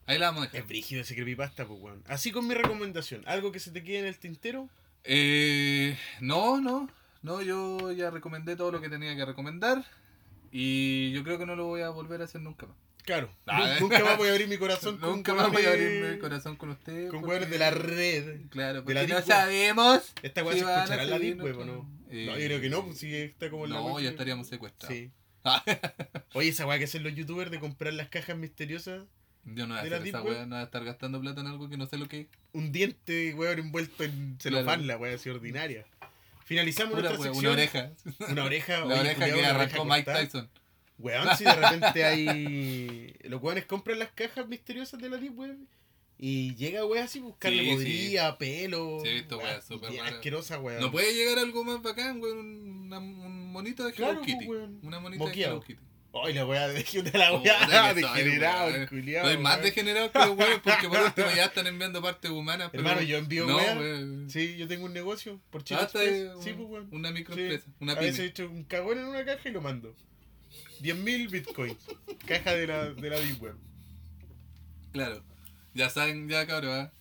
[0.05, 0.67] Ahí la vamos a Es dejar.
[0.67, 2.03] brígido ese creepypasta, pues, weón.
[2.07, 3.23] Así con mi recomendación.
[3.25, 4.69] ¿Algo que se te quede en el tintero?
[5.05, 6.89] Eh, no, no.
[7.23, 9.83] No, yo ya recomendé todo lo que tenía que recomendar.
[10.51, 12.75] Y yo creo que no lo voy a volver a hacer nunca más.
[13.03, 13.29] Claro.
[13.47, 13.77] Ah, eh.
[13.81, 16.55] Nunca más voy a abrir mi corazón con Nunca más voy a abrirme el corazón
[16.55, 17.09] con usted.
[17.09, 18.41] Con weones de la red.
[18.49, 19.25] Claro, de porque la no Web.
[19.25, 20.13] sabemos.
[20.21, 21.89] Esta weá si se escuchará en la Deep Web, ¿o nuestro- no?
[22.11, 24.47] Eh, No, yo creo que no, pues si está como en la No, ya estaríamos
[24.47, 24.95] secuestrados.
[24.95, 25.11] Sí.
[25.45, 25.61] Ah,
[26.35, 29.03] Oye, esa weá que hacen los youtubers de comprar las cajas misteriosas.
[29.43, 31.41] yo no voy a ¿De la hacer esa weá, no voy a estar gastando plata
[31.41, 32.27] en algo que no sé lo que es.
[32.53, 34.83] Un diente, weón, envuelto en celofán, Claro.
[34.85, 35.85] la weá así ordinaria.
[36.45, 37.45] Finalizamos Pura nuestra sección.
[37.45, 37.91] una oreja.
[38.29, 38.79] Una oreja.
[38.79, 40.11] La oye, oreja culiao, que arrancó Mike.
[40.13, 40.49] Tyson.
[40.99, 43.13] Weón, si de repente hay.
[43.23, 45.57] Los weones compran las cajas misteriosas de la Deep Web
[46.17, 47.75] y llega weón así buscarle Sí, sí.
[47.75, 48.99] podría, pelo.
[49.01, 50.79] Sí, he visto weá, weas súper asquerosa, weón.
[50.81, 52.37] No puede llegar algo más bacán, weón.
[52.85, 54.45] una- Un monito de Hello Claro, Kitty.
[54.45, 54.79] pues, weón.
[54.83, 55.81] Una monita de Hello Kitty.
[56.25, 59.25] Ay, la weá de la weá degenerado, el culiao.
[59.25, 62.69] Soy más degenerado que los weones porque por último ya están enviando partes humanas.
[62.71, 62.83] Pero...
[62.83, 64.29] Hermano, yo envío no, weá.
[64.29, 66.43] Sí, yo tengo un negocio por Chile está Express.
[66.43, 66.87] Sí, pues, weón.
[66.91, 67.13] Una Sí.
[67.15, 67.65] microempresa.
[67.79, 68.29] Una A veces he pyme.
[68.29, 69.95] hecho un cagón en una caja y lo mando.
[70.81, 71.77] 10.000 bitcoins.
[72.27, 73.55] Caja de la, de la Web.
[74.91, 75.23] Claro.
[75.73, 76.71] Ya saben, ya cabrón.
[76.79, 76.91] ¿ah?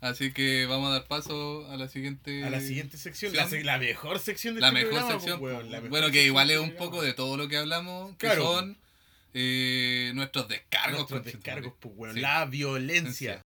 [0.00, 2.42] Así que vamos a dar paso a la siguiente.
[2.44, 3.34] A la siguiente sección.
[3.36, 5.40] La, se- la mejor sección de La este mejor programa, sección.
[5.40, 6.90] pues, weón, la mejor bueno, que igual es del un programa.
[6.90, 8.10] poco de todo lo que hablamos.
[8.16, 8.42] Que Claro.
[8.42, 8.78] son
[9.34, 11.10] eh, nuestros descargos.
[11.10, 12.14] Nuestros descargos, pues, weón.
[12.14, 12.20] Sí.
[12.20, 13.42] La violencia.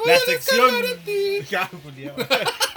[0.05, 0.71] La sección.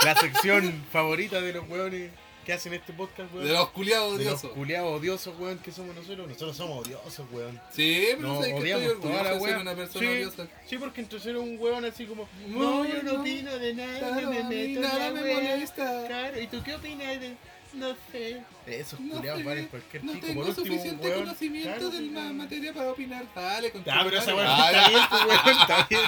[0.04, 2.10] La sección favorita de los weones
[2.46, 3.46] que hacen este podcast, weón.
[3.46, 4.52] De los culiados De los odiosos.
[4.52, 6.26] culiados odiosos, weón, que somos nosotros.
[6.28, 7.60] Nosotros somos odiosos, weón.
[7.74, 10.46] Sí, pero No, sabes que estoy orgulloso de ser una persona sí, odiosa.
[10.66, 13.20] sí, porque entre ser un weón así como, No, no, yo no no.
[13.20, 15.34] opino de nada, Claro, me meto nada me wea".
[15.34, 16.04] molesta.
[16.06, 17.36] Claro, ¿y tú qué opinas de.?
[17.76, 18.42] No sé.
[18.66, 20.26] Esos No culiados valen cualquier no pico.
[20.26, 21.20] tengo Por último, suficiente weón.
[21.24, 23.24] conocimiento Claro, de la materia para opinar.
[23.34, 26.02] Dale, con Ah, pero esa weón está bien, pues, weón, está bien.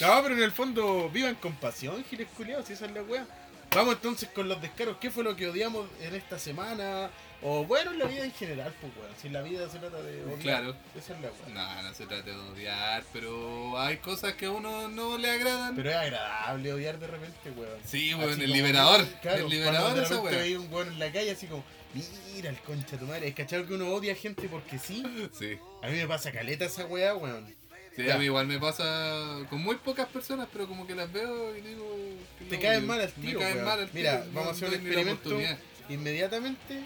[0.00, 3.26] No, pero en el fondo, vivan con pasión, giles culiados, si esa es la weá.
[3.74, 4.96] Vamos entonces con los descaros.
[4.98, 7.10] ¿Qué fue lo que odiamos en esta semana?
[7.42, 9.12] O bueno, en la vida en general, pues weón.
[9.20, 10.38] Si la vida se trata de odiar.
[10.40, 10.76] Claro.
[10.96, 11.54] Esa es la weá.
[11.54, 15.76] No, no se trata de odiar, pero hay cosas que a uno no le agradan.
[15.76, 17.78] Pero es agradable odiar de repente, weón.
[17.84, 19.06] Sí, Así weón, el liberador.
[19.22, 20.36] Claro, el liberador esa weá.
[20.38, 21.62] veía un weón en la calle así como,
[22.34, 23.28] mira el concha de tu madre.
[23.28, 25.02] Es cachado que uno odia a gente porque sí.
[25.38, 25.58] Sí.
[25.82, 27.54] A mí me pasa caleta esa weá, weón.
[27.94, 28.14] Sí, Ya.
[28.16, 28.84] a mí igual me pasa
[29.50, 31.86] con muy pocas personas, pero como que las veo y digo.
[32.48, 33.66] Te no, caen mal al me tiro, caen weón.
[33.66, 35.38] mal al Mira, tiro, vamos no a hacer un experimento.
[35.88, 36.80] Inmediatamente.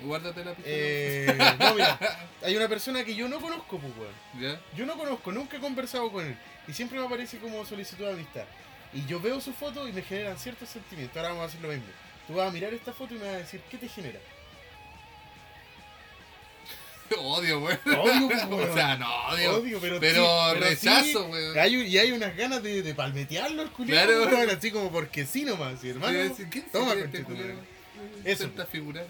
[0.00, 0.76] Guárdate la pistola.
[0.76, 1.98] Eh, no, mira,
[2.42, 4.14] hay una persona que yo no conozco, pues, weón.
[4.40, 4.60] ¿Ya?
[4.76, 6.36] Yo no conozco, nunca he conversado con él.
[6.68, 8.44] Y siempre me aparece como solicitud de amistad.
[8.94, 11.16] Y yo veo su foto y me generan ciertos sentimientos.
[11.16, 11.86] Ahora vamos a hacer lo mismo.
[12.26, 14.20] Tú vas a mirar esta foto y me vas a decir, ¿qué te genera?
[17.18, 17.78] Odio, weón.
[17.86, 18.70] Odio, pues, weón.
[18.70, 19.56] O sea, no odio.
[19.56, 21.58] Odio, pero, pero sí, rechazo, sí, weón.
[21.58, 24.52] hay, y hay unas ganas de, de palmetearlo el culiao, Claro.
[24.52, 26.34] así como porque sí nomás, hermano.
[26.36, 27.56] Sí, ¿quién Toma, este culiao?
[28.24, 28.50] Eso.
[28.70, 29.06] Figurar.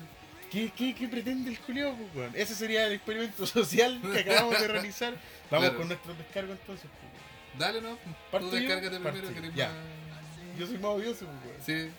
[0.50, 2.32] ¿Qué, qué, qué pretende el culiao, pues, weón?
[2.34, 5.12] Ese sería el experimento social que acabamos de realizar.
[5.50, 5.78] Vamos Claro.
[5.78, 7.58] con nuestro descargo entonces, pues.
[7.58, 7.98] Dale, ¿no?
[8.30, 8.62] ¿Parto Tú yo?
[8.62, 9.54] descárgate Parto primero que yo.
[9.54, 9.68] Ya.
[9.68, 11.88] más- Yo soy más odioso, pues, weón.
[11.88, 11.92] Sí.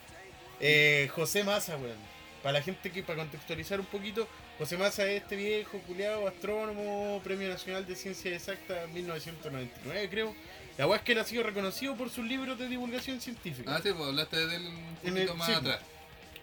[0.60, 1.98] Eh, José Massa, weón.
[2.44, 4.26] Para la gente que, para contextualizar un poquito,
[4.58, 10.36] José Massa es este viejo, culiado, astrónomo, Premio Nacional de Ciencia Exacta 1999, creo.
[10.78, 13.76] La weá es que él ha sido reconocido por sus libros de divulgación científica.
[13.76, 15.80] Ah, sí, pues hablaste de él un poquito el- más sí, atrás.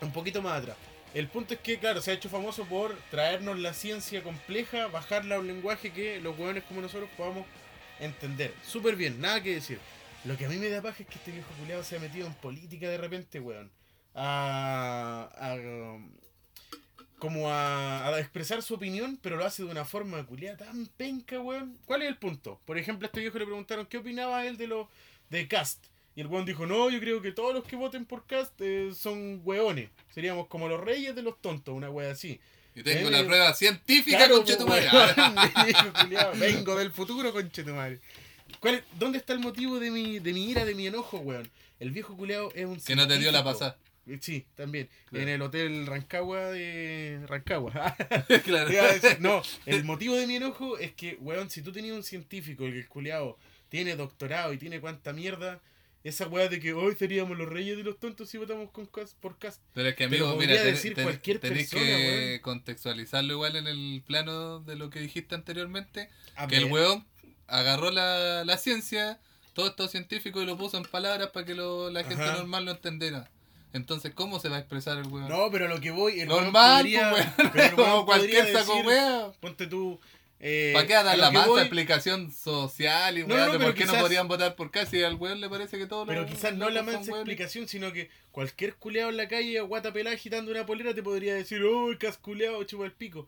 [0.02, 0.76] un poquito más atrás.
[1.16, 5.36] El punto es que, claro, se ha hecho famoso por traernos la ciencia compleja, bajarla
[5.36, 7.46] a un lenguaje que los hueones como nosotros podamos
[7.98, 8.52] entender.
[8.62, 9.78] Súper bien, nada que decir.
[10.26, 12.26] Lo que a mí me da paja es que este viejo culiado se ha metido
[12.26, 13.72] en política de repente, weón.
[14.14, 15.30] A.
[15.38, 15.56] a,
[17.18, 21.40] como a, a expresar su opinión, pero lo hace de una forma culiada tan penca,
[21.40, 21.78] weón.
[21.86, 22.60] ¿Cuál es el punto?
[22.66, 24.90] Por ejemplo, a este viejo le preguntaron qué opinaba él de lo
[25.30, 25.86] de Cast.
[26.16, 28.90] Y el weón dijo, no, yo creo que todos los que voten por Cast eh,
[28.96, 29.90] son weones.
[30.14, 32.40] Seríamos como los reyes de los tontos, una wea así.
[32.74, 34.88] Y tengo la prueba científica, Claro, conche tu po, madre.
[34.92, 35.34] weón,
[35.66, 38.00] viejo culiao, Vengo del futuro, conche tu madre.
[38.60, 41.50] ¿Cuál ¿Dónde está el motivo de mi, de mi ira, de mi enojo, weón?
[41.78, 43.76] El viejo culeado es un Que no te dio la pasada.
[44.06, 44.88] Eh, Sí, también.
[45.10, 45.22] Claro.
[45.24, 47.72] En el hotel Rancagua de Rancagua.
[48.44, 48.70] claro.
[49.18, 52.72] No, el motivo de mi enojo es que, weón, si tú tenías un científico, el
[52.72, 53.36] que el culiao
[53.68, 55.60] tiene doctorado y tiene cuánta mierda,
[56.08, 59.14] esa weá de que hoy seríamos los reyes de los tontos si votamos con Cast-
[59.20, 59.60] por Cast.
[59.74, 64.02] Pero es que, amigo, mira, decir ten- cualquier tenés persona, que contextualizarlo igual en el
[64.06, 66.08] plano de lo que dijiste anteriormente.
[66.36, 67.04] A Que el weón
[67.48, 69.20] agarró la, la ciencia,
[69.52, 72.36] todo esto científico, y lo puso en palabras para que lo- la gente Ajá.
[72.38, 73.30] normal lo entendiera.
[73.72, 75.28] Entonces, ¿cómo se va a expresar el weón?
[75.28, 76.20] No, pero lo que voy.
[76.20, 77.68] El normal, podría- pues, pero weón.
[77.68, 79.32] el weón Como cualquier saco decir, weón.
[79.40, 80.00] Ponte tú.
[80.38, 83.86] Eh, ¿Para qué dar la voy- explicación social y No, weá no, de por qué
[83.86, 86.68] no podrían votar por casi al weón le parece que todos Pero los quizás no
[86.68, 87.08] la weones?
[87.08, 91.34] explicación, sino que cualquier culeado en la calle, guata pelada agitando una polera, te podría
[91.34, 93.26] decir, oh, casculeado, chupa el pico.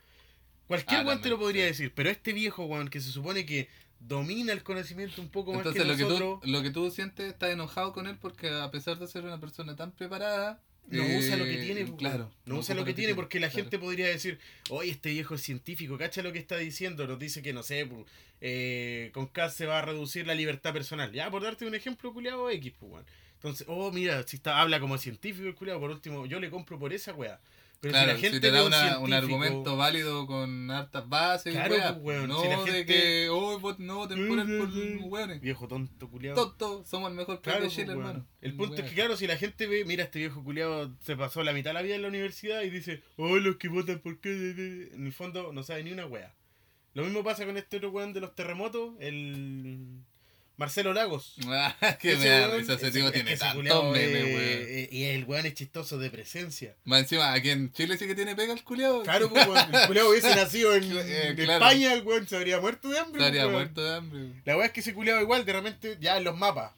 [0.66, 1.68] Cualquier Ah, weón te lo podría sí.
[1.68, 3.68] decir, pero este viejo weón que se supone que
[4.00, 6.90] domina el conocimiento un poco más Entonces que lo que, nosotros, tú, lo que tú
[6.90, 10.60] sientes, estás enojado con él porque a pesar de ser una persona tan preparada...
[10.90, 12.30] no eh, usa lo que tiene, pues, claro.
[12.46, 13.64] no, usa lo que tiene porque la claro.
[13.64, 14.38] gente podría decir,
[14.70, 17.86] oye, este viejo es científico, cacha lo que está diciendo, nos dice que no sé,
[17.86, 18.06] pues,
[18.40, 21.12] eh, con CAS se va a reducir la libertad personal.
[21.12, 23.04] Ya, por darte un ejemplo, culiado X, pues, weón.
[23.34, 26.78] Entonces, oh, mira, si está, habla como científico el culiado, por último, yo le compro
[26.78, 27.38] por esa weá.
[27.80, 31.08] Pero Claro, si la gente si te da un una- un argumento válido con hartas
[31.08, 34.38] bases, Claro, pues, weón, no si la de gente- que, oh, vot- no voten por
[35.12, 35.40] weones.
[35.40, 36.34] Viejo tonto, culiado.
[36.48, 38.08] Tonto, somos el mejor Claro, de Chile, pues, weón.
[38.08, 38.26] hermano.
[38.40, 41.44] El punto es que, claro, si la gente ve, mira, este viejo culiado se pasó
[41.44, 44.18] la mitad de la vida en la universidad y dice, oh, los que votan por
[44.18, 46.34] qué, en el fondo no sabe ni una wea.
[46.94, 50.00] Lo mismo pasa con este otro weón de los terremotos, el
[50.58, 51.34] Marcelo Lagos.
[51.48, 54.36] Ah, que Ese me da weón- risa, ese tipo tiene tantos memes, weón.
[54.40, 56.74] eh, Y el weón es chistoso de presencia.
[56.84, 59.02] Más encima, aquí en Chile sí que tiene pega el culiao.
[59.04, 61.64] Claro, pues, weón, el culiao hubiese nacido en, Eh, claro.
[61.64, 63.22] España, el weón se habría muerto de hambre.
[63.22, 63.52] Estaría weón.
[63.54, 64.20] muerto de hambre.
[64.44, 66.72] La weá es que ese culiado igual, de repente, ya en los mapas.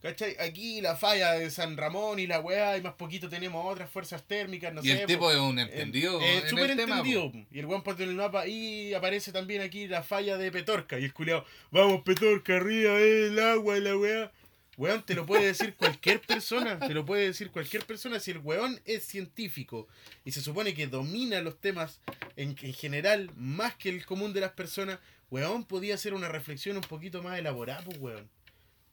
[0.00, 0.36] ¿Cachai?
[0.38, 4.22] Aquí la falla de San Ramón y la weá, y más poquito tenemos otras fuerzas
[4.22, 4.92] térmicas, no y sé.
[4.92, 5.06] el po.
[5.06, 6.98] tipo es un entendido eh, en súper el tema.
[6.98, 7.32] entendido.
[7.32, 7.38] po.
[7.50, 11.00] y el weón en el mapa y aparece también aquí la falla de Petorca.
[11.00, 14.32] Y el culiado, vamos Petorca, arriba, eh, el agua y la weá.
[14.76, 18.38] Weón, te lo puede decir cualquier persona, te lo puede decir cualquier persona si el
[18.38, 19.88] weón es científico
[20.24, 21.98] y se supone que domina los temas
[22.36, 25.00] en, en general más que el común de las personas,
[25.32, 28.30] weón podía hacer una reflexión un poquito más elaborada, pues weón.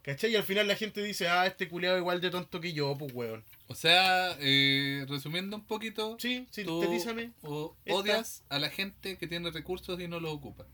[0.05, 0.33] ¿Cachai?
[0.33, 3.11] Y al final la gente dice, ah, este culiado igual de tonto que yo, pues
[3.13, 3.43] weón.
[3.67, 7.31] O sea, eh, resumiendo un poquito, Sí, sí, tú sintetízame.
[7.41, 10.67] o- Esta- odias a la gente que tiene recursos y no los ocupa.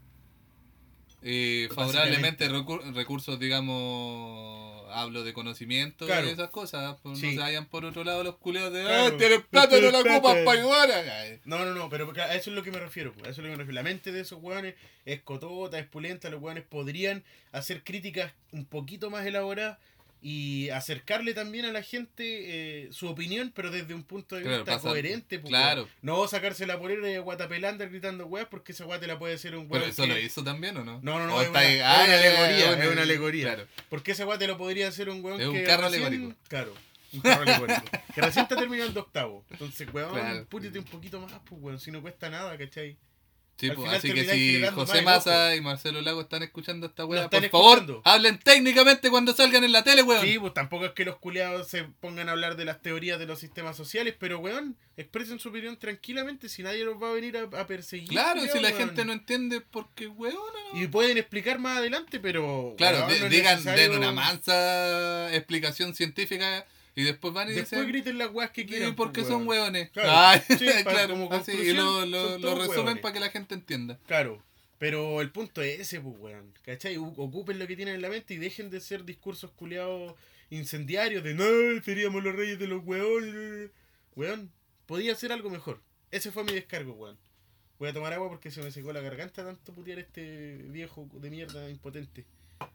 [1.23, 6.27] Eh, favorablemente recu- recursos, digamos, hablo de conocimiento Claro.
[6.27, 7.27] y esas cosas, pues Sí.
[7.27, 9.13] no se vayan por otro lado los culeos de, Claro.
[9.15, 10.45] ah, tienes plata y no la ocupas plata".
[10.45, 10.91] para ayudar.
[10.91, 13.13] Ay, No, no, no, pero a eso es lo que me refiero.
[13.13, 13.73] pues, A eso es lo que me refiero.
[13.75, 16.29] La mente de esos weones es cotota, es pulenta.
[16.29, 19.77] Los weones podrían hacer críticas un poquito más elaboradas
[20.23, 24.57] y acercarle también a la gente eh, su opinión, pero desde un punto de Claro,
[24.57, 25.39] vista pasa- coherente.
[25.39, 25.87] pues, claro.
[26.03, 29.67] No sacarse la polera a guatapelander gritando weas porque esa guate la puede ser un
[29.67, 29.89] Pero weón.
[29.89, 30.99] eso que- lo hizo también, ¿o no?
[31.01, 33.43] No, no, no, O es una- es ah, alegoría, es una alegoría.
[33.55, 33.67] Claro.
[33.89, 36.39] Porque ese guate lo podría hacer un weón Es un que carro recién- alegórico.
[36.47, 36.73] Claro,
[37.13, 37.81] un carro alegórico.
[38.13, 39.43] que recién está terminando octavo.
[39.49, 40.39] Entonces, weón, Claro.
[40.39, 42.95] un poquito más, pues, weón, si no cuesta nada, ¿cachai?
[43.61, 47.35] Sí, pues, así que si José Massa y Marcelo Lago están escuchando esta weá, por
[47.35, 48.01] están favor, escuchando.
[48.05, 50.25] hablen técnicamente cuando salgan en la tele, weón.
[50.25, 53.25] Sí, pues tampoco es que los culiados se pongan a hablar de las teorías de
[53.27, 57.37] los sistemas sociales, pero weón, expresen su opinión tranquilamente si nadie los va a venir
[57.37, 58.09] a, a perseguir.
[58.09, 58.79] claro, culiao, si la weón.
[58.81, 60.35] gente no entiende, porque weón.
[60.73, 62.73] Y pueden explicar más adelante, pero.
[62.77, 66.65] Claro, weón, no digan, necesario- den una mansa explicación científica
[66.95, 67.87] Y después van y Después dicen.
[67.87, 68.95] griten las weas que "Sí, quieran.
[68.95, 69.89] porque pues, son hueones.
[69.91, 73.55] Claro, Ay, sí, claro, como así, y lo, lo, lo resumen para que la gente
[73.55, 73.97] entienda.
[74.07, 74.43] Claro.
[74.77, 76.53] Pero el punto es ese, pues, weón.
[76.63, 76.97] ¿Cachai?
[76.97, 80.15] Ocupen lo que tienen en la mente y dejen de ser discursos culiados
[80.49, 81.45] incendiarios de no,
[81.83, 83.69] seríamos los reyes de los weones.
[84.15, 84.51] Weón,
[84.85, 85.79] podía hacer algo mejor.
[86.09, 87.17] Ese fue mi descargo, weón.
[87.79, 91.29] Voy a tomar agua porque se me secó la garganta tanto putear este viejo de
[91.29, 92.25] mierda impotente.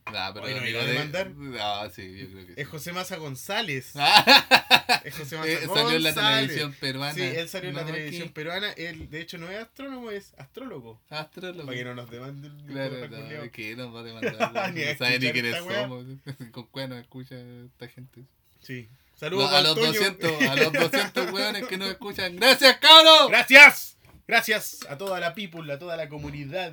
[0.06, 1.32] Ah, pero Oye, ¿no amigo iba a de- demandar?
[1.60, 2.60] Ah, sí, yo creo que sí.
[2.60, 3.92] Es José Maza González.
[3.96, 7.14] Ah, Es José Maza eh, salió en la televisión peruana.
[7.14, 8.70] Sí, él salió en la televisión peruana.
[8.72, 11.00] Él, de hecho, no es astrónomo, es astrólogo.
[11.10, 11.66] Astrólogo.
[11.66, 12.56] Para que no nos demanden.
[12.66, 14.72] Claro, no, que nos va a demandar.
[14.74, 16.04] Ni no sabe ni quiénes somos.
[16.52, 17.36] Con cuál nos escucha
[17.66, 18.22] esta gente.
[18.60, 18.88] Sí.
[18.90, 19.86] No, Saludos a los Toño.
[19.92, 22.36] 200, a los 200 weones que nos escuchan.
[22.36, 23.28] ¡Gracias, cabros!
[23.28, 23.96] Gracias.
[24.28, 26.72] Gracias a toda la people, a toda la comunidad.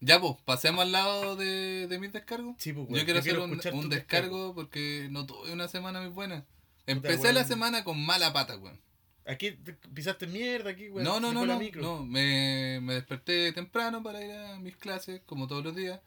[0.00, 2.54] Ya, pues, pasemos al lado de, de mis descargos.
[2.58, 6.44] Sí, pues, Yo quiero hacer un, descargo porque no tuve una semana muy buena.
[6.86, 8.80] Empecé la semana con mala pata, weón.
[9.26, 11.04] Aquí te pisaste mierda, aquí, weón.
[11.04, 11.82] No, no, no, no, micro.
[11.82, 12.04] no.
[12.04, 16.00] Me, me desperté temprano para ir a mis clases, como todos los días.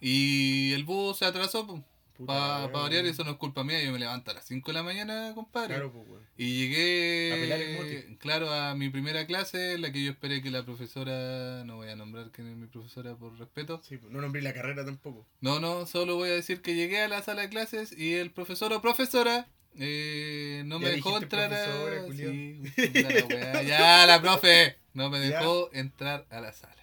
[0.00, 1.82] Y el bus se atrasó, pues.
[2.24, 2.72] Para weón.
[2.72, 3.82] variar, eso no es culpa mía.
[3.82, 5.74] Yo me levanto a las 5 de la mañana, compadre.
[5.74, 6.22] Claro, pues.
[6.36, 10.64] Y llegué, A claro, a mi primera clase, en la que yo esperé que la
[10.64, 13.80] profesora, no voy a nombrar quién es mi profesora por respeto.
[13.82, 15.26] Sí, pues, no nombré la carrera tampoco.
[15.40, 18.30] No, no, solo voy a decir que llegué a la sala de clases y el
[18.30, 19.48] profesor o profesora
[19.78, 22.06] eh, no Ya me dejó entrar a...
[22.12, 22.60] Sí,
[22.94, 25.38] la ya, la profe, no me Ya.
[25.40, 26.75] dejó entrar a la sala.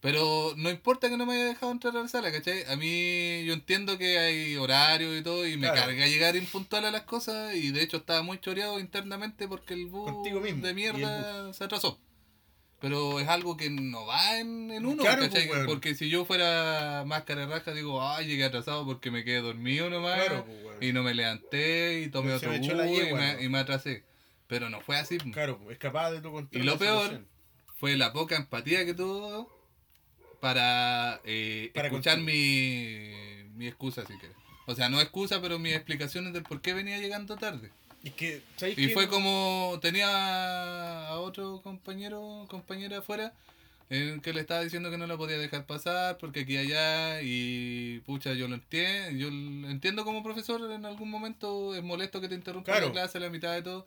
[0.00, 2.62] Pero no importa que no me haya dejado entrar a la sala, ¿cachai?
[2.68, 5.80] A mí yo entiendo que hay horario y todo y me Claro.
[5.86, 9.86] carga llegar impuntual a las cosas y de hecho estaba muy choreado internamente porque el
[9.86, 10.12] bus
[10.62, 11.98] de mierda se atrasó.
[12.80, 15.48] Pero es algo que no va en, en uno, Claro, ¿cachai?
[15.48, 15.66] pues.
[15.66, 19.90] Porque si yo fuera máscara de raja, digo, ay, llegué atrasado porque me quedé dormido
[19.90, 23.58] nomás Claro, pues, y no me levanté y tomé otro bus y, me, y me
[23.58, 24.04] atrasé.
[24.46, 25.18] Pero no fue así.
[25.18, 25.32] pues.
[25.32, 26.48] Claro, pues, escapaba de tu.
[26.52, 27.26] Y lo peor
[27.78, 29.50] fue la poca empatía que tuvo
[30.40, 33.10] para, eh, Para escuchar mi,
[33.56, 34.36] mi excusa, si quieres.
[34.66, 37.70] O sea, no excusa, pero mis explicaciones del por qué venía llegando tarde.
[38.04, 38.94] Es que, ¿sabes Y qué?
[38.94, 43.32] fue como tenía a otro compañero, compañera afuera,
[43.90, 47.22] en que le estaba diciendo que no la podía dejar pasar porque aquí y allá
[47.22, 52.20] y pucha, yo lo entiendo, yo lo entiendo como profesor en algún momento es molesto
[52.20, 52.86] que te interrumpa Claro.
[52.88, 53.86] la clase a la mitad de todo,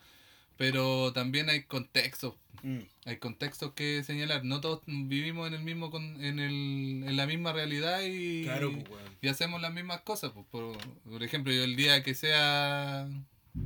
[0.61, 5.89] pero también hay contextos, Mm, hay contextos que señalar, no todos vivimos en el mismo
[5.89, 10.31] con- en, el, en la misma realidad y Claro, pues, y hacemos las mismas cosas.
[10.31, 10.77] pues, por,
[11.09, 13.07] por ejemplo, yo el día que sea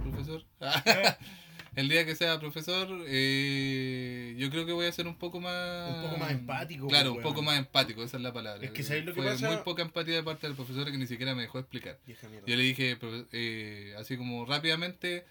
[0.02, 0.46] profesor,
[1.76, 5.94] el día que sea profesor, eh, yo creo que voy a ser un poco más...
[5.98, 8.64] Un poco más empático, Claro, pues, un poco más empático, esa es la palabra.
[8.64, 9.48] Es que ¿sabes lo que Fue pasa?
[9.48, 12.00] muy poca empatía de parte del profesor que ni siquiera me dejó explicar.
[12.48, 12.98] Yo le dije,
[13.34, 15.26] eh, así como rápidamente,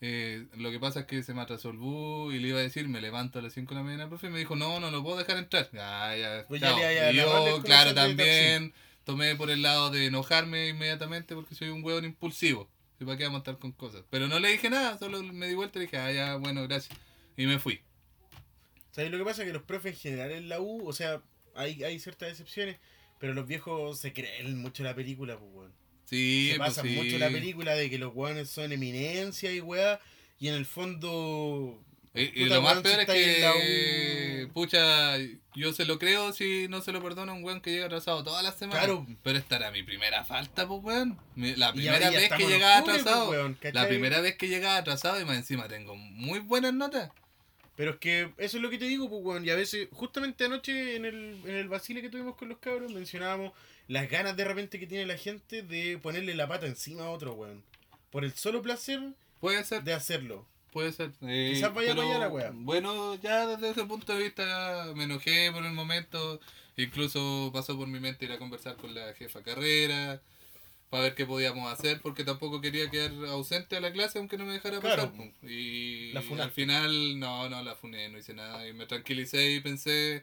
[0.00, 2.62] eh, lo que pasa es que se me atrasó el bus y le iba a
[2.62, 4.90] decir, me levanto a las 5 de la mañana, profe, y me dijo, no, no
[4.90, 5.68] lo puedo dejar entrar.
[5.72, 6.78] Ya, ya, Pues ya chao.
[6.78, 8.72] le vaya a y yo, el claro, también
[9.04, 12.68] tomé por el lado de enojarme inmediatamente porque soy un hueón impulsivo.
[13.00, 14.04] ¿Y para qué vamos a estar con cosas?
[14.10, 16.98] Pero no le dije nada, solo me di vuelta y dije, ah, ya, bueno, gracias.
[17.36, 17.80] Y me fui.
[18.90, 19.44] ¿Sabes lo que pasa?
[19.44, 21.22] Que los profes en general en la U, o sea,
[21.54, 22.78] hay, hay ciertas excepciones,
[23.20, 25.72] pero los viejos se creen mucho la película, pues, weón.
[26.08, 26.88] Sí, se pues pasa sí.
[26.88, 30.00] mucho la película de que los weones son eminencia y weá,
[30.40, 31.78] y en el fondo.
[32.14, 34.52] Y, lo más peor es que, U.
[34.54, 35.18] pucha,
[35.54, 38.24] yo se lo creo si no se lo perdona a un weón que llega atrasado
[38.24, 38.86] todas las semanas.
[38.86, 39.06] Claro.
[39.22, 41.18] Pero esta era mi primera falta, pues weón.
[41.36, 43.30] La primera vez que llegaba octubre, pues, atrasado.
[43.30, 47.10] weón, la primera vez que llegaba atrasado y más encima tengo muy buenas notas.
[47.76, 49.44] Pero es que eso es lo que te digo, pues, weón.
[49.44, 52.92] Y a veces, justamente anoche en el, en el vacile que tuvimos con los cabros,
[52.92, 53.52] mencionábamos
[53.88, 57.32] las ganas de repente que tiene la gente de ponerle la pata encima a otro,
[57.34, 57.62] weón.
[58.10, 59.00] Por el solo placer
[59.40, 60.46] Puede ser, de hacerlo.
[60.72, 61.10] puede ser.
[61.22, 62.50] Eh, Quizás vaya pero, la wea.
[62.54, 66.40] Bueno, ya desde ese punto de vista me enojé por el momento.
[66.76, 70.20] Incluso pasó por mi mente ir a conversar con la jefa carrera
[70.90, 74.44] para ver qué podíamos hacer porque tampoco quería quedar ausente a la clase aunque no
[74.46, 75.10] me dejara Claro.
[75.10, 75.16] pasar.
[75.16, 75.46] po.
[75.46, 78.66] Y La al final, no, no la funé, no hice nada.
[78.66, 80.22] Y me tranquilicé y pensé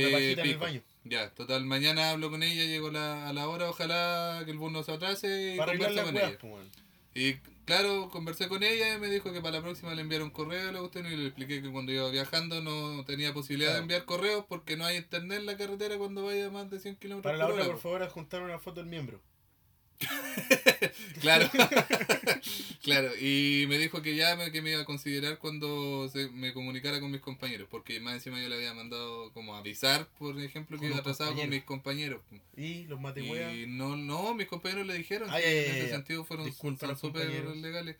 [0.00, 0.32] que...
[0.32, 0.82] En el baño.
[1.04, 4.72] Ya, total, mañana hablo con ella, llego la- a la hora, ojalá que el bus
[4.72, 6.38] no se atrase y converso con ella.
[6.40, 6.66] pues.
[7.14, 10.30] Y claro, conversé con ella y me dijo que para la próxima le enviara un
[10.30, 13.78] correo a cuestión y le expliqué que cuando iba viajando no tenía posibilidad Claro.
[13.78, 16.78] de enviar correos porque no hay internet en la carretera cuando vaya a más de
[16.80, 17.64] 100 kilómetros Para la hora.
[17.66, 19.20] por favor, adjuntar una foto del miembro.
[21.20, 21.48] Claro.
[22.82, 23.10] claro.
[23.20, 27.00] Y me dijo que ya me, que me iba a considerar cuando se, me comunicara
[27.00, 27.68] con mis compañeros.
[27.70, 31.48] Porque más encima yo le había mandado como avisar, por ejemplo, que iba atrasado con
[31.48, 32.20] mis compañeros.
[32.56, 33.00] Y los.
[33.16, 36.52] Y no, no, mis compañeros le dijeron Ay, que ay, en ay, ese sentido fueron
[36.52, 37.96] súper legales.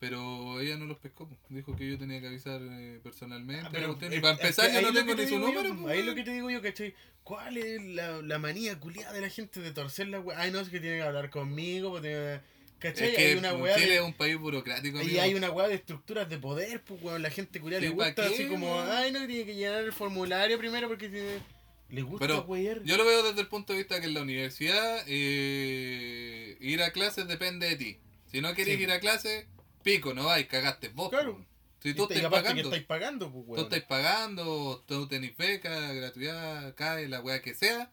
[0.00, 1.28] Pero ella no los pescó.
[1.48, 3.66] Dijo que yo tenía que avisar eh, personalmente.
[3.76, 4.12] Ah, la cuestión.
[4.12, 5.76] y para empezar, yo no tengo que ni te su yo, número.
[5.76, 6.94] po, Ahí lo que te digo yo, ¿cachai?
[7.24, 10.38] ¿Cuál es la, la manía culiada de la gente de torcer la weá?
[10.40, 12.40] Ay, no, es que tiene que hablar conmigo, pues tiene-
[12.78, 13.08] ¿cachai?
[13.08, 14.98] Es que hay una weá Chile de- es un país burocrático.
[14.98, 15.20] Y amigo.
[15.22, 18.06] hay una weá de estructuras de poder, pues weón, la gente culiada le Sí, ¿pa'
[18.06, 18.88] gusta qué, así como, weón?
[18.92, 21.40] ay, no, tiene que llenar el formulario primero porque tiene...
[21.90, 22.82] Le gusta Pero wear.
[22.84, 26.92] Yo lo veo desde el punto de vista que en la universidad eh, ir a
[26.92, 27.98] clases depende de ti.
[28.30, 28.82] Si no querés Sí.
[28.82, 29.46] ir a clases,
[29.88, 31.08] pico, no vais, cagaste vos.
[31.10, 31.36] Claro.
[31.36, 31.44] po.
[31.80, 37.08] Si tú aparte pagando, estáis pagando, pues tú estás pagando, tú tenés beca, gratuidad, CAE,
[37.08, 37.92] la weá que sea,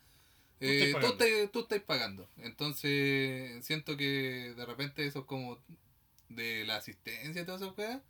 [0.59, 1.49] Tú eh, estás pagando.
[1.51, 2.29] tú estás pagando.
[2.37, 5.59] Entonces, siento que de repente eso es como
[6.29, 8.01] de la asistencia y todas esas weas.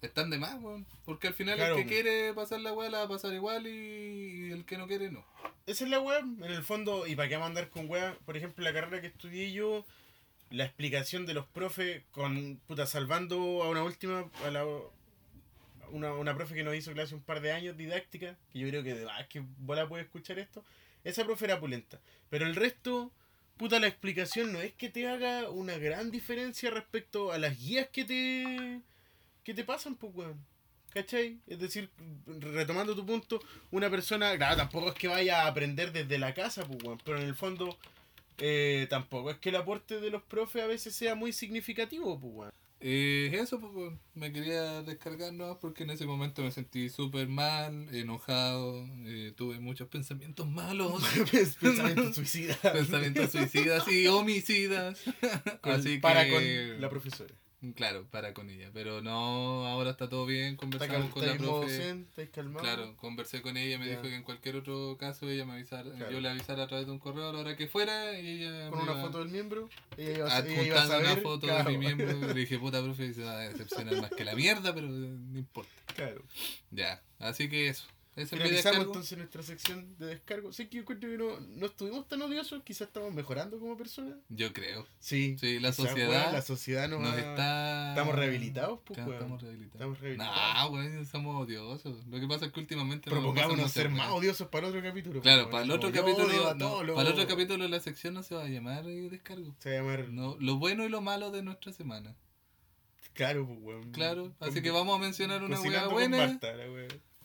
[0.00, 0.86] Están de más, weón.
[1.04, 2.04] Porque al final Claro, el que weón.
[2.04, 5.26] quiere pasar la weá la va a pasar igual y, el que no quiere no.
[5.66, 8.16] Esa es la weá, en el fondo, y para qué vamos a andar con weá,
[8.24, 9.84] por ejemplo, la carrera que estudié yo,
[10.50, 14.64] la explicación de los profes con, puta, salvando a una última, a la,
[15.90, 18.82] una, una profe que nos hizo clase un par de años, didáctica, que yo creo
[18.82, 20.64] que de más que bola escuchar esto,
[21.04, 22.00] esa profe era pulenta.
[22.30, 23.12] Pero el resto,
[23.56, 27.88] puta, la explicación no es que te haga una gran diferencia respecto a las guías
[27.88, 28.80] que te,
[29.44, 30.46] que te pasan, pues, weón.
[30.90, 31.38] ¿Cachai?
[31.46, 31.90] Es decir,
[32.26, 36.64] retomando tu punto, una persona, claro, tampoco es que vaya a aprender desde la casa,
[36.64, 37.78] pues, weón, pero en el fondo
[38.38, 42.32] eh, tampoco es que el aporte de los profes a veces sea muy significativo, pues,
[42.34, 42.52] weón.
[42.80, 47.92] Eh, eso, pues, me quería descargar nomás porque en ese momento me sentí súper mal,
[47.92, 51.02] enojado, eh, tuve muchos pensamientos malos,
[51.60, 52.56] Pensamiento suicida.
[52.72, 55.00] pensamientos suicidas y homicidas.
[55.60, 57.34] Con- Así para que, con la profesora.
[57.74, 58.70] Claro, para con ella.
[58.72, 61.68] Pero no, ahora está todo bien, conversamos con la profe.
[61.76, 62.60] zen, estáis calmado.
[62.60, 66.12] Claro, conversé con ella, me dijo que en cualquier otro caso ella me avisara, Claro.
[66.12, 68.70] yo le avisara a través de un correo a la hora que fuera y ella
[68.70, 69.68] Con una iba foto del miembro.
[69.96, 71.70] Ella iba, iba a una foto claro.
[71.70, 72.06] de mi miembro.
[72.28, 75.72] Le dije, puta profe, se va a decepcionar más que la mierda, pero no importa.
[75.96, 76.22] Claro.
[76.70, 77.88] Ya, así que eso.
[78.18, 80.52] Es Finalizamos entonces nuestra sección de descargo.
[80.52, 84.16] Sé que yo encuentro que no, no estuvimos tan odiosos, quizás estamos mejorando como personas.
[84.28, 84.86] Yo creo.
[84.98, 85.36] Sí.
[85.38, 87.88] Sí, la sociedad la sociedad nos, Nos ha- está...
[87.90, 89.22] Estamos rehabilitados, pues, Claro, weón.
[89.22, 89.74] Estamos rehabilitados.
[89.74, 90.54] Estamos rehabilitados.
[90.54, 92.06] Nah, weón, somos odiosos.
[92.06, 93.10] Lo que pasa es que últimamente...
[93.10, 95.20] pasan ser más odiosos para el otro capítulo.
[95.20, 98.34] Claro, pues, para el otro capítulo, no, para el otro capítulo la sección no se
[98.34, 99.54] va a llamar eh, descargo.
[99.60, 100.08] Se va a llamar.
[100.08, 102.16] No, lo bueno y lo malo de nuestra semana.
[103.14, 103.90] Claro, pues, weón.
[103.92, 106.40] Claro, así Con- que vamos a mencionar una con buena, la.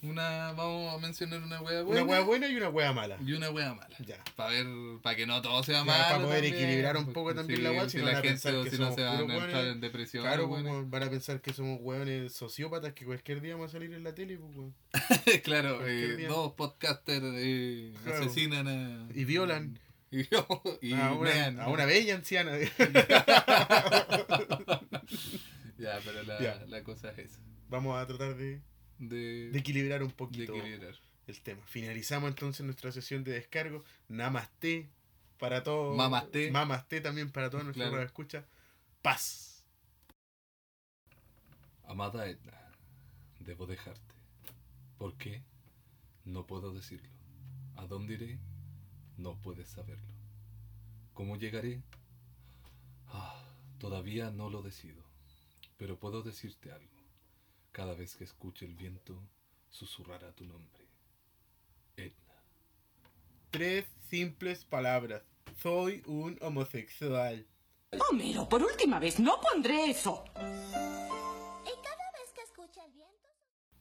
[0.03, 3.17] Una vamos a mencionar una wea Una buena wea buena y una wea mala.
[3.25, 3.95] y una wea mala.
[4.05, 4.23] Ya.
[4.35, 4.65] Para ver,
[5.01, 6.03] para que no todo sea malo.
[6.03, 8.27] para poder también, equilibrar un poco también sí, la wea, si si no la gente
[8.29, 10.23] pensar o que si no se van a entrar en depresión.
[10.23, 13.93] Claro, weón, van a pensar que somos weones sociópatas que cualquier día vamos a salir
[13.93, 14.71] en la tele, pues,
[15.43, 18.25] claro, eh, dos podcasters eh, Claro.
[18.25, 19.07] asesinan a...
[19.13, 19.79] Y violan.
[20.11, 21.59] y, y a, una, mean.
[21.59, 22.51] a una bella anciana.
[25.77, 26.63] Ya, pero la, Ya.
[26.67, 27.39] la cosa es esa.
[27.67, 28.61] vamos a tratar de,
[29.09, 30.95] De, de equilibrar un poquito equilibrar.
[31.27, 31.61] el tema.
[31.65, 33.83] Finalizamos entonces nuestra sesión de descargo.
[34.09, 34.87] Namaste
[35.39, 35.97] para todos.
[36.51, 38.03] Mamasté también para todos nuestros Claro.
[38.03, 38.45] escucha.
[39.01, 39.63] Paz.
[41.85, 42.53] Amada Edna,
[43.39, 44.15] debo dejarte.
[44.97, 45.43] ¿Por qué?
[46.25, 47.09] No puedo decirlo.
[47.75, 48.39] ¿A dónde iré?
[49.17, 50.13] No puedes saberlo.
[51.13, 51.81] ¿Cómo llegaré?
[53.07, 53.43] Ah,
[53.79, 55.03] todavía no lo decido.
[55.77, 56.92] Pero puedo decirte algo.
[57.73, 59.19] Cada vez que escuche el viento,
[59.71, 60.85] susurrará tu nombre.
[61.97, 62.35] Edna.
[63.49, 65.23] Tres simples palabras.
[65.59, 67.47] Soy un homosexual.
[68.09, 70.23] Homero, por última vez, no pondré eso.
[70.35, 73.29] Y cada vez que escucha el viento.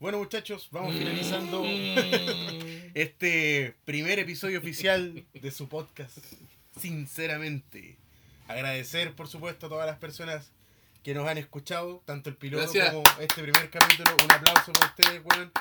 [0.00, 1.62] Bueno muchachos, vamos finalizando
[2.94, 6.16] este primer episodio oficial de su podcast.
[6.80, 7.98] Sinceramente,
[8.48, 10.50] agradecer por supuesto a todas las personas
[11.02, 12.92] que nos han escuchado, tanto el piloto Gracias.
[12.92, 14.10] como este primer capítulo.
[14.24, 15.52] Un aplauso para ustedes, weón.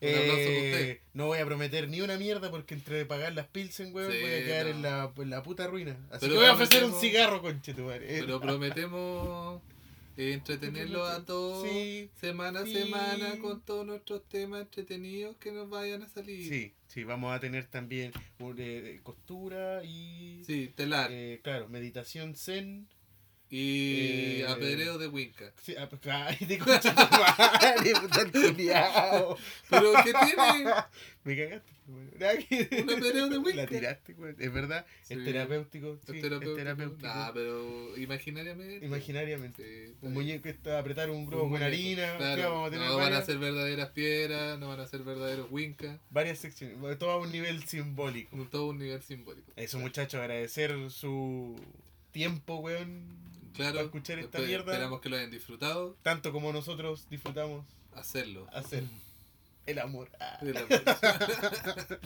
[0.00, 3.94] Un aplauso Eh, no voy a prometer ni una mierda porque entre pagar las pilsen,
[3.94, 4.70] weón, Sí, voy a quedar no.
[4.72, 5.96] en, la, en la puta ruina.
[6.10, 8.06] Así Pero que voy a ofrecer un cigarro, conchetumare.
[8.06, 9.62] Pero prometemos
[10.16, 12.74] eh, entretenerlos a todos Sí, semana a sí.
[12.74, 16.46] semana con todos nuestros temas entretenidos que nos vayan a salir.
[16.48, 18.12] Sí, sí, vamos a tener también
[18.58, 20.42] eh, costura y...
[20.46, 21.10] Sí, telar.
[21.10, 22.86] Eh, claro, meditación zen.
[23.50, 25.52] Y Eh, apedreo de Winca.
[25.62, 29.36] Sí, ah, pues, madre, puta el culiao.
[29.70, 30.74] Pero ¿qué tiene?
[31.24, 31.72] Me cagaste,
[32.68, 33.66] que- Un apedreo de La Winca.
[33.66, 34.36] tiraste, weón.
[34.38, 35.14] Es verdad, Sí.
[35.14, 35.96] es terapéutico.
[35.96, 36.56] Sí, Es es terapéutico.
[36.56, 37.06] terapéutico.
[37.06, 38.84] Nah, pero imaginariamente.
[38.86, 39.86] Imaginariamente.
[39.88, 42.16] Sí, Un muñeco está a apretar un globo con harina.
[42.16, 44.86] Claro, claro, vamos a tener no van a varias, ser verdaderas piedras, no van a
[44.86, 46.00] ser verdaderos Winca.
[46.10, 46.76] varias secciones.
[46.98, 48.36] Todo a un nivel simbólico.
[48.50, 49.52] Todo un nivel simbólico.
[49.56, 51.60] Eso, muchachos, agradecer su
[52.10, 53.23] tiempo, weón.
[53.54, 54.72] Claro, para escuchar esta mierda.
[54.72, 55.96] Esperamos que lo hayan disfrutado.
[56.02, 57.64] Tanto como nosotros disfrutamos
[57.94, 58.46] Hacerlo.
[58.52, 58.84] hacer
[59.66, 60.10] el amor.
[60.20, 60.38] Ah.
[60.42, 60.64] De la-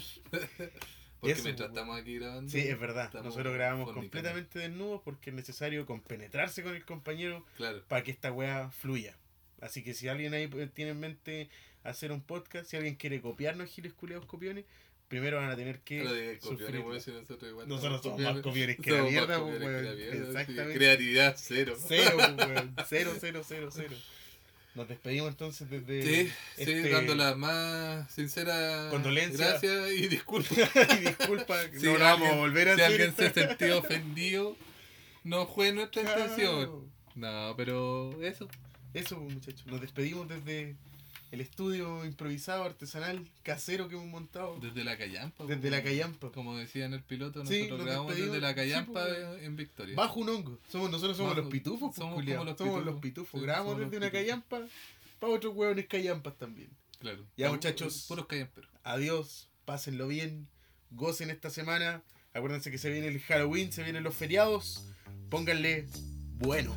[1.20, 2.48] Porque Eso, mientras pues, estamos aquí grabando.
[2.50, 3.12] Sí, es verdad.
[3.24, 7.82] Nosotros grabamos completamente desnudos porque es necesario compenetrarse con el compañero Claro.
[7.88, 9.16] para que esta weá fluya.
[9.60, 11.50] Así que si alguien ahí tiene en mente
[11.82, 14.64] hacer un podcast, si alguien quiere copiarnos giles culeados copiones,
[15.08, 16.86] primero van a tener que Lo de copiones, sufrirlo.
[16.88, 19.64] weón, si nosotros igual Nosotros somos más copiones que la mierda, la weón.
[19.98, 20.74] Exactamente.
[20.74, 21.76] Creatividad cero.
[21.88, 22.76] Cero, weón.
[22.88, 23.96] Cero, cero, cero, cero.
[24.74, 29.60] Nos despedimos entonces desde Sí, sí, este- dando las más sinceras Condolencias.
[29.60, 30.56] gracias y disculpas.
[30.96, 33.02] y disculpa, Si no lo vamos a alguien- volver a si hacer.
[33.02, 34.56] alguien se sintió ofendido,
[35.24, 36.20] no fue nuestra Claro.
[36.20, 36.92] intención.
[37.16, 38.46] No, pero eso.
[38.94, 39.66] Eso, muchachos.
[39.66, 40.76] Nos despedimos desde
[41.30, 44.58] el estudio improvisado, artesanal, casero que hemos montado.
[44.60, 45.44] Desde la callampa.
[45.44, 46.30] Desde la callampa.
[46.32, 49.56] Como decía en el piloto, Sí, nosotros nos grabamos desde la callampa Sí, pues, en
[49.56, 49.94] Victoria.
[49.96, 50.58] Bajo un hongo.
[50.70, 52.84] Somos, nosotros somos Bajo- los pitufos, pues, somos como los Somos pitufos.
[52.84, 53.40] los pitufos.
[53.40, 54.20] Sí, Grabamos desde los una pitufos.
[54.26, 54.60] callampa
[55.20, 56.70] para otros hueones callampas también.
[57.00, 57.24] Claro.
[57.36, 58.06] Ya, muchachos.
[58.08, 58.70] Puros callamperos.
[58.82, 60.48] Adiós, pásenlo bien,
[60.90, 62.02] gocen esta semana.
[62.34, 64.84] Acuérdense que se viene el Halloween, se vienen los feriados.
[65.28, 65.86] Pónganle
[66.38, 66.74] bueno.